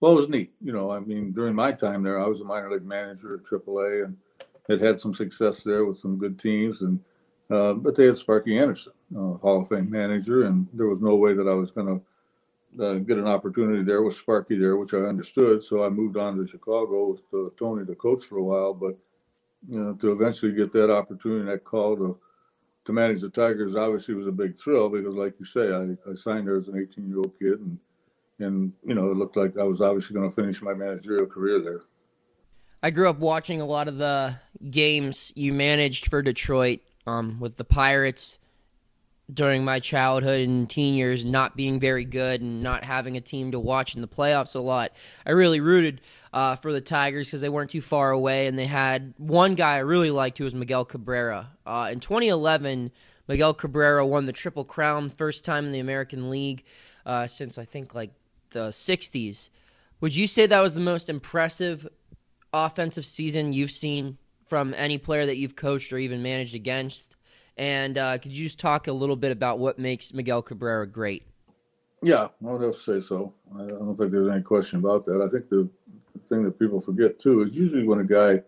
Well, 0.00 0.12
it 0.12 0.16
was 0.16 0.28
neat. 0.28 0.52
You 0.62 0.72
know, 0.72 0.90
I 0.90 1.00
mean, 1.00 1.32
during 1.32 1.54
my 1.54 1.72
time 1.72 2.02
there, 2.02 2.18
I 2.18 2.26
was 2.26 2.40
a 2.40 2.44
minor 2.44 2.70
league 2.70 2.84
manager 2.84 3.34
at 3.34 3.44
AAA 3.44 4.06
and 4.06 4.16
had 4.68 4.80
had 4.80 4.98
some 4.98 5.14
success 5.14 5.62
there 5.62 5.84
with 5.84 5.98
some 5.98 6.16
good 6.16 6.38
teams. 6.38 6.82
And 6.82 7.00
uh, 7.50 7.74
but 7.74 7.96
they 7.96 8.06
had 8.06 8.16
Sparky 8.16 8.58
Anderson, 8.58 8.92
uh, 9.14 9.34
Hall 9.34 9.60
of 9.60 9.68
Fame 9.68 9.90
manager, 9.90 10.44
and 10.44 10.68
there 10.72 10.86
was 10.86 11.00
no 11.00 11.16
way 11.16 11.34
that 11.34 11.48
I 11.48 11.54
was 11.54 11.72
going 11.72 12.00
to 12.78 12.84
uh, 12.84 12.94
get 12.98 13.18
an 13.18 13.26
opportunity 13.26 13.82
there 13.82 14.02
with 14.02 14.14
Sparky 14.14 14.56
there, 14.56 14.76
which 14.76 14.94
I 14.94 14.98
understood. 14.98 15.64
So 15.64 15.84
I 15.84 15.88
moved 15.88 16.16
on 16.16 16.36
to 16.36 16.46
Chicago 16.46 17.10
with 17.10 17.22
uh, 17.34 17.50
Tony, 17.58 17.84
the 17.84 17.96
coach, 17.96 18.24
for 18.24 18.38
a 18.38 18.42
while. 18.42 18.72
But 18.72 18.96
you 19.68 19.80
know, 19.80 19.94
to 19.94 20.12
eventually 20.12 20.52
get 20.52 20.72
that 20.72 20.90
opportunity, 20.90 21.44
that 21.50 21.64
call 21.64 21.96
to 21.96 22.18
to 22.86 22.92
manage 22.92 23.20
the 23.20 23.28
Tigers 23.28 23.76
obviously 23.76 24.14
was 24.14 24.26
a 24.26 24.32
big 24.32 24.58
thrill 24.58 24.88
because, 24.88 25.14
like 25.14 25.34
you 25.38 25.44
say, 25.44 25.72
I, 25.72 26.10
I 26.10 26.14
signed 26.14 26.46
there 26.46 26.56
as 26.56 26.68
an 26.68 26.80
18 26.80 27.08
year 27.08 27.18
old 27.18 27.38
kid, 27.38 27.60
and 27.60 27.78
and 28.40 28.72
you 28.82 28.94
know 28.94 29.10
it 29.10 29.16
looked 29.16 29.36
like 29.36 29.56
I 29.58 29.64
was 29.64 29.80
obviously 29.80 30.14
going 30.14 30.28
to 30.28 30.34
finish 30.34 30.62
my 30.62 30.74
managerial 30.74 31.26
career 31.26 31.60
there. 31.60 31.80
I 32.82 32.90
grew 32.90 33.10
up 33.10 33.18
watching 33.18 33.60
a 33.60 33.66
lot 33.66 33.88
of 33.88 33.98
the 33.98 34.36
games 34.70 35.32
you 35.36 35.52
managed 35.52 36.06
for 36.06 36.22
Detroit 36.22 36.80
um, 37.06 37.38
with 37.38 37.56
the 37.56 37.64
Pirates 37.64 38.38
during 39.32 39.64
my 39.64 39.80
childhood 39.80 40.40
and 40.40 40.68
teen 40.68 40.94
years, 40.94 41.24
not 41.24 41.56
being 41.56 41.78
very 41.78 42.04
good 42.04 42.40
and 42.40 42.62
not 42.62 42.84
having 42.84 43.16
a 43.16 43.20
team 43.20 43.52
to 43.52 43.60
watch 43.60 43.94
in 43.94 44.00
the 44.00 44.08
playoffs 44.08 44.54
a 44.54 44.58
lot. 44.58 44.92
I 45.26 45.30
really 45.30 45.60
rooted 45.60 46.00
uh, 46.32 46.56
for 46.56 46.72
the 46.72 46.80
Tigers 46.80 47.28
because 47.28 47.40
they 47.40 47.48
weren't 47.48 47.70
too 47.70 47.82
far 47.82 48.10
away, 48.10 48.46
and 48.46 48.58
they 48.58 48.66
had 48.66 49.14
one 49.18 49.54
guy 49.54 49.76
I 49.76 49.80
really 49.80 50.10
liked 50.10 50.38
who 50.38 50.44
was 50.44 50.54
Miguel 50.54 50.84
Cabrera. 50.84 51.50
Uh, 51.66 51.90
in 51.92 52.00
2011, 52.00 52.90
Miguel 53.28 53.54
Cabrera 53.54 54.06
won 54.06 54.24
the 54.24 54.32
Triple 54.32 54.64
Crown, 54.64 55.10
first 55.10 55.44
time 55.44 55.66
in 55.66 55.72
the 55.72 55.80
American 55.80 56.30
League 56.30 56.64
uh, 57.06 57.26
since 57.26 57.58
I 57.58 57.64
think 57.64 57.94
like 57.94 58.10
the 58.50 58.68
60s. 58.68 59.50
Would 60.00 60.16
you 60.16 60.26
say 60.26 60.46
that 60.46 60.60
was 60.60 60.74
the 60.74 60.80
most 60.80 61.08
impressive 61.08 61.86
offensive 62.52 63.06
season 63.06 63.52
you've 63.52 63.70
seen 63.70 64.18
from 64.46 64.74
any 64.74 64.98
player 64.98 65.26
that 65.26 65.36
you've 65.36 65.56
coached 65.56 65.92
or 65.92 65.98
even 65.98 66.22
managed 66.22 66.54
against? 66.54 67.16
And 67.56 67.98
uh, 67.98 68.18
could 68.18 68.36
you 68.36 68.44
just 68.44 68.58
talk 68.58 68.86
a 68.86 68.92
little 68.92 69.16
bit 69.16 69.32
about 69.32 69.58
what 69.58 69.78
makes 69.78 70.14
Miguel 70.14 70.42
Cabrera 70.42 70.86
great? 70.86 71.26
Yeah, 72.02 72.28
I 72.44 72.50
would 72.50 72.62
have 72.62 72.74
to 72.74 72.80
say 72.80 73.00
so. 73.00 73.34
I 73.54 73.66
don't 73.66 73.96
think 73.96 74.10
there's 74.10 74.30
any 74.30 74.42
question 74.42 74.78
about 74.78 75.04
that. 75.06 75.20
I 75.20 75.28
think 75.28 75.50
the, 75.50 75.68
the 76.14 76.20
thing 76.28 76.44
that 76.44 76.58
people 76.58 76.80
forget 76.80 77.18
too 77.18 77.42
is 77.42 77.52
usually 77.52 77.86
when 77.86 78.00
a 78.00 78.04
guy, 78.04 78.42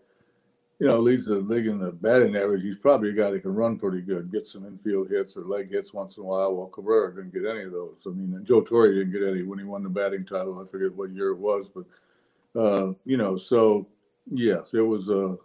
you 0.83 0.89
know, 0.89 0.99
leads 0.99 1.27
the 1.27 1.37
league 1.37 1.69
in 1.69 1.79
the 1.79 1.93
batting 1.93 2.35
average, 2.35 2.65
he's 2.65 2.77
probably 2.77 3.11
a 3.11 3.13
guy 3.13 3.31
that 3.31 3.43
can 3.43 3.55
run 3.55 3.79
pretty 3.79 4.01
good, 4.01 4.33
get 4.33 4.49
some 4.49 4.67
infield 4.67 5.09
hits 5.09 5.37
or 5.37 5.45
leg 5.45 5.71
hits 5.71 5.95
once 5.95 6.17
in 6.17 6.25
a 6.25 6.27
while. 6.27 6.53
Well, 6.57 6.67
Cabrera 6.67 7.15
didn't 7.15 7.33
get 7.33 7.49
any 7.49 7.63
of 7.63 7.71
those. 7.71 7.99
I 8.05 8.09
mean, 8.09 8.45
Joe 8.45 8.63
Torre 8.63 8.93
didn't 8.93 9.13
get 9.13 9.23
any 9.23 9.45
when 9.45 9.61
he 9.61 9.65
won 9.65 9.85
the 9.85 9.89
batting 9.89 10.25
title. 10.25 10.61
I 10.61 10.69
forget 10.69 10.93
what 10.93 11.11
year 11.11 11.29
it 11.29 11.39
was, 11.39 11.69
but 11.73 12.61
uh, 12.61 12.95
you 13.05 13.17
know, 13.17 13.37
so 13.37 13.87
yes, 14.33 14.75
it 14.75 14.81
was 14.81 15.09
a. 15.09 15.27
Uh, 15.27 15.37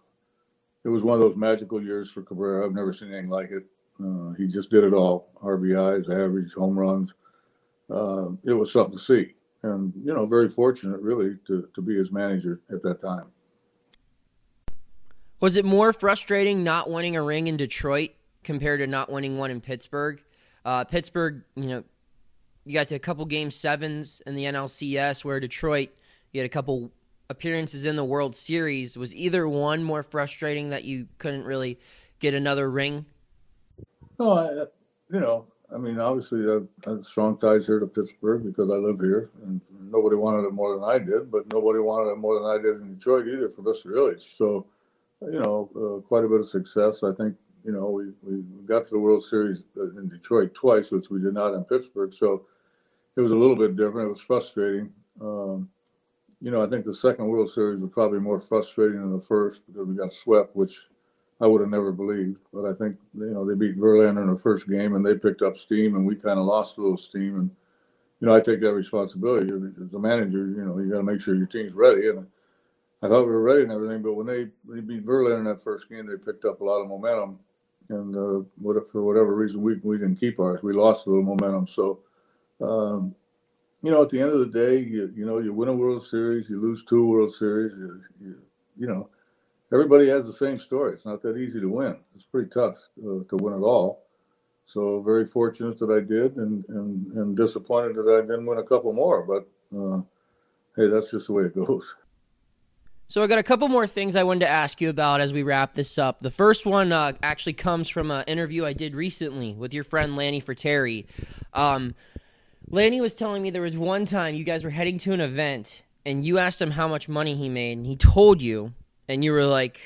it 0.84 0.90
was 0.90 1.04
one 1.04 1.14
of 1.14 1.20
those 1.20 1.36
magical 1.36 1.84
years 1.84 2.10
for 2.10 2.24
Cabrera. 2.24 2.66
I've 2.66 2.74
never 2.74 2.92
seen 2.92 3.12
anything 3.12 3.30
like 3.30 3.52
it. 3.52 3.66
Uh, 4.04 4.32
he 4.40 4.48
just 4.48 4.72
did 4.72 4.84
it 4.84 4.94
all: 4.94 5.30
RBIs, 5.44 6.10
average, 6.10 6.54
home 6.56 6.80
runs. 6.80 7.14
Uh, 7.92 8.30
it 8.44 8.54
was 8.54 8.72
something 8.72 8.98
to 8.98 9.04
see, 9.04 9.36
and 9.62 9.94
you 10.04 10.16
know, 10.16 10.26
very 10.26 10.50
fortunate 10.50 11.00
really 11.00 11.38
to 11.46 11.70
to 11.76 11.82
be 11.84 11.96
his 11.96 12.12
manager 12.12 12.60
at 12.72 12.82
that 12.82 13.00
time. 13.00 13.28
Was 15.40 15.56
it 15.56 15.66
more 15.66 15.94
frustrating 15.94 16.64
not 16.64 16.90
winning 16.90 17.16
a 17.16 17.22
ring 17.22 17.48
in 17.48 17.58
Detroit 17.58 18.12
compared 18.44 18.80
to 18.80 18.88
not 18.88 19.12
winning 19.12 19.38
one 19.38 19.52
in 19.52 19.62
Pittsburgh? 19.62 20.24
Uh, 20.66 20.84
Pittsburgh, 20.84 21.44
you 21.56 21.68
know, 21.68 21.84
you 22.66 22.74
got 22.74 22.88
to 22.90 22.96
a 22.96 23.00
couple 23.00 23.24
game 23.26 23.52
sevens 23.52 24.22
in 24.26 24.36
the 24.36 24.46
NLCS, 24.46 25.24
where 25.24 25.40
Detroit, 25.40 25.90
you 26.32 26.42
had 26.42 26.46
a 26.46 26.50
couple 26.50 26.92
appearances 27.30 27.86
in 27.86 27.96
the 27.96 28.04
World 28.04 28.36
Series. 28.36 28.98
Was 28.98 29.16
either 29.16 29.48
one 29.48 29.84
more 29.84 30.04
frustrating 30.04 30.72
that 30.72 30.84
you 30.84 31.08
couldn't 31.20 31.44
really 31.44 31.80
get 32.20 32.34
another 32.34 32.70
ring? 32.70 33.06
No, 34.20 34.32
I, 34.32 34.52
you 35.14 35.20
know, 35.20 35.46
I 35.74 35.78
mean, 35.78 36.00
obviously, 36.00 36.46
I, 36.50 36.90
have 36.90 37.06
strong 37.06 37.38
ties 37.38 37.68
here 37.68 37.80
to 37.80 37.88
Pittsburgh 37.88 38.44
because 38.44 38.70
I 38.70 38.76
live 38.76 39.00
here, 39.00 39.30
and 39.44 39.62
nobody 39.80 40.16
wanted 40.16 40.48
it 40.48 40.54
more 40.54 40.74
than 40.74 40.84
I 40.84 40.98
did, 40.98 41.30
but 41.30 41.52
nobody 41.54 41.80
wanted 41.80 42.12
it 42.12 42.18
more 42.18 42.40
than 42.40 42.50
I 42.50 42.62
did 42.62 42.82
in 42.82 42.96
Detroit 42.96 43.28
either 43.28 43.50
for 43.50 43.62
Mr. 43.62 43.88
Ilitch. 43.88 44.36
So, 44.38 44.66
you 45.22 45.40
know, 45.40 45.70
uh, 45.76 46.08
quite 46.08 46.24
a 46.24 46.28
bit 46.28 46.40
of 46.40 46.48
success. 46.48 47.04
I 47.04 47.14
think, 47.14 47.36
you 47.64 47.72
know, 47.72 47.90
we, 47.90 48.06
we 48.24 48.44
got 48.66 48.86
to 48.86 48.92
the 48.92 49.00
World 49.00 49.24
Series 49.24 49.64
in 49.76 50.10
Detroit 50.10 50.54
twice, 50.54 50.92
which 50.92 51.10
we 51.10 51.20
did 51.20 51.34
not 51.34 51.54
in 51.54 51.64
Pittsburgh. 51.66 52.14
So 52.14 52.46
it 53.16 53.22
was 53.22 53.32
a 53.32 53.36
little 53.36 53.56
bit 53.56 53.76
different. 53.76 54.08
It 54.08 54.10
was 54.10 54.22
frustrating. 54.22 54.92
Um, 55.20 55.70
you 56.40 56.52
know, 56.52 56.64
I 56.64 56.70
think 56.70 56.86
the 56.86 56.94
second 56.94 57.28
World 57.28 57.52
Series 57.52 57.82
was 57.82 57.90
probably 57.92 58.20
more 58.20 58.40
frustrating 58.40 59.02
than 59.02 59.12
the 59.12 59.20
first 59.20 59.62
because 59.68 59.88
we 59.88 59.96
got 59.96 60.14
swept, 60.14 60.56
which 60.56 60.78
I 61.42 61.48
would 61.48 61.62
have 61.62 61.70
never 61.70 61.92
believed. 61.92 62.38
But 62.54 62.66
I 62.66 62.74
think 62.74 62.98
you 63.18 63.32
know 63.32 63.46
they 63.46 63.56
beat 63.56 63.78
Verlander 63.78 64.22
in 64.22 64.30
the 64.32 64.40
first 64.40 64.70
game 64.70 64.96
and 64.96 65.06
they 65.06 65.16
picked 65.16 65.42
up 65.42 65.58
steam, 65.58 65.96
and 65.96 66.06
we 66.06 66.16
kind 66.16 66.40
of 66.40 66.46
lost 66.46 66.78
a 66.78 66.82
little 66.82 66.98
steam. 66.98 67.40
And 67.40 67.50
you 68.20 68.28
know, 68.28 68.36
I 68.36 68.40
take 68.40 68.62
that 68.62 68.74
responsibility 68.74 69.52
as 69.52 69.94
a 69.94 70.00
manager. 70.00 70.48
You 70.48 70.66
know, 70.66 70.80
you 70.80 70.92
got 70.92 70.98
to 70.98 71.04
make 71.04 71.22
sure 71.22 71.36
your 71.36 71.48
team's 71.48 71.74
ready. 71.74 72.10
And 72.10 72.28
I 73.02 73.08
thought 73.08 73.26
we 73.26 73.32
were 73.32 73.42
ready 73.42 73.64
and 73.64 73.72
everything, 73.72 74.02
but 74.02 74.14
when 74.14 74.26
they 74.26 74.48
they 74.68 74.82
beat 74.82 75.06
Verlander 75.06 75.40
in 75.40 75.46
that 75.46 75.64
first 75.64 75.90
game, 75.90 76.08
they 76.08 76.18
picked 76.18 76.46
up 76.46 76.62
a 76.62 76.64
lot 76.64 76.82
of 76.82 76.88
momentum. 76.88 77.40
And 77.90 78.16
uh, 78.16 78.46
what, 78.58 78.86
for 78.88 79.04
whatever 79.04 79.34
reason, 79.36 79.62
we 79.62 79.76
we 79.84 79.98
didn't 79.98 80.20
keep 80.20 80.40
ours. 80.40 80.62
We 80.64 80.74
lost 80.74 81.08
a 81.08 81.10
little 81.10 81.24
momentum. 81.24 81.68
So. 81.68 82.00
Um, 82.60 83.16
you 83.84 83.92
know, 83.92 84.02
at 84.02 84.10
the 84.10 84.20
end 84.20 84.32
of 84.32 84.40
the 84.40 84.48
day, 84.48 84.80
you 84.80 85.12
you 85.16 85.26
know, 85.26 85.38
you 85.38 85.54
win 85.54 85.70
a 85.70 85.74
World 85.74 86.06
Series, 86.06 86.50
you 86.50 86.60
lose 86.60 86.84
two 86.84 87.06
World 87.06 87.32
Series, 87.32 87.78
you, 87.78 88.02
you, 88.20 88.42
you 88.78 88.88
know, 88.88 89.10
everybody 89.72 90.08
has 90.10 90.26
the 90.26 90.34
same 90.34 90.58
story. 90.58 90.94
It's 90.94 91.06
not 91.06 91.22
that 91.22 91.38
easy 91.38 91.60
to 91.60 91.70
win. 91.70 91.98
It's 92.16 92.26
pretty 92.26 92.50
tough 92.50 92.78
uh, 93.00 93.24
to 93.30 93.38
win 93.38 93.54
it 93.54 93.64
all. 93.64 94.04
So 94.66 95.02
very 95.02 95.26
fortunate 95.26 95.78
that 95.80 95.92
I 95.92 96.00
did, 96.00 96.36
and, 96.38 96.66
and 96.70 97.12
and 97.14 97.38
disappointed 97.38 97.96
that 97.96 98.12
I 98.12 98.22
didn't 98.22 98.46
win 98.46 98.58
a 98.58 98.64
couple 98.64 98.92
more. 98.94 99.24
But 99.24 99.48
uh, 99.78 100.02
hey, 100.76 100.88
that's 100.88 101.12
just 101.12 101.28
the 101.28 101.34
way 101.34 101.44
it 101.44 101.56
goes. 101.56 101.96
So 103.10 103.24
I 103.24 103.28
got 103.28 103.40
a 103.40 103.44
couple 103.44 103.70
more 103.70 103.88
things 103.88 104.18
I 104.18 104.24
wanted 104.24 104.42
to 104.42 104.50
ask 104.50 104.82
you 104.82 104.90
about 104.90 105.22
as 105.22 105.32
we 105.32 105.42
wrap 105.42 105.74
this 105.76 105.98
up. 105.98 106.20
The 106.20 106.30
first 106.30 106.66
one 106.66 106.92
uh, 106.92 107.14
actually 107.24 107.54
comes 107.54 107.88
from 107.88 108.12
an 108.12 108.26
interview 108.28 108.66
I 108.66 108.74
did 108.74 108.96
recently 108.96 109.54
with 109.54 109.74
your 109.74 109.86
friend 109.86 110.18
Lanny 110.18 110.42
Frattare. 110.42 111.06
Um, 111.54 111.96
Lanny 112.70 113.00
was 113.00 113.16
telling 113.16 113.42
me 113.42 113.50
there 113.50 113.62
was 113.62 113.78
one 113.78 114.06
time 114.06 114.36
you 114.36 114.44
guys 114.44 114.66
were 114.66 114.70
heading 114.70 114.98
to 115.00 115.14
an 115.14 115.22
event 115.22 115.84
and 116.06 116.22
you 116.22 116.38
asked 116.38 116.62
him 116.62 116.72
how 116.72 116.90
much 116.90 117.08
money 117.08 117.34
he 117.34 117.48
made 117.48 117.78
and 117.78 117.86
he 117.86 117.96
told 117.96 118.42
you 118.42 118.74
and 119.08 119.24
you 119.24 119.32
were 119.32 119.46
like, 119.46 119.80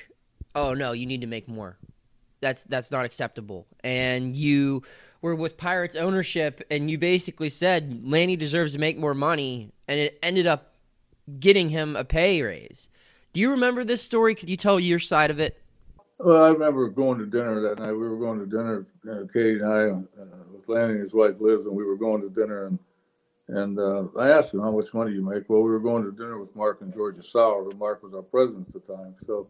"Oh 0.55 0.73
no, 0.73 0.91
you 0.91 1.05
need 1.05 1.21
to 1.21 1.27
make 1.27 1.47
more. 1.47 1.77
That's 2.39 2.63
that's 2.63 2.91
not 2.91 3.05
acceptable." 3.05 3.67
And 3.83 4.35
you 4.35 4.81
were 5.21 5.35
with 5.35 5.57
Pirates 5.57 5.95
ownership 5.95 6.59
and 6.71 6.89
you 6.89 6.97
basically 6.97 7.49
said 7.49 8.01
Lanny 8.03 8.35
deserves 8.35 8.73
to 8.73 8.79
make 8.79 8.97
more 8.97 9.13
money 9.13 9.71
and 9.87 9.99
it 9.99 10.17
ended 10.23 10.47
up 10.47 10.73
getting 11.39 11.69
him 11.69 11.95
a 11.95 12.03
pay 12.03 12.41
raise. 12.41 12.89
Do 13.33 13.39
you 13.39 13.51
remember 13.51 13.83
this 13.83 14.01
story? 14.01 14.35
Could 14.35 14.49
you 14.49 14.57
tell 14.57 14.79
your 14.79 14.99
side 14.99 15.31
of 15.31 15.39
it? 15.39 15.61
Well, 16.19 16.43
I 16.43 16.49
remember 16.49 16.87
going 16.89 17.17
to 17.19 17.25
dinner 17.25 17.61
that 17.61 17.79
night. 17.79 17.91
We 17.91 17.97
were 17.97 18.17
going 18.17 18.39
to 18.39 18.45
dinner, 18.45 18.85
uh, 19.09 19.25
Katie 19.33 19.59
and 19.59 19.65
I, 19.65 19.83
uh, 19.85 20.25
with 20.53 20.67
Lanny 20.67 20.93
and 20.93 21.01
his 21.01 21.13
wife 21.13 21.35
Liz, 21.39 21.65
and 21.65 21.75
we 21.75 21.83
were 21.83 21.95
going 21.95 22.21
to 22.21 22.29
dinner. 22.29 22.67
And 22.67 22.79
and 23.47 23.79
uh, 23.79 24.05
I 24.17 24.29
asked 24.29 24.53
him 24.53 24.61
how 24.61 24.71
much 24.71 24.93
money 24.93 25.11
you 25.11 25.21
make. 25.21 25.49
Well, 25.49 25.61
we 25.61 25.71
were 25.71 25.79
going 25.79 26.03
to 26.03 26.11
dinner 26.11 26.39
with 26.39 26.55
Mark 26.55 26.81
and 26.81 26.93
Georgia 26.93 27.21
Sauer, 27.21 27.69
Mark 27.75 28.01
was 28.01 28.13
our 28.13 28.21
president 28.21 28.67
at 28.67 28.73
the 28.73 28.93
time. 28.95 29.15
So 29.19 29.47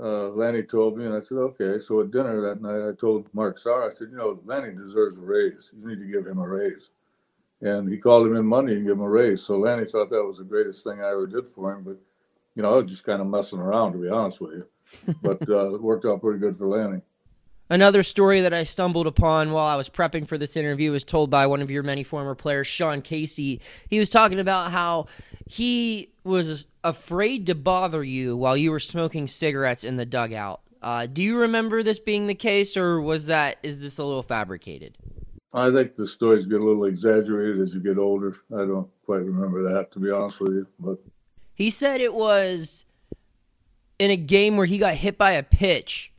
uh, 0.00 0.28
Lanny 0.28 0.62
told 0.62 0.96
me, 0.96 1.04
and 1.04 1.14
I 1.14 1.20
said, 1.20 1.36
okay. 1.36 1.78
So 1.78 2.00
at 2.00 2.10
dinner 2.10 2.40
that 2.40 2.62
night, 2.62 2.88
I 2.88 2.94
told 2.94 3.26
Mark 3.34 3.58
Sauer, 3.58 3.86
I 3.86 3.90
said, 3.90 4.08
you 4.10 4.16
know, 4.16 4.40
Lanny 4.46 4.74
deserves 4.74 5.18
a 5.18 5.20
raise. 5.20 5.74
You 5.78 5.86
need 5.86 5.98
to 5.98 6.10
give 6.10 6.26
him 6.26 6.38
a 6.38 6.48
raise. 6.48 6.90
And 7.60 7.88
he 7.88 7.98
called 7.98 8.26
him 8.26 8.36
in 8.36 8.46
money 8.46 8.72
and 8.74 8.86
gave 8.86 8.94
him 8.94 9.02
a 9.02 9.08
raise. 9.08 9.42
So 9.42 9.58
Lanny 9.58 9.84
thought 9.84 10.08
that 10.08 10.24
was 10.24 10.38
the 10.38 10.44
greatest 10.44 10.82
thing 10.82 11.02
I 11.02 11.10
ever 11.10 11.26
did 11.26 11.46
for 11.46 11.74
him. 11.74 11.82
But 11.82 11.98
you 12.54 12.62
know, 12.62 12.74
I 12.74 12.76
was 12.76 12.90
just 12.90 13.04
kind 13.04 13.20
of 13.20 13.26
messing 13.26 13.58
around, 13.58 13.92
to 13.92 13.98
be 13.98 14.08
honest 14.08 14.40
with 14.40 14.54
you 14.54 14.66
but 15.22 15.40
uh, 15.48 15.74
it 15.74 15.82
worked 15.82 16.04
out 16.04 16.20
pretty 16.20 16.38
good 16.38 16.56
for 16.56 16.66
Lanny. 16.66 17.02
Another 17.70 18.02
story 18.02 18.42
that 18.42 18.52
I 18.52 18.64
stumbled 18.64 19.06
upon 19.06 19.50
while 19.50 19.66
I 19.66 19.76
was 19.76 19.88
prepping 19.88 20.28
for 20.28 20.36
this 20.36 20.56
interview 20.56 20.90
was 20.92 21.04
told 21.04 21.30
by 21.30 21.46
one 21.46 21.62
of 21.62 21.70
your 21.70 21.82
many 21.82 22.02
former 22.02 22.34
players, 22.34 22.66
Sean 22.66 23.00
Casey. 23.00 23.62
He 23.88 23.98
was 23.98 24.10
talking 24.10 24.38
about 24.38 24.72
how 24.72 25.06
he 25.46 26.10
was 26.22 26.66
afraid 26.84 27.46
to 27.46 27.54
bother 27.54 28.04
you 28.04 28.36
while 28.36 28.56
you 28.56 28.70
were 28.70 28.80
smoking 28.80 29.26
cigarettes 29.26 29.84
in 29.84 29.96
the 29.96 30.04
dugout. 30.04 30.60
Uh, 30.82 31.06
do 31.06 31.22
you 31.22 31.38
remember 31.38 31.82
this 31.82 32.00
being 32.00 32.26
the 32.26 32.34
case, 32.34 32.76
or 32.76 33.00
was 33.00 33.26
that 33.28 33.58
is 33.62 33.78
this 33.78 33.98
a 33.98 34.04
little 34.04 34.24
fabricated? 34.24 34.98
I 35.54 35.70
think 35.70 35.94
the 35.94 36.06
stories 36.06 36.46
get 36.46 36.60
a 36.60 36.64
little 36.64 36.84
exaggerated 36.86 37.60
as 37.60 37.72
you 37.72 37.80
get 37.80 37.98
older. 37.98 38.36
I 38.52 38.64
don't 38.64 38.90
quite 39.04 39.22
remember 39.22 39.62
that, 39.62 39.92
to 39.92 40.00
be 40.00 40.10
honest 40.10 40.40
with 40.40 40.54
you. 40.54 40.66
But 40.80 40.98
he 41.54 41.70
said 41.70 42.00
it 42.00 42.14
was 42.14 42.84
in 43.98 44.10
a 44.10 44.16
game 44.16 44.56
where 44.56 44.66
he 44.66 44.78
got 44.78 44.94
hit 44.94 45.18
by 45.18 45.32
a 45.32 45.42
pitch 45.42 46.12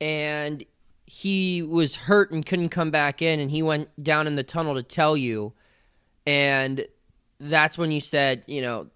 and 0.00 0.64
he 1.06 1.62
was 1.62 1.96
hurt 1.96 2.30
and 2.30 2.44
couldn't 2.44 2.68
come 2.68 2.90
back 2.90 3.22
in 3.22 3.40
and 3.40 3.50
he 3.50 3.62
went 3.62 3.88
down 4.02 4.26
in 4.26 4.34
the 4.34 4.42
tunnel 4.42 4.74
to 4.74 4.82
tell 4.82 5.16
you. 5.16 5.52
And 6.26 6.86
that's 7.38 7.76
when 7.76 7.90
you 7.90 8.00
said 8.00 8.42
you 8.46 8.62
know 8.62 8.88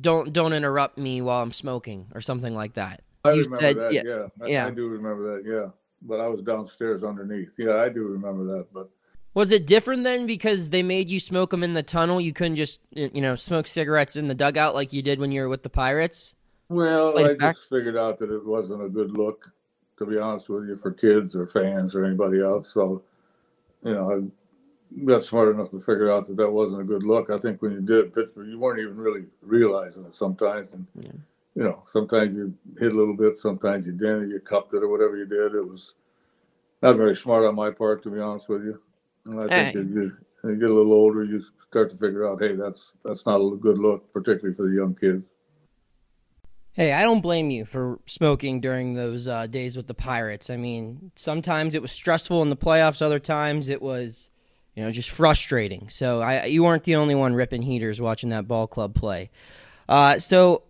don't 0.00 0.32
don't 0.32 0.52
interrupt 0.52 0.98
me 0.98 1.20
while 1.20 1.42
i'm 1.42 1.52
smoking 1.52 2.06
or 2.14 2.20
something 2.20 2.54
like 2.54 2.74
that. 2.74 3.02
I 3.24 3.32
you 3.32 3.42
remember 3.42 3.60
said, 3.60 3.76
that 3.78 3.92
yeah 3.92 4.02
yeah. 4.04 4.26
I, 4.42 4.46
yeah. 4.48 4.66
I 4.66 4.70
do 4.70 4.88
remember 4.88 5.34
that 5.34 5.50
yeah. 5.50 5.70
But 6.02 6.20
i 6.20 6.28
was 6.28 6.42
downstairs 6.42 7.04
underneath. 7.04 7.52
Yeah 7.58 7.76
i 7.76 7.88
do 7.88 8.06
remember 8.06 8.44
that 8.44 8.66
but 8.72 8.90
was 9.34 9.52
it 9.52 9.66
different 9.66 10.04
then 10.04 10.26
because 10.26 10.70
they 10.70 10.82
made 10.82 11.10
you 11.10 11.18
smoke 11.20 11.50
them 11.50 11.62
in 11.62 11.72
the 11.72 11.82
tunnel 11.82 12.20
you 12.20 12.32
couldn't 12.32 12.56
just 12.56 12.80
you 12.90 13.20
know 13.20 13.34
smoke 13.34 13.66
cigarettes 13.66 14.16
in 14.16 14.28
the 14.28 14.34
dugout 14.34 14.74
like 14.74 14.92
you 14.92 15.02
did 15.02 15.18
when 15.18 15.32
you 15.32 15.42
were 15.42 15.48
with 15.48 15.62
the 15.62 15.70
pirates 15.70 16.34
well, 16.68 17.18
I 17.18 17.34
back. 17.34 17.54
just 17.54 17.68
figured 17.68 17.98
out 17.98 18.18
that 18.20 18.30
it 18.30 18.46
wasn't 18.46 18.82
a 18.82 18.88
good 18.88 19.10
look 19.10 19.52
to 19.98 20.06
be 20.06 20.18
honest 20.18 20.48
with 20.48 20.68
you, 20.68 20.76
for 20.76 20.90
kids 20.90 21.36
or 21.36 21.46
fans 21.46 21.94
or 21.94 22.04
anybody 22.04 22.40
else. 22.40 22.72
So, 22.72 23.02
you 23.84 23.92
know, 23.92 24.10
I 24.10 25.04
got 25.04 25.24
smart 25.24 25.54
enough 25.54 25.70
to 25.70 25.80
figure 25.80 26.10
out 26.10 26.26
that 26.26 26.36
that 26.36 26.50
wasn't 26.50 26.80
a 26.80 26.84
good 26.84 27.02
look. 27.02 27.30
I 27.30 27.38
think 27.38 27.62
when 27.62 27.72
you 27.72 27.80
did 27.80 27.98
it 27.98 28.14
Pittsburgh, 28.14 28.48
you 28.48 28.58
weren't 28.58 28.80
even 28.80 28.96
really 28.96 29.26
realizing 29.40 30.04
it 30.04 30.14
sometimes. 30.14 30.72
And, 30.72 30.86
yeah. 30.98 31.12
you 31.54 31.62
know, 31.62 31.82
sometimes 31.86 32.36
you 32.36 32.54
hit 32.78 32.92
a 32.92 32.96
little 32.96 33.16
bit, 33.16 33.36
sometimes 33.36 33.86
you 33.86 33.92
didn't, 33.92 34.30
you 34.30 34.40
cupped 34.40 34.74
it 34.74 34.82
or 34.82 34.88
whatever 34.88 35.16
you 35.16 35.26
did. 35.26 35.54
It 35.54 35.66
was 35.66 35.94
not 36.82 36.96
very 36.96 37.14
smart 37.14 37.44
on 37.44 37.54
my 37.54 37.70
part, 37.70 38.02
to 38.02 38.10
be 38.10 38.20
honest 38.20 38.48
with 38.48 38.64
you. 38.64 38.80
And 39.26 39.40
I 39.40 39.46
think 39.46 39.50
hey. 39.50 39.80
as, 39.80 39.86
you, 39.86 40.16
as 40.44 40.50
you 40.50 40.56
get 40.56 40.70
a 40.70 40.74
little 40.74 40.92
older, 40.92 41.24
you 41.24 41.42
start 41.68 41.90
to 41.90 41.96
figure 41.96 42.28
out, 42.28 42.42
hey, 42.42 42.54
that's 42.54 42.96
that's 43.04 43.24
not 43.24 43.36
a 43.36 43.56
good 43.56 43.78
look, 43.78 44.12
particularly 44.12 44.54
for 44.54 44.68
the 44.68 44.76
young 44.76 44.94
kids. 44.94 45.24
Hey, 46.74 46.94
I 46.94 47.02
don't 47.02 47.20
blame 47.20 47.50
you 47.50 47.66
for 47.66 48.00
smoking 48.06 48.60
during 48.60 48.94
those 48.94 49.28
uh, 49.28 49.46
days 49.46 49.76
with 49.76 49.88
the 49.88 49.94
Pirates. 49.94 50.48
I 50.48 50.56
mean, 50.56 51.12
sometimes 51.16 51.74
it 51.74 51.82
was 51.82 51.92
stressful 51.92 52.40
in 52.40 52.48
the 52.48 52.56
playoffs. 52.56 53.02
Other 53.02 53.18
times 53.18 53.68
it 53.68 53.82
was, 53.82 54.30
you 54.74 54.82
know, 54.82 54.90
just 54.90 55.10
frustrating. 55.10 55.90
So 55.90 56.22
I, 56.22 56.46
you 56.46 56.62
weren't 56.62 56.84
the 56.84 56.96
only 56.96 57.14
one 57.14 57.34
ripping 57.34 57.60
heaters 57.60 58.00
watching 58.00 58.30
that 58.30 58.48
ball 58.48 58.66
club 58.66 58.94
play. 58.94 59.30
Uh, 59.86 60.18
so 60.18 60.62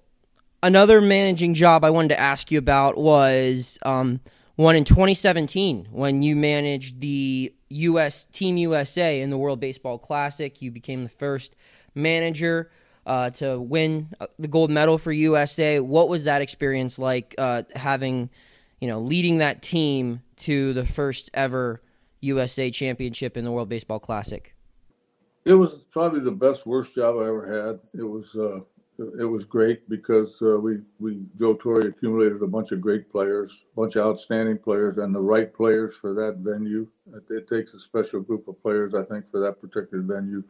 another 0.60 1.00
managing 1.00 1.54
job 1.54 1.84
I 1.84 1.90
wanted 1.90 2.08
to 2.08 2.20
ask 2.20 2.50
you 2.50 2.58
about 2.58 2.98
was 2.98 3.78
um, 3.82 4.20
one 4.56 4.76
in 4.76 4.84
2017 4.84 5.88
when 5.90 6.22
you 6.22 6.36
managed 6.36 7.00
the 7.00 7.54
U.S. 7.70 8.26
Team 8.26 8.56
USA 8.58 9.20
in 9.20 9.30
the 9.30 9.38
World 9.38 9.60
Baseball 9.60 9.98
Classic. 9.98 10.60
You 10.60 10.70
became 10.70 11.02
the 11.02 11.08
first 11.08 11.56
manager 11.94 12.70
uh, 13.06 13.30
to 13.30 13.60
win 13.60 14.08
uh, 14.20 14.26
the 14.38 14.48
gold 14.48 14.70
medal 14.70 14.98
for 14.98 15.12
USA. 15.12 15.80
What 15.80 16.08
was 16.08 16.24
that 16.24 16.42
experience 16.42 16.98
like 16.98 17.34
uh, 17.38 17.62
having, 17.74 18.30
you 18.80 18.88
know, 18.88 19.00
leading 19.00 19.38
that 19.38 19.62
team 19.62 20.22
to 20.36 20.72
the 20.72 20.86
first 20.86 21.30
ever 21.34 21.82
USA 22.20 22.70
championship 22.70 23.36
in 23.36 23.44
the 23.44 23.50
World 23.50 23.68
Baseball 23.68 23.98
Classic? 23.98 24.54
It 25.44 25.54
was 25.54 25.74
probably 25.90 26.20
the 26.20 26.30
best 26.30 26.66
worst 26.66 26.94
job 26.94 27.16
I 27.16 27.26
ever 27.26 27.66
had. 27.66 28.00
It 28.00 28.04
was 28.04 28.36
uh, 28.36 28.60
it 28.98 29.24
was 29.24 29.44
great 29.44 29.88
because 29.88 30.40
uh, 30.42 30.58
we 30.58 30.80
we 31.00 31.22
Joe 31.38 31.54
Torre 31.54 31.80
accumulated 31.80 32.42
a 32.42 32.46
bunch 32.46 32.72
of 32.72 32.80
great 32.80 33.10
players, 33.10 33.64
a 33.72 33.80
bunch 33.80 33.96
of 33.96 34.06
outstanding 34.06 34.58
players, 34.58 34.98
and 34.98 35.14
the 35.14 35.20
right 35.20 35.52
players 35.52 35.94
for 35.94 36.12
that 36.14 36.38
venue. 36.38 36.86
It, 37.14 37.24
it 37.30 37.48
takes 37.48 37.74
a 37.74 37.78
special 37.78 38.20
group 38.20 38.48
of 38.48 38.60
players, 38.62 38.94
I 38.94 39.04
think, 39.04 39.26
for 39.26 39.40
that 39.40 39.60
particular 39.60 40.02
venue. 40.02 40.44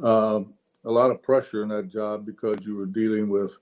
Um, 0.00 0.54
a 0.84 0.90
lot 0.90 1.10
of 1.10 1.22
pressure 1.22 1.62
in 1.62 1.68
that 1.70 1.88
job 1.88 2.26
because 2.26 2.58
you 2.62 2.76
were 2.76 2.86
dealing 2.86 3.28
with 3.28 3.56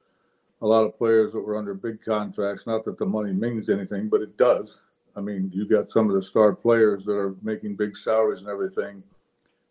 a 0.62 0.66
lot 0.66 0.84
of 0.84 0.96
players 0.96 1.32
that 1.32 1.40
were 1.40 1.56
under 1.56 1.74
big 1.74 2.02
contracts. 2.04 2.66
Not 2.66 2.84
that 2.84 2.98
the 2.98 3.06
money 3.06 3.32
means 3.32 3.68
anything, 3.68 4.08
but 4.08 4.22
it 4.22 4.36
does. 4.36 4.80
I 5.14 5.20
mean, 5.20 5.50
you 5.52 5.66
got 5.66 5.90
some 5.90 6.08
of 6.08 6.14
the 6.14 6.22
star 6.22 6.54
players 6.54 7.04
that 7.04 7.16
are 7.16 7.34
making 7.42 7.76
big 7.76 7.96
salaries 7.96 8.40
and 8.40 8.48
everything. 8.48 9.02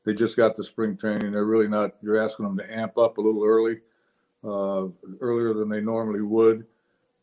They 0.05 0.13
just 0.13 0.37
got 0.37 0.55
the 0.55 0.63
spring 0.63 0.97
training. 0.97 1.31
They're 1.31 1.45
really 1.45 1.67
not. 1.67 1.95
You're 2.01 2.21
asking 2.21 2.45
them 2.45 2.57
to 2.57 2.73
amp 2.77 2.97
up 2.97 3.17
a 3.17 3.21
little 3.21 3.43
early, 3.43 3.79
uh, 4.43 4.87
earlier 5.19 5.53
than 5.53 5.69
they 5.69 5.81
normally 5.81 6.21
would. 6.21 6.65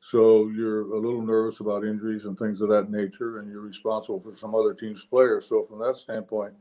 So 0.00 0.48
you're 0.48 0.92
a 0.92 0.98
little 0.98 1.22
nervous 1.22 1.60
about 1.60 1.84
injuries 1.84 2.24
and 2.24 2.38
things 2.38 2.60
of 2.60 2.68
that 2.68 2.90
nature, 2.90 3.38
and 3.38 3.50
you're 3.50 3.60
responsible 3.60 4.20
for 4.20 4.32
some 4.32 4.54
other 4.54 4.72
team's 4.72 5.04
players. 5.04 5.46
So 5.46 5.64
from 5.64 5.80
that 5.80 5.96
standpoint, 5.96 6.54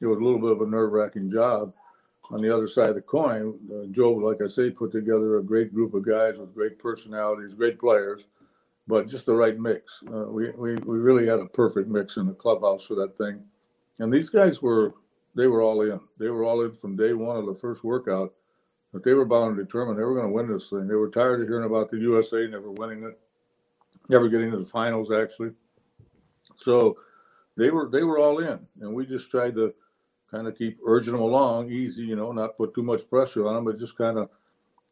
it 0.00 0.06
was 0.06 0.18
a 0.18 0.22
little 0.22 0.38
bit 0.38 0.52
of 0.52 0.62
a 0.62 0.66
nerve-wracking 0.66 1.30
job 1.30 1.72
on 2.30 2.42
the 2.42 2.54
other 2.54 2.68
side 2.68 2.90
of 2.90 2.94
the 2.94 3.00
coin, 3.00 3.58
uh, 3.72 3.86
Joe, 3.90 4.12
like 4.12 4.42
I 4.42 4.48
say, 4.48 4.70
put 4.70 4.92
together 4.92 5.38
a 5.38 5.42
great 5.42 5.74
group 5.74 5.94
of 5.94 6.06
guys 6.06 6.38
with 6.38 6.54
great 6.54 6.78
personalities, 6.78 7.54
great 7.54 7.78
players, 7.78 8.26
but 8.86 9.08
just 9.08 9.26
the 9.26 9.34
right 9.34 9.58
mix. 9.58 10.02
Uh, 10.12 10.26
we, 10.26 10.50
we, 10.50 10.74
we 10.76 10.98
really 10.98 11.26
had 11.26 11.40
a 11.40 11.46
perfect 11.46 11.88
mix 11.88 12.16
in 12.16 12.26
the 12.26 12.34
clubhouse 12.34 12.84
for 12.84 12.94
that 12.96 13.16
thing. 13.16 13.42
And 13.98 14.12
these 14.12 14.28
guys 14.28 14.60
were, 14.60 14.94
they 15.34 15.46
were 15.46 15.62
all 15.62 15.80
in. 15.82 16.00
They 16.18 16.28
were 16.28 16.44
all 16.44 16.62
in 16.64 16.74
from 16.74 16.96
day 16.96 17.14
one 17.14 17.36
of 17.36 17.46
the 17.46 17.54
first 17.54 17.82
workout, 17.82 18.34
but 18.92 19.02
they 19.02 19.14
were 19.14 19.24
bound 19.24 19.56
and 19.56 19.66
determined 19.66 19.98
they 19.98 20.04
were 20.04 20.14
going 20.14 20.26
to 20.26 20.32
win 20.32 20.48
this 20.48 20.70
thing. 20.70 20.86
They 20.88 20.94
were 20.94 21.10
tired 21.10 21.40
of 21.40 21.48
hearing 21.48 21.66
about 21.66 21.90
the 21.90 21.98
USA 21.98 22.46
never 22.46 22.70
winning 22.70 23.04
it, 23.04 23.18
never 24.08 24.28
getting 24.28 24.50
to 24.50 24.58
the 24.58 24.64
finals, 24.64 25.12
actually. 25.12 25.50
So 26.56 26.96
they 27.56 27.70
were, 27.70 27.88
they 27.90 28.02
were 28.02 28.18
all 28.18 28.38
in. 28.38 28.58
And 28.80 28.94
we 28.94 29.06
just 29.06 29.30
tried 29.30 29.54
to, 29.56 29.74
kind 30.30 30.46
of 30.46 30.56
keep 30.56 30.78
urging 30.84 31.12
them 31.12 31.22
along 31.22 31.70
easy, 31.70 32.02
you 32.02 32.16
know, 32.16 32.32
not 32.32 32.56
put 32.56 32.74
too 32.74 32.82
much 32.82 33.08
pressure 33.08 33.46
on 33.46 33.54
them, 33.54 33.64
but 33.64 33.78
just 33.78 33.96
kind 33.96 34.18
of, 34.18 34.28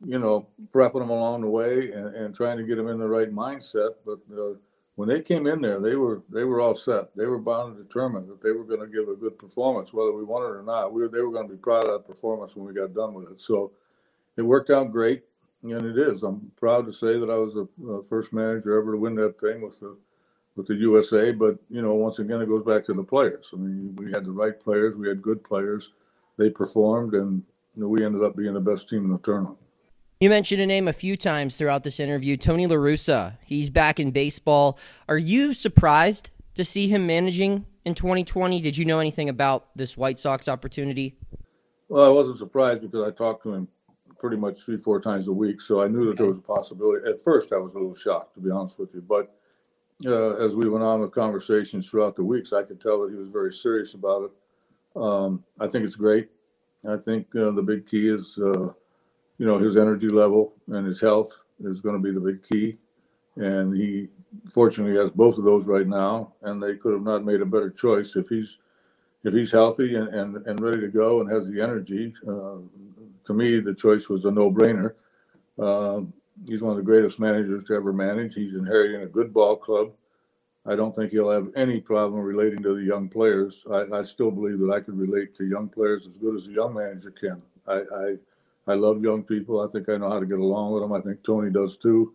you 0.05 0.18
know, 0.18 0.49
prepping 0.72 1.01
them 1.01 1.11
along 1.11 1.42
the 1.42 1.47
way 1.47 1.92
and, 1.92 2.14
and 2.14 2.34
trying 2.34 2.57
to 2.57 2.64
get 2.64 2.76
them 2.76 2.88
in 2.88 2.99
the 2.99 3.09
right 3.09 3.32
mindset. 3.32 3.90
But 4.05 4.18
uh, 4.36 4.55
when 4.94 5.09
they 5.09 5.20
came 5.20 5.47
in 5.47 5.61
there, 5.61 5.80
they 5.80 5.97
were 5.97 6.22
they 6.30 6.44
were 6.44 6.61
all 6.61 6.74
set. 6.74 7.14
They 7.16 7.26
were 7.26 7.38
bound 7.38 7.76
and 7.76 7.86
determined 7.86 8.28
that 8.28 8.42
they 8.42 8.53
were 8.53 8.64
going 8.64 8.80
to 8.80 8.86
give 8.86 9.09
a 9.09 9.16
good 9.16 9.38
performance, 9.38 9.92
whether 9.92 10.12
we 10.12 10.24
wanted 10.24 10.47
it 10.47 10.59
or 10.59 10.62
not. 10.62 10.92
We 10.92 11.03
were, 11.03 11.09
they 11.09 11.20
were 11.20 11.32
going 11.32 11.49
to 11.49 11.55
be 11.55 11.61
proud 11.61 11.86
of 11.86 11.92
that 11.92 12.07
performance 12.07 12.57
when 12.57 12.66
we 12.66 12.78
got 12.78 12.94
done 12.94 13.14
with 13.14 13.30
it. 13.30 13.40
So 13.40 13.72
it 14.37 14.43
worked 14.43 14.70
out 14.70 14.93
great, 14.93 15.24
and 15.62 15.72
it 15.72 15.99
is. 15.99 16.22
I'm 16.22 16.53
proud 16.57 16.87
to 16.87 16.93
say 16.93 17.18
that 17.18 17.30
I 17.30 17.37
was 17.37 17.55
the 17.55 17.68
uh, 17.91 18.03
first 18.03 18.32
manager 18.32 18.78
ever 18.78 18.93
to 18.93 18.99
win 18.99 19.14
that 19.16 19.41
thing 19.41 19.62
with 19.62 19.80
the 19.80 19.97
with 20.55 20.66
the 20.66 20.74
USA. 20.74 21.32
But 21.32 21.59
you 21.70 21.82
know, 21.82 21.95
once 21.95 22.18
again, 22.18 22.41
it 22.41 22.49
goes 22.49 22.62
back 22.62 22.84
to 22.87 22.95
the 22.95 23.03
players. 23.03 23.51
I 23.53 23.57
mean, 23.57 23.95
we 23.97 24.12
had 24.12 24.24
the 24.24 24.32
right 24.32 24.59
players, 24.59 24.97
we 24.97 25.09
had 25.09 25.22
good 25.22 25.43
players, 25.43 25.93
they 26.37 26.51
performed, 26.51 27.14
and 27.14 27.43
you 27.74 27.82
know, 27.82 27.89
we 27.89 28.05
ended 28.05 28.22
up 28.22 28.37
being 28.37 28.55
the 28.55 28.61
best 28.61 28.89
team 28.89 29.05
in 29.05 29.12
the 29.12 29.18
tournament. 29.18 29.59
You 30.20 30.30
mentioned 30.30 30.62
a 30.62 30.66
name 30.66 30.89
a 30.89 30.95
few 30.95 31.14
times 31.14 31.57
throughout 31.57 31.82
this 31.82 32.01
interview, 32.01 32.39
Tony 32.39 32.66
La 32.66 32.76
Russa. 32.76 33.37
He's 33.45 33.68
back 33.68 34.01
in 34.01 34.12
baseball. 34.12 34.78
Are 35.11 35.18
you 35.18 35.53
surprised 35.53 36.30
to 36.55 36.64
see 36.64 36.89
him 36.89 37.07
managing 37.07 37.66
in 37.84 37.95
2020? 37.95 38.62
Did 38.62 38.78
you 38.78 38.87
know 38.87 38.99
anything 38.99 39.28
about 39.28 39.66
this 39.76 39.95
White 39.95 40.18
Sox 40.18 40.49
opportunity? 40.49 41.18
Well, 41.91 42.03
I 42.03 42.09
wasn't 42.09 42.39
surprised 42.39 42.80
because 42.80 43.07
I 43.07 43.11
talked 43.11 43.43
to 43.43 43.53
him 43.53 43.68
pretty 44.18 44.36
much 44.36 44.60
three, 44.60 44.76
four 44.76 45.00
times 45.00 45.28
a 45.28 45.32
week. 45.32 45.60
So 45.60 45.82
I 45.82 45.88
knew 45.88 46.06
that 46.06 46.16
there 46.16 46.26
was 46.26 46.38
a 46.38 46.42
possibility. 46.42 47.08
At 47.08 47.22
first, 47.22 47.52
I 47.52 47.58
was 47.58 47.74
a 47.74 47.78
little 47.78 47.94
shocked, 47.94 48.34
to 48.34 48.40
be 48.40 48.50
honest 48.50 48.78
with 48.78 48.94
you. 48.94 49.02
But 49.02 49.34
uh, 50.04 50.36
as 50.36 50.54
we 50.54 50.68
went 50.68 50.84
on 50.84 51.00
with 51.00 51.12
conversations 51.12 51.88
throughout 51.88 52.16
the 52.16 52.24
weeks, 52.24 52.52
I 52.52 52.62
could 52.62 52.80
tell 52.80 53.02
that 53.02 53.10
he 53.10 53.16
was 53.16 53.32
very 53.32 53.52
serious 53.52 53.94
about 53.94 54.24
it. 54.24 55.00
Um, 55.00 55.44
I 55.60 55.66
think 55.66 55.84
it's 55.84 55.96
great. 55.96 56.28
I 56.88 56.96
think 56.96 57.34
uh, 57.34 57.50
the 57.50 57.62
big 57.62 57.86
key 57.86 58.08
is, 58.08 58.38
uh, 58.38 58.72
you 59.38 59.46
know, 59.46 59.58
his 59.58 59.76
energy 59.76 60.08
level 60.08 60.54
and 60.68 60.86
his 60.86 61.00
health 61.00 61.38
is 61.64 61.80
going 61.80 61.96
to 61.96 62.02
be 62.02 62.12
the 62.12 62.20
big 62.20 62.46
key. 62.48 62.78
And 63.36 63.76
he 63.76 64.08
fortunately 64.52 64.98
has 64.98 65.10
both 65.10 65.36
of 65.36 65.44
those 65.44 65.66
right 65.66 65.86
now, 65.86 66.32
and 66.42 66.62
they 66.62 66.76
could 66.76 66.92
have 66.92 67.02
not 67.02 67.24
made 67.24 67.42
a 67.42 67.46
better 67.46 67.70
choice 67.70 68.16
if 68.16 68.28
he's 68.28 68.58
if 69.24 69.34
he's 69.34 69.50
healthy 69.50 69.96
and, 69.96 70.08
and, 70.08 70.46
and 70.46 70.60
ready 70.60 70.80
to 70.80 70.88
go 70.88 71.20
and 71.20 71.30
has 71.30 71.48
the 71.48 71.60
energy. 71.60 72.14
Uh, 72.28 72.58
to 73.27 73.35
me, 73.35 73.61
the 73.61 73.74
choice 73.74 74.09
was 74.09 74.24
a 74.24 74.31
no-brainer. 74.31 74.95
Um, 75.59 76.12
He's 76.47 76.62
one 76.62 76.72
of 76.72 76.77
the 76.77 76.83
greatest 76.83 77.18
managers 77.18 77.64
to 77.64 77.74
ever 77.74 77.95
manage. 77.95 78.35
He's 78.35 78.53
inheriting 78.53 79.01
a 79.01 79.07
good 79.07 79.33
ball 79.33 79.57
club. 79.57 79.93
I 80.66 80.77
don't 80.77 80.95
think 80.95 81.11
he'll 81.11 81.31
have 81.31 81.49
any 81.57 81.81
problem 81.81 82.20
relating 82.20 82.62
to 82.62 82.74
the 82.74 82.83
young 82.83 83.09
players. 83.09 83.64
I, 83.72 83.87
I 83.91 84.03
still 84.03 84.31
believe 84.31 84.59
that 84.59 84.70
I 84.70 84.81
could 84.81 84.99
relate 84.99 85.35
to 85.37 85.47
young 85.47 85.70
players 85.70 86.07
as 86.07 86.18
good 86.18 86.37
as 86.37 86.47
a 86.47 86.53
young 86.53 86.74
manager 86.74 87.11
can. 87.11 87.41
I, 87.66 87.77
I, 87.77 88.16
I 88.66 88.74
love 88.74 89.03
young 89.03 89.22
people. 89.22 89.61
I 89.61 89.72
think 89.72 89.89
I 89.89 89.97
know 89.97 90.11
how 90.11 90.20
to 90.20 90.27
get 90.27 90.39
along 90.39 90.72
with 90.72 90.83
them. 90.83 90.93
I 90.93 91.01
think 91.01 91.22
Tony 91.22 91.51
does 91.51 91.79
too. 91.79 92.12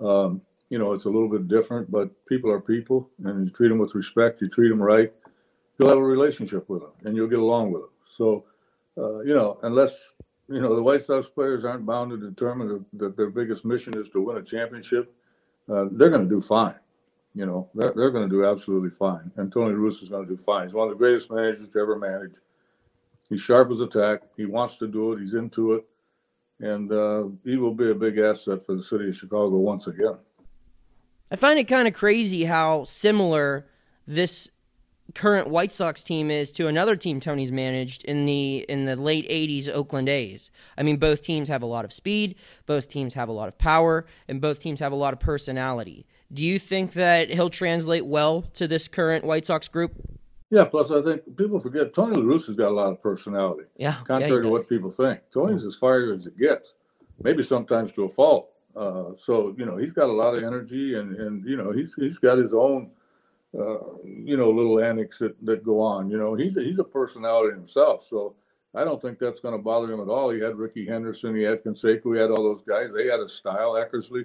Um, 0.00 0.40
you 0.70 0.78
know, 0.78 0.94
it's 0.94 1.04
a 1.04 1.10
little 1.10 1.28
bit 1.28 1.46
different, 1.46 1.90
but 1.90 2.08
people 2.24 2.50
are 2.50 2.60
people, 2.60 3.10
and 3.22 3.44
you 3.44 3.50
treat 3.50 3.68
them 3.68 3.78
with 3.78 3.94
respect. 3.94 4.40
You 4.40 4.48
treat 4.48 4.70
them 4.70 4.80
right. 4.80 5.12
You'll 5.78 5.90
have 5.90 5.98
a 5.98 6.02
relationship 6.02 6.70
with 6.70 6.80
them, 6.80 6.92
and 7.04 7.14
you'll 7.14 7.28
get 7.28 7.38
along 7.38 7.72
with 7.72 7.82
them. 7.82 7.90
So, 8.16 8.44
uh, 8.96 9.20
you 9.20 9.34
know, 9.34 9.58
unless 9.62 10.14
you 10.48 10.60
know, 10.60 10.74
the 10.74 10.82
White 10.82 11.02
Sox 11.02 11.28
players 11.28 11.64
aren't 11.64 11.84
bound 11.84 12.10
to 12.10 12.16
determine 12.16 12.84
that, 12.94 13.16
their 13.16 13.30
biggest 13.30 13.64
mission 13.64 13.96
is 13.96 14.08
to 14.10 14.22
win 14.22 14.38
a 14.38 14.42
championship. 14.42 15.14
Uh, 15.68 15.86
they're 15.92 16.10
going 16.10 16.26
to 16.26 16.34
do 16.34 16.40
fine. 16.40 16.76
You 17.34 17.46
know, 17.46 17.68
they're, 17.74 17.92
they're 17.94 18.10
going 18.10 18.28
to 18.28 18.34
do 18.34 18.46
absolutely 18.46 18.90
fine. 18.90 19.30
And 19.36 19.52
Tony 19.52 19.74
Russo 19.74 20.02
is 20.02 20.08
going 20.08 20.26
to 20.26 20.36
do 20.36 20.42
fine. 20.42 20.66
He's 20.66 20.74
one 20.74 20.88
of 20.88 20.94
the 20.94 20.98
greatest 20.98 21.30
managers 21.30 21.68
to 21.68 21.78
ever 21.78 21.98
manage. 21.98 22.32
He's 23.28 23.42
sharp 23.42 23.70
as 23.70 23.82
a 23.82 23.86
tack. 23.86 24.22
He 24.36 24.46
wants 24.46 24.78
to 24.78 24.88
do 24.88 25.12
it. 25.12 25.20
He's 25.20 25.34
into 25.34 25.72
it. 25.74 25.84
And 26.60 26.90
uh, 26.90 27.24
he 27.44 27.56
will 27.56 27.74
be 27.74 27.90
a 27.90 27.94
big 27.94 28.18
asset 28.18 28.64
for 28.64 28.74
the 28.74 28.82
city 28.82 29.10
of 29.10 29.16
Chicago 29.16 29.56
once 29.58 29.86
again. 29.86 30.16
I 31.30 31.36
find 31.36 31.58
it 31.58 31.68
kind 31.68 31.86
of 31.86 31.92
crazy 31.92 32.44
how 32.44 32.84
similar 32.84 33.66
this 34.06 34.50
current 35.14 35.48
White 35.48 35.72
Sox 35.72 36.02
team 36.02 36.30
is 36.30 36.52
to 36.52 36.66
another 36.66 36.96
team 36.96 37.20
Tony's 37.20 37.52
managed 37.52 38.04
in 38.04 38.26
the 38.26 38.64
in 38.68 38.84
the 38.84 38.96
late 38.96 39.28
80s 39.28 39.68
Oakland 39.68 40.08
A's. 40.08 40.50
I 40.76 40.82
mean 40.82 40.96
both 40.96 41.22
teams 41.22 41.48
have 41.48 41.62
a 41.62 41.66
lot 41.66 41.84
of 41.84 41.92
speed, 41.92 42.36
both 42.66 42.88
teams 42.88 43.14
have 43.14 43.28
a 43.28 43.32
lot 43.32 43.48
of 43.48 43.58
power, 43.58 44.06
and 44.26 44.40
both 44.40 44.60
teams 44.60 44.80
have 44.80 44.92
a 44.92 44.96
lot 44.96 45.12
of 45.12 45.20
personality. 45.20 46.06
Do 46.32 46.44
you 46.44 46.58
think 46.58 46.92
that 46.92 47.30
he'll 47.30 47.50
translate 47.50 48.06
well 48.06 48.42
to 48.54 48.68
this 48.68 48.88
current 48.88 49.24
White 49.24 49.46
Sox 49.46 49.68
group? 49.68 49.92
Yeah, 50.50 50.64
plus 50.64 50.90
I 50.90 51.02
think 51.02 51.36
people 51.36 51.58
forget 51.58 51.92
Tony 51.92 52.20
La 52.20 52.26
Russa's 52.26 52.56
got 52.56 52.68
a 52.68 52.74
lot 52.74 52.90
of 52.90 53.02
personality. 53.02 53.64
Yeah. 53.76 53.96
Contrary 54.04 54.36
yeah, 54.36 54.42
to 54.42 54.48
what 54.48 54.68
people 54.68 54.90
think. 54.90 55.20
Tony's 55.30 55.64
as 55.64 55.76
fiery 55.76 56.14
as 56.14 56.26
it 56.26 56.38
gets. 56.38 56.74
Maybe 57.22 57.42
sometimes 57.42 57.92
to 57.92 58.04
a 58.04 58.08
fault. 58.08 58.50
Uh, 58.76 59.14
so 59.16 59.54
you 59.58 59.66
know 59.66 59.76
he's 59.76 59.92
got 59.92 60.08
a 60.08 60.12
lot 60.12 60.34
of 60.34 60.44
energy, 60.44 60.94
and 60.94 61.16
and 61.16 61.44
you 61.44 61.56
know 61.56 61.72
he's 61.72 61.94
he's 61.94 62.18
got 62.18 62.38
his 62.38 62.54
own 62.54 62.90
uh, 63.56 63.78
you 64.04 64.36
know 64.36 64.50
little 64.50 64.80
antics 64.82 65.18
that, 65.18 65.34
that 65.44 65.64
go 65.64 65.80
on. 65.80 66.10
You 66.10 66.18
know 66.18 66.34
he's 66.34 66.56
a, 66.56 66.62
he's 66.62 66.78
a 66.78 66.84
personality 66.84 67.54
himself. 67.54 68.04
So 68.06 68.34
I 68.74 68.84
don't 68.84 69.00
think 69.00 69.18
that's 69.18 69.40
going 69.40 69.56
to 69.56 69.62
bother 69.62 69.92
him 69.92 70.00
at 70.00 70.08
all. 70.08 70.30
He 70.30 70.40
had 70.40 70.56
Rickey 70.56 70.86
Henderson, 70.86 71.34
he 71.34 71.42
had 71.42 71.64
Canseco, 71.64 72.14
he 72.14 72.20
had 72.20 72.30
all 72.30 72.42
those 72.42 72.62
guys. 72.62 72.90
They 72.94 73.06
had 73.06 73.20
a 73.20 73.28
style, 73.28 73.72
Eckersley. 73.72 74.24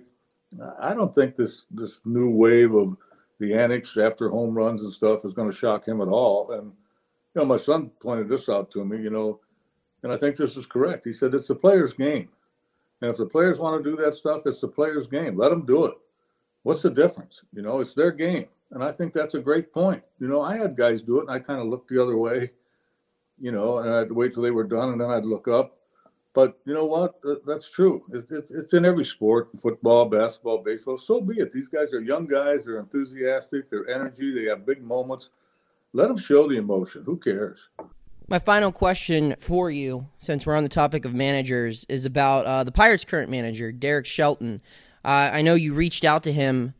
I 0.80 0.93
don't 0.93 1.13
think 1.15 1.36
this 1.36 1.65
this 1.71 1.99
new 2.05 2.30
wave 2.30 2.74
of 2.74 2.95
the 3.39 3.53
annex 3.53 3.97
after 3.97 4.30
home 4.30 4.55
runs 4.55 4.84
and 4.84 4.91
stuff 4.91 5.26
is 5.26 5.34
going 5.34 5.49
to 5.49 5.57
shock 5.57 5.88
him 5.88 6.01
at 6.01 6.07
all. 6.07 6.51
And 6.51 6.65
you 6.65 7.41
know, 7.41 7.45
my 7.45 7.57
son 7.57 7.89
pointed 8.01 8.30
this 8.30 8.49
out 8.49 8.69
to 8.71 8.86
me. 8.86 9.01
You 9.01 9.09
know, 9.09 9.39
and 10.03 10.11
I 10.11 10.17
think 10.17 10.36
this 10.36 10.57
is 10.57 10.65
correct. 10.65 11.05
He 11.05 11.13
said 11.13 11.34
it's 11.34 11.47
the 11.47 11.55
player's 11.55 11.93
game, 11.93 12.30
and 13.01 13.09
if 13.09 13.17
the 13.17 13.26
players 13.26 13.59
want 13.59 13.84
to 13.84 13.89
do 13.89 13.97
that 13.97 14.15
stuff, 14.15 14.43
it's 14.45 14.61
the 14.61 14.67
player's 14.67 15.07
game. 15.07 15.38
Let 15.38 15.49
them 15.49 15.65
do 15.65 15.86
it. 15.86 15.95
What's 16.63 16.82
the 16.82 16.91
difference? 16.91 17.43
You 17.53 17.61
know, 17.61 17.80
it's 17.80 17.93
their 17.93 18.11
game, 18.11 18.47
and 18.74 18.84
I 18.84 18.91
think 18.91 19.13
that's 19.13 19.36
a 19.36 19.39
great 19.39 19.74
point. 19.74 20.03
You 20.19 20.28
know, 20.28 20.41
I 20.41 20.57
had 20.57 20.76
guys 20.76 21.01
do 21.01 21.19
it, 21.19 21.21
and 21.21 21.32
I 21.32 21.39
kind 21.39 21.61
of 21.61 21.67
looked 21.67 21.89
the 21.89 22.01
other 22.01 22.17
way. 22.17 22.51
You 23.39 23.51
know, 23.51 23.80
and 23.80 23.93
I'd 23.93 24.11
wait 24.11 24.34
till 24.34 24.43
they 24.43 24.51
were 24.51 24.63
done, 24.63 24.89
and 24.89 25.01
then 25.01 25.09
I'd 25.09 25.26
look 25.26 25.47
up 25.47 25.78
but 26.34 26.57
you 26.65 26.74
know 26.74 26.86
what? 26.86 27.19
That's 27.45 27.69
true. 27.69 28.03
It's, 28.11 28.30
it's, 28.32 28.49
it's, 28.49 28.74
in 28.74 28.86
every 28.86 29.05
sport 29.05 29.49
football, 29.61 30.05
basketball, 30.05 30.57
baseball. 30.59 30.97
So 30.97 31.21
be 31.21 31.39
it. 31.39 31.51
These 31.51 31.67
guys 31.67 31.93
are 31.93 32.01
young 32.01 32.26
guys. 32.26 32.65
They're 32.65 32.80
enthusiastic. 32.80 33.69
They're 33.69 33.88
energy. 33.88 34.34
They 34.34 34.49
have 34.49 34.65
big 34.65 34.82
moments. 34.82 35.30
Let 35.93 36.07
them 36.07 36.17
show 36.17 36.47
the 36.47 36.57
emotion. 36.57 37.03
Who 37.05 37.17
cares? 37.17 37.69
My 38.28 38.39
final 38.39 38.71
question 38.71 39.36
for 39.39 39.69
you, 39.69 40.07
since 40.19 40.45
we're 40.45 40.55
on 40.55 40.63
the 40.63 40.69
topic 40.69 41.05
of 41.05 41.13
managers, 41.13 41.86
is 41.88 42.05
about 42.05 42.45
uh, 42.45 42.63
the 42.63 42.71
Pirates' 42.71 43.05
current 43.05 43.30
manager, 43.30 43.71
Derek 43.71 44.07
Shelton. 44.07 44.61
Uh, 45.05 45.30
I 45.34 45.43
know 45.43 45.53
you 45.53 45.76
reached 45.76 46.03
out 46.03 46.24
to 46.24 46.34
him 46.34 46.74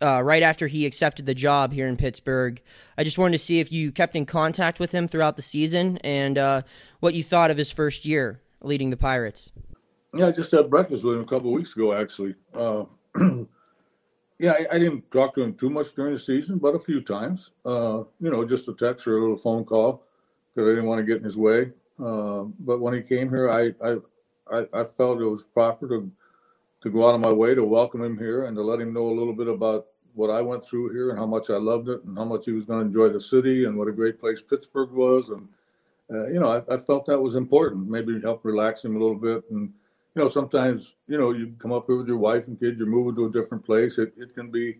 uh, 0.00 0.22
right 0.22 0.42
after 0.42 0.66
he 0.66 0.86
accepted 0.86 1.26
the 1.26 1.34
job 1.34 1.72
here 1.72 1.86
in 1.86 1.96
Pittsburgh. 1.96 2.60
I 2.96 3.04
just 3.04 3.18
wanted 3.18 3.32
to 3.32 3.44
see 3.44 3.60
if 3.60 3.70
you 3.70 3.92
kept 3.92 4.16
in 4.16 4.26
contact 4.26 4.80
with 4.80 4.92
him 4.92 5.08
throughout 5.08 5.36
the 5.36 5.42
season 5.42 5.98
and 5.98 6.38
uh, 6.38 6.62
what 7.00 7.14
you 7.14 7.22
thought 7.22 7.50
of 7.50 7.56
his 7.56 7.70
first 7.70 8.04
year 8.04 8.40
leading 8.62 8.90
the 8.90 8.96
Pirates? 8.96 9.52
Yeah, 10.14 10.28
I 10.28 10.32
just 10.32 10.50
had 10.50 10.70
breakfast 10.70 11.04
with 11.04 11.16
him 11.16 11.22
a 11.22 11.26
couple 11.26 11.52
weeks 11.52 11.74
ago, 11.74 11.92
actually. 11.92 12.34
Uh, 12.54 12.84
yeah, 14.38 14.52
I, 14.52 14.66
I, 14.72 14.78
didn't 14.78 15.10
talk 15.10 15.34
to 15.34 15.42
him 15.42 15.54
too 15.54 15.70
much 15.70 15.94
during 15.94 16.14
the 16.14 16.18
season, 16.18 16.58
but 16.58 16.74
a 16.74 16.78
few 16.78 17.00
times. 17.00 17.50
Uh, 17.64 18.04
you 18.20 18.30
know, 18.30 18.44
just 18.44 18.68
a 18.68 18.72
text 18.72 19.06
or 19.06 19.18
a 19.18 19.20
little 19.20 19.36
phone 19.36 19.64
call 19.64 20.04
because 20.54 20.68
I 20.68 20.72
didn't 20.72 20.86
want 20.86 21.00
to 21.00 21.04
get 21.04 21.18
in 21.18 21.24
his 21.24 21.36
way. 21.36 21.72
Uh, 22.02 22.44
but 22.60 22.80
when 22.80 22.94
he 22.94 23.02
came 23.02 23.28
here, 23.28 23.50
I, 23.50 23.74
I 23.82 23.96
I 24.50 24.84
felt 24.84 25.20
it 25.20 25.24
was 25.24 25.42
proper 25.42 25.88
to 25.88 26.10
to 26.86 26.92
go 26.92 27.08
out 27.08 27.16
of 27.16 27.20
my 27.20 27.32
way 27.32 27.52
to 27.52 27.64
welcome 27.64 28.00
him 28.04 28.16
here 28.16 28.44
and 28.44 28.56
to 28.56 28.62
let 28.62 28.80
him 28.80 28.92
know 28.92 29.08
a 29.08 29.18
little 29.18 29.32
bit 29.32 29.48
about 29.48 29.86
what 30.14 30.30
I 30.30 30.40
went 30.40 30.64
through 30.64 30.92
here 30.92 31.10
and 31.10 31.18
how 31.18 31.26
much 31.26 31.50
I 31.50 31.56
loved 31.56 31.88
it 31.88 32.04
and 32.04 32.16
how 32.16 32.24
much 32.24 32.44
he 32.44 32.52
was 32.52 32.64
going 32.64 32.78
to 32.80 32.86
enjoy 32.86 33.08
the 33.08 33.20
city 33.20 33.64
and 33.64 33.76
what 33.76 33.88
a 33.88 33.92
great 33.92 34.20
place 34.20 34.40
Pittsburgh 34.40 34.92
was 34.92 35.30
and 35.30 35.48
uh, 36.08 36.28
you 36.28 36.38
know, 36.38 36.46
I, 36.46 36.74
I, 36.74 36.78
felt 36.78 37.04
that 37.06 37.20
was 37.20 37.34
important. 37.34 37.90
Maybe 37.90 38.20
help 38.20 38.44
relax 38.44 38.84
him 38.84 38.94
a 38.94 38.98
little 39.00 39.16
bit. 39.16 39.42
And, 39.50 39.72
you 40.14 40.22
know, 40.22 40.28
sometimes, 40.28 40.94
you 41.08 41.18
know, 41.18 41.32
you 41.32 41.52
come 41.58 41.72
up 41.72 41.86
here 41.88 41.96
with 41.96 42.06
your 42.06 42.16
wife 42.16 42.46
and 42.46 42.60
kids, 42.60 42.78
you're 42.78 42.86
moving 42.86 43.16
to 43.16 43.26
a 43.26 43.32
different 43.32 43.64
place. 43.64 43.98
It, 43.98 44.12
it 44.16 44.32
can 44.32 44.52
be 44.52 44.78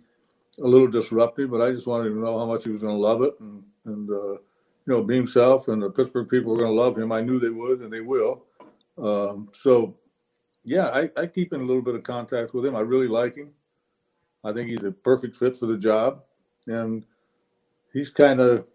a 0.62 0.66
little 0.66 0.86
disruptive, 0.86 1.50
but 1.50 1.62
I 1.62 1.72
just 1.72 1.88
wanted 1.88 2.10
to 2.10 2.20
know 2.20 2.38
how 2.38 2.46
much 2.46 2.62
he 2.62 2.70
was 2.70 2.82
going 2.82 2.94
to 2.94 3.00
love 3.00 3.22
it 3.22 3.34
and, 3.40 3.60
and 3.86 4.08
uh, 4.08 4.32
you 4.34 4.38
know, 4.86 5.02
be 5.02 5.16
himself. 5.16 5.66
And 5.66 5.82
the 5.82 5.90
Pittsburgh 5.90 6.28
people 6.28 6.52
were 6.52 6.58
going 6.58 6.70
to 6.70 6.80
love 6.80 6.96
him. 6.96 7.10
I 7.10 7.22
knew 7.22 7.40
they 7.40 7.50
would, 7.50 7.80
and 7.80 7.92
they 7.92 8.00
will. 8.00 8.44
Um, 8.96 9.48
so, 9.52 9.96
yeah, 10.66 10.88
I, 10.88 11.10
I 11.16 11.26
keep 11.26 11.54
in 11.54 11.62
a 11.62 11.64
little 11.64 11.80
bit 11.80 11.94
of 11.94 12.02
contact 12.02 12.52
with 12.52 12.66
him. 12.66 12.76
I 12.76 12.80
really 12.80 13.08
like 13.08 13.36
him. 13.36 13.50
I 14.44 14.52
think 14.52 14.68
he's 14.68 14.84
a 14.84 14.92
perfect 14.92 15.36
fit 15.36 15.56
for 15.56 15.64
the 15.64 15.78
job. 15.78 16.22
And 16.66 17.06
he's 17.94 18.10
kind 18.10 18.40
of, 18.40 18.68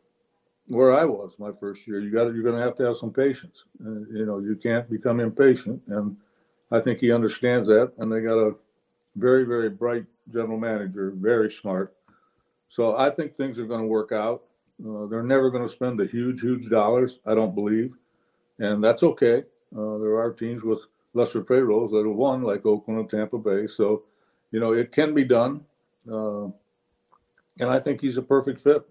where 0.67 0.93
I 0.93 1.03
was 1.03 1.37
my 1.37 1.51
first 1.51 1.85
year. 1.85 1.99
You 1.99 2.11
got 2.11 2.33
you're 2.33 2.43
going 2.43 2.55
to 2.55 2.61
have 2.61 2.75
to 2.77 2.83
have 2.83 2.95
some 2.95 3.11
patience. 3.11 3.65
Uh, 3.85 4.05
you 4.11 4.25
know, 4.25 4.39
you 4.39 4.55
can't 4.55 4.89
become 4.89 5.19
impatient, 5.19 5.81
and 5.87 6.15
I 6.71 6.79
think 6.79 6.99
he 6.99 7.11
understands 7.11 7.67
that. 7.67 7.91
And 7.97 8.09
they 8.09 8.21
got 8.21 8.37
a 8.37 8.55
very, 9.17 9.43
very 9.43 9.69
bright 9.69 10.05
general 10.31 10.57
manager, 10.57 11.11
very 11.13 11.51
smart. 11.51 11.93
So 12.69 12.95
I 12.95 13.09
think 13.09 13.35
things 13.35 13.59
are 13.59 13.65
going 13.65 13.81
to 13.81 13.87
work 13.87 14.13
out. 14.13 14.43
Uh, 14.79 15.07
they're 15.07 15.23
never 15.23 15.49
going 15.51 15.63
to 15.63 15.69
spend 15.69 15.99
the 15.99 16.05
huge, 16.05 16.39
huge 16.39 16.69
dollars. 16.69 17.19
I 17.25 17.35
don't 17.35 17.53
believe, 17.53 17.93
and 18.59 18.81
that's 18.81 19.03
okay. 19.03 19.43
Uh, 19.75 19.97
there 19.97 20.19
are 20.19 20.31
teams 20.31 20.63
with 20.63 20.79
lesser 21.13 21.41
payrolls 21.41 21.91
that 21.91 22.05
have 22.05 22.15
won, 22.15 22.43
like 22.43 22.65
Oakland 22.65 22.99
and 22.99 23.09
Tampa 23.09 23.37
Bay. 23.37 23.67
So, 23.67 24.03
you 24.51 24.59
know, 24.59 24.73
it 24.73 24.91
can 24.91 25.13
be 25.13 25.23
done. 25.23 25.65
Uh, 26.09 26.45
and 27.59 27.69
I 27.69 27.79
think 27.79 28.01
he's 28.01 28.17
a 28.17 28.21
perfect 28.21 28.61
fit. 28.61 28.83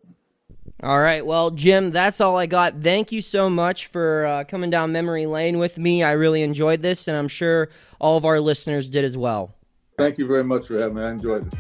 All 0.82 0.98
right. 0.98 1.24
Well, 1.24 1.50
Jim, 1.50 1.90
that's 1.90 2.20
all 2.20 2.36
I 2.36 2.46
got. 2.46 2.80
Thank 2.82 3.12
you 3.12 3.20
so 3.20 3.50
much 3.50 3.86
for 3.86 4.24
uh, 4.24 4.44
coming 4.44 4.70
down 4.70 4.92
memory 4.92 5.26
lane 5.26 5.58
with 5.58 5.76
me. 5.76 6.02
I 6.02 6.12
really 6.12 6.42
enjoyed 6.42 6.80
this, 6.82 7.08
and 7.08 7.16
I'm 7.16 7.28
sure 7.28 7.68
all 8.00 8.16
of 8.16 8.24
our 8.24 8.40
listeners 8.40 8.88
did 8.88 9.04
as 9.04 9.16
well. 9.16 9.54
Thank 9.98 10.16
you 10.16 10.26
very 10.26 10.44
much 10.44 10.68
for 10.68 10.78
having 10.78 10.96
me. 10.96 11.02
I 11.02 11.10
enjoyed 11.10 11.46
it. 11.46 11.54